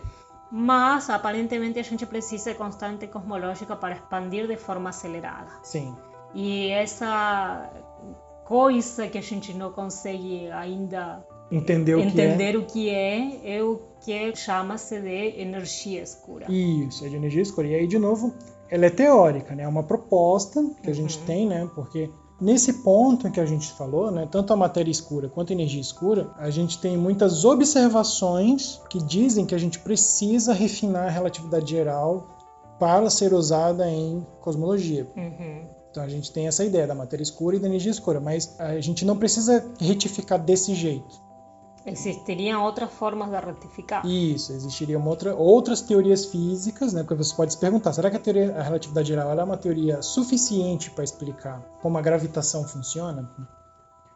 mas 0.51 1.11
aparentemente 1.11 1.79
a 1.79 1.83
gente 1.83 2.07
precisa 2.07 2.53
de 2.53 2.57
constante 2.59 3.07
cosmológica 3.09 3.77
para 3.77 3.95
expandir 3.97 4.47
de 4.47 4.57
forma 4.57 4.91
acelerada. 4.91 5.51
sim. 5.63 5.95
E 6.35 6.69
essa 6.71 7.71
coisa 8.45 9.09
que 9.09 9.17
a 9.19 9.23
gente 9.23 9.55
não 9.55 9.73
consegue 9.73 10.51
ainda 10.51 11.25
Entender 11.51 11.95
o 11.95 12.01
entender 12.01 12.57
o 12.57 12.65
que 12.67 12.91
é, 12.91 13.57
é 13.57 13.63
o 13.63 13.81
que 14.05 14.35
chama-se 14.35 15.01
de 15.01 15.41
energia 15.41 16.03
escura. 16.03 16.47
que 16.47 16.53
é. 16.53 16.87
Isso, 16.87 17.05
é 17.07 17.09
de 17.09 17.17
energia 17.17 17.41
escura. 17.43 17.69
E 17.69 17.75
aí, 17.75 17.87
de 17.87 17.99
novo, 17.99 18.35
ela 18.71 18.87
é 18.87 18.91
teórica, 18.91 19.55
né? 19.55 19.65
É 19.65 19.69
uma 19.69 19.83
proposta 19.83 20.65
que 20.83 20.91
a 20.91 20.95
gente 20.95 21.19
Uhum. 21.19 21.25
tem, 21.25 21.47
né? 21.47 21.69
Porque 21.75 22.11
nesse 22.41 22.73
ponto 22.83 23.27
em 23.27 23.31
que 23.31 23.41
a 23.41 23.47
gente 23.47 23.71
falou, 23.73 24.11
né? 24.11 24.29
Tanto 24.31 24.53
a 24.53 24.57
matéria 24.57 24.91
escura 24.91 25.29
quanto 25.29 25.51
a 25.51 25.55
energia 25.55 25.81
escura, 25.81 26.31
a 26.37 26.51
gente 26.51 26.79
tem 26.81 26.97
muitas 26.97 27.45
observações 27.45 28.81
que 28.91 28.99
dizem 29.03 29.47
que 29.47 29.55
a 29.55 29.59
gente 29.59 29.79
precisa 29.79 30.53
refinar 30.53 31.07
a 31.07 31.11
relatividade 31.11 31.71
geral 31.71 32.29
para 32.79 33.09
ser 33.09 33.33
usada 33.33 33.89
em 33.89 34.27
cosmologia. 34.41 35.07
Uhum. 35.17 35.67
Então 35.91 36.03
a 36.05 36.09
gente 36.09 36.31
tem 36.31 36.47
essa 36.47 36.63
ideia 36.63 36.87
da 36.87 36.95
matéria 36.95 37.23
escura 37.23 37.57
e 37.57 37.59
da 37.59 37.67
energia 37.69 37.91
escura, 37.91 38.21
mas 38.21 38.55
a 38.59 38.79
gente 38.81 39.03
não 39.05 39.17
precisa 39.17 39.65
retificar 39.81 40.39
desse 40.39 40.75
jeito. 40.75 41.25
Existiriam 41.87 42.65
outras 42.65 42.91
formas 42.91 43.31
de 43.31 43.37
retificar. 43.37 44.05
Isso, 44.05 44.53
existiriam 44.53 45.07
outra, 45.07 45.35
outras 45.37 45.81
teorias 45.81 46.27
físicas, 46.27 46.93
né? 46.93 47.03
Porque 47.03 47.15
você 47.15 47.35
pode 47.35 47.53
se 47.53 47.59
perguntar, 47.59 47.93
será 47.93 48.11
que 48.11 48.17
a 48.17 48.21
teoria, 48.21 48.61
relatividade 48.61 49.07
geral 49.07 49.39
é 49.39 49.45
uma 49.45 49.57
teoria 49.57 50.03
suficiente 50.03 50.91
para 50.91 51.05
explicar 51.05 51.63
como 51.81 51.97
a 51.97 52.03
gravitação 52.03 52.65
funciona 52.65 53.31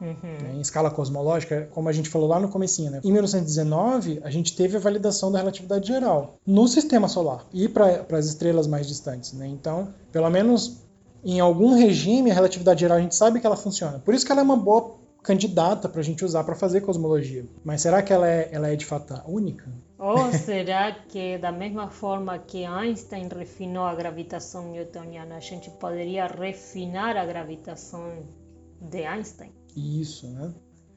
Uhum. 0.00 0.14
né, 0.22 0.54
em 0.54 0.60
escala 0.60 0.90
cosmológica? 0.90 1.68
Como 1.72 1.88
a 1.88 1.92
gente 1.92 2.08
falou 2.08 2.26
lá 2.26 2.40
no 2.40 2.48
comecinho, 2.48 2.90
né? 2.90 3.00
Em 3.04 3.12
1919, 3.12 4.20
a 4.24 4.30
gente 4.30 4.56
teve 4.56 4.76
a 4.76 4.80
validação 4.80 5.30
da 5.30 5.38
relatividade 5.38 5.86
geral 5.86 6.38
no 6.44 6.66
sistema 6.66 7.06
solar 7.06 7.44
e 7.52 7.68
para 7.68 8.04
as 8.12 8.26
estrelas 8.26 8.66
mais 8.66 8.88
distantes, 8.88 9.32
né? 9.34 9.46
Então, 9.46 9.88
pelo 10.10 10.28
menos 10.28 10.78
em 11.24 11.38
algum 11.38 11.74
regime, 11.74 12.30
a 12.30 12.34
relatividade 12.34 12.80
geral 12.80 12.98
a 12.98 13.00
gente 13.00 13.14
sabe 13.14 13.40
que 13.40 13.46
ela 13.46 13.56
funciona. 13.56 13.98
Por 13.98 14.14
isso 14.14 14.24
que 14.24 14.32
ela 14.32 14.40
é 14.40 14.44
uma 14.44 14.56
boa 14.56 14.99
candidata 15.22 15.88
para 15.88 16.00
a 16.00 16.04
gente 16.04 16.24
usar 16.24 16.44
para 16.44 16.54
fazer 16.54 16.80
cosmologia. 16.80 17.44
Mas 17.64 17.82
será 17.82 18.02
que 18.02 18.12
ela 18.12 18.28
é, 18.28 18.48
ela 18.52 18.68
é 18.68 18.76
de 18.76 18.86
fato 18.86 19.14
única? 19.26 19.70
Ou 19.98 20.32
será 20.32 20.92
que, 20.92 21.36
da 21.38 21.52
mesma 21.52 21.90
forma 21.90 22.38
que 22.38 22.64
Einstein 22.64 23.28
refinou 23.28 23.84
a 23.84 23.94
gravitação 23.94 24.70
newtoniana, 24.70 25.36
a 25.36 25.40
gente 25.40 25.70
poderia 25.70 26.26
refinar 26.26 27.16
a 27.16 27.26
gravitação 27.26 28.24
de 28.80 29.04
Einstein? 29.04 29.52
Isso, 29.76 30.26
né? 30.28 30.52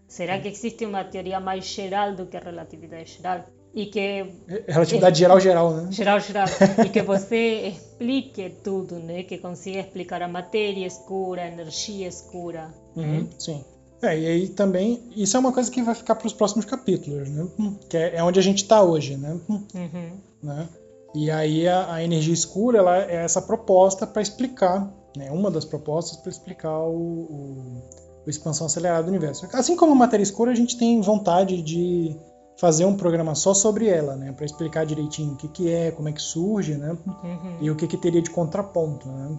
Será 0.08 0.40
que 0.40 0.48
existe 0.48 0.86
uma 0.86 1.04
teoria 1.04 1.40
mais 1.40 1.66
geral 1.66 2.16
do 2.16 2.28
que 2.28 2.38
a 2.38 2.40
relatividade 2.40 3.14
geral? 3.18 3.44
E 3.74 3.88
que 3.88 4.24
Relatividade 4.68 5.18
geral 5.18 5.40
geral, 5.40 5.74
né? 5.74 5.92
geral, 5.92 6.20
geral, 6.20 6.46
e 6.86 6.90
que 6.90 7.02
você 7.02 7.70
explique 7.70 8.58
tudo, 8.64 9.00
né? 9.00 9.24
Que 9.24 9.40
consiga 9.40 9.80
explicar 9.80 10.22
a 10.22 10.28
matéria 10.28 10.86
escura, 10.86 11.42
a 11.42 11.48
energia 11.48 12.08
escura. 12.08 12.72
Uhum, 12.96 13.28
sim. 13.40 13.66
É, 14.04 14.20
e 14.20 14.28
aí 14.28 14.48
também, 14.50 15.02
isso 15.16 15.38
é 15.38 15.40
uma 15.40 15.52
coisa 15.54 15.72
que 15.72 15.82
vai 15.82 15.96
ficar 15.96 16.16
para 16.16 16.28
os 16.28 16.34
próximos 16.34 16.66
capítulos, 16.66 17.30
né? 17.30 17.48
Hum, 17.58 17.76
Que 17.90 17.98
é, 17.98 18.18
é 18.18 18.24
onde 18.24 18.38
a 18.40 18.44
gente 18.44 18.58
está 18.64 18.84
hoje, 18.84 19.16
né? 19.18 19.40
Hum, 19.50 19.64
Uhum. 19.74 20.12
né? 20.44 20.68
E 21.16 21.32
aí 21.32 21.68
a, 21.68 21.94
a 21.94 22.04
energia 22.04 22.34
escura, 22.34 22.80
ela 22.80 22.98
é 22.98 23.24
essa 23.24 23.42
proposta 23.42 24.06
para 24.06 24.22
explicar, 24.22 24.92
né? 25.16 25.32
Uma 25.32 25.50
das 25.50 25.64
propostas 25.64 26.18
para 26.18 26.30
explicar 26.32 26.78
o, 26.80 26.92
o, 26.96 27.82
o 28.26 28.30
expansão 28.30 28.66
acelerada 28.68 29.04
do 29.04 29.10
universo. 29.10 29.48
Assim 29.54 29.76
como 29.76 29.94
a 29.94 29.96
matéria 29.96 30.24
escura, 30.24 30.52
a 30.52 30.56
gente 30.56 30.78
tem 30.78 31.00
vontade 31.02 31.62
de 31.62 32.16
fazer 32.58 32.86
um 32.86 32.96
programa 32.98 33.36
só 33.36 33.54
sobre 33.54 33.88
ela, 33.88 34.16
né? 34.16 34.32
Para 34.32 34.46
explicar 34.46 34.86
direitinho 34.86 35.34
o 35.34 35.36
que, 35.38 35.48
que 35.48 35.72
é, 35.72 35.92
como 35.92 36.10
é 36.10 36.12
que 36.12 36.22
surge, 36.22 36.76
né? 36.76 36.98
Uhum. 37.08 37.58
E 37.62 37.70
o 37.72 37.76
que, 37.76 37.88
que 37.88 37.98
teria 37.98 38.22
de 38.22 38.30
contraponto, 38.32 39.08
né? 39.08 39.38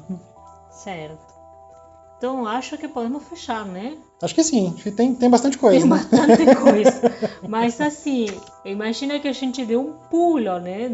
Certo. 0.70 1.33
Então 2.18 2.46
acho 2.46 2.78
que 2.78 2.88
podemos 2.88 3.24
fechar, 3.24 3.66
né? 3.66 3.98
Acho 4.22 4.34
que 4.34 4.42
sim, 4.42 4.74
tem, 4.96 5.14
tem 5.14 5.28
bastante 5.28 5.58
coisa, 5.58 5.80
Tem 5.80 5.88
né? 5.88 5.96
bastante 5.96 6.56
coisa. 6.56 7.14
Mas 7.46 7.78
assim, 7.80 8.26
imagina 8.64 9.18
que 9.18 9.28
a 9.28 9.32
gente 9.32 9.64
deu 9.66 9.80
um 9.80 9.92
pulo, 10.08 10.58
né? 10.60 10.90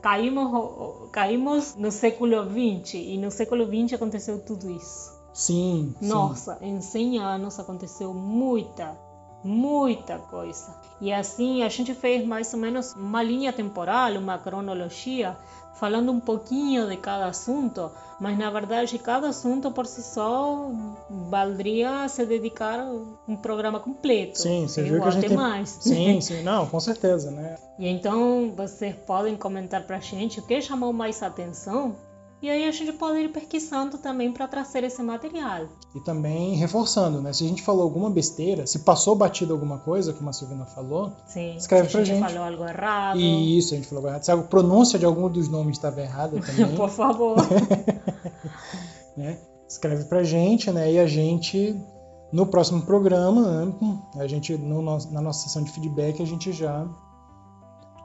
Caímos, 0.00 1.10
caímos 1.12 1.74
no 1.76 1.92
século 1.92 2.42
XX 2.44 2.94
e 2.94 3.18
no 3.18 3.30
século 3.30 3.64
XX 3.66 3.94
aconteceu 3.94 4.40
tudo 4.40 4.68
isso. 4.70 5.12
Sim, 5.32 5.94
sim. 6.00 6.08
Nossa, 6.08 6.58
em 6.60 6.80
100 6.80 7.18
anos 7.18 7.60
aconteceu 7.60 8.12
muita, 8.12 8.98
muita 9.44 10.18
coisa. 10.18 10.74
E 11.00 11.12
assim 11.12 11.62
a 11.62 11.68
gente 11.68 11.94
fez 11.94 12.26
mais 12.26 12.52
ou 12.52 12.58
menos 12.58 12.92
uma 12.94 13.22
linha 13.22 13.52
temporal, 13.52 14.12
uma 14.14 14.38
cronologia, 14.38 15.36
falando 15.80 16.12
um 16.12 16.20
pouquinho 16.20 16.86
de 16.86 16.96
cada 16.98 17.26
assunto, 17.26 17.90
mas 18.20 18.38
na 18.38 18.50
verdade 18.50 18.98
cada 18.98 19.28
assunto 19.30 19.70
por 19.72 19.86
si 19.86 20.02
só 20.02 20.70
valdria 21.08 22.06
se 22.08 22.24
dedicar 22.26 22.86
um 23.26 23.34
programa 23.36 23.80
completo. 23.80 24.38
Sim, 24.38 24.68
você 24.68 24.82
viu 24.82 25.00
que 25.00 25.08
a 25.08 25.10
gente 25.10 25.18
até 25.26 25.28
tem- 25.28 25.36
mais. 25.36 25.68
Sim, 25.80 26.20
sim, 26.22 26.42
não, 26.42 26.66
com 26.66 26.78
certeza, 26.78 27.30
né? 27.30 27.56
E 27.78 27.88
então 27.88 28.52
vocês 28.54 28.94
podem 29.06 29.36
comentar 29.36 29.82
pra 29.84 29.98
gente 29.98 30.38
o 30.38 30.42
que 30.42 30.60
chamou 30.60 30.92
mais 30.92 31.22
atenção. 31.22 31.96
E 32.42 32.48
aí 32.48 32.66
a 32.66 32.70
gente 32.72 32.92
pode 32.94 33.18
ir 33.18 33.28
pesquisando 33.30 33.98
também 33.98 34.32
para 34.32 34.48
trazer 34.48 34.82
esse 34.84 35.02
material. 35.02 35.66
E 35.94 36.00
também 36.00 36.54
reforçando, 36.56 37.20
né? 37.20 37.32
Se 37.34 37.44
a 37.44 37.48
gente 37.48 37.62
falou 37.62 37.82
alguma 37.82 38.08
besteira, 38.08 38.66
se 38.66 38.78
passou 38.78 39.14
batido 39.14 39.52
alguma 39.52 39.78
coisa, 39.78 40.14
como 40.14 40.30
a 40.30 40.32
Silvina 40.32 40.64
falou, 40.64 41.12
Sim, 41.26 41.54
Escreve 41.56 41.88
se 41.88 41.92
pra 41.92 42.00
a 42.00 42.04
gente, 42.04 42.18
gente. 42.20 42.32
falou 42.32 42.48
algo 42.48 42.64
errado. 42.64 43.18
e 43.20 43.58
isso, 43.58 43.74
a 43.74 43.76
gente 43.76 43.88
falou 43.88 44.06
errado. 44.08 44.22
Se 44.22 44.32
a 44.32 44.38
pronúncia 44.38 44.98
de 44.98 45.04
algum 45.04 45.28
dos 45.28 45.48
nomes 45.48 45.76
estava 45.76 46.00
errada 46.00 46.40
também, 46.40 46.74
Por 46.74 46.88
favor. 46.88 47.36
né? 49.16 49.38
Escreve 49.68 50.04
pra 50.04 50.22
gente, 50.24 50.70
né? 50.70 50.92
E 50.92 50.98
a 50.98 51.06
gente, 51.06 51.78
no 52.32 52.46
próximo 52.46 52.82
programa, 52.82 53.66
né? 53.66 53.74
a 54.18 54.26
gente, 54.26 54.56
no 54.56 54.80
na 54.82 55.20
nossa 55.20 55.46
sessão 55.46 55.62
de 55.62 55.70
feedback, 55.70 56.22
a 56.22 56.26
gente 56.26 56.52
já. 56.52 56.86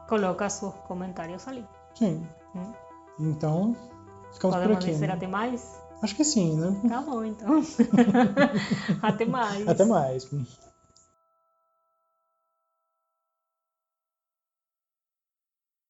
Coloca 0.09 0.47
seus 0.49 0.73
comentários 0.88 1.47
ali. 1.47 1.65
Sim. 1.95 2.27
Hum. 2.55 2.71
Então, 3.19 3.75
ficamos 4.36 4.55
por 4.55 4.61
Podemos 4.61 4.83
aqui. 4.83 4.93
dizer 4.93 5.07
né? 5.07 5.13
até 5.13 5.27
mais? 5.27 5.75
Acho 6.01 6.15
que 6.15 6.23
sim, 6.23 6.55
né? 6.55 6.75
Tá 6.88 7.01
bom, 7.01 7.23
então. 7.23 7.61
até 9.01 9.25
mais. 9.25 9.67
Até 9.67 9.86
mais. 9.86 10.29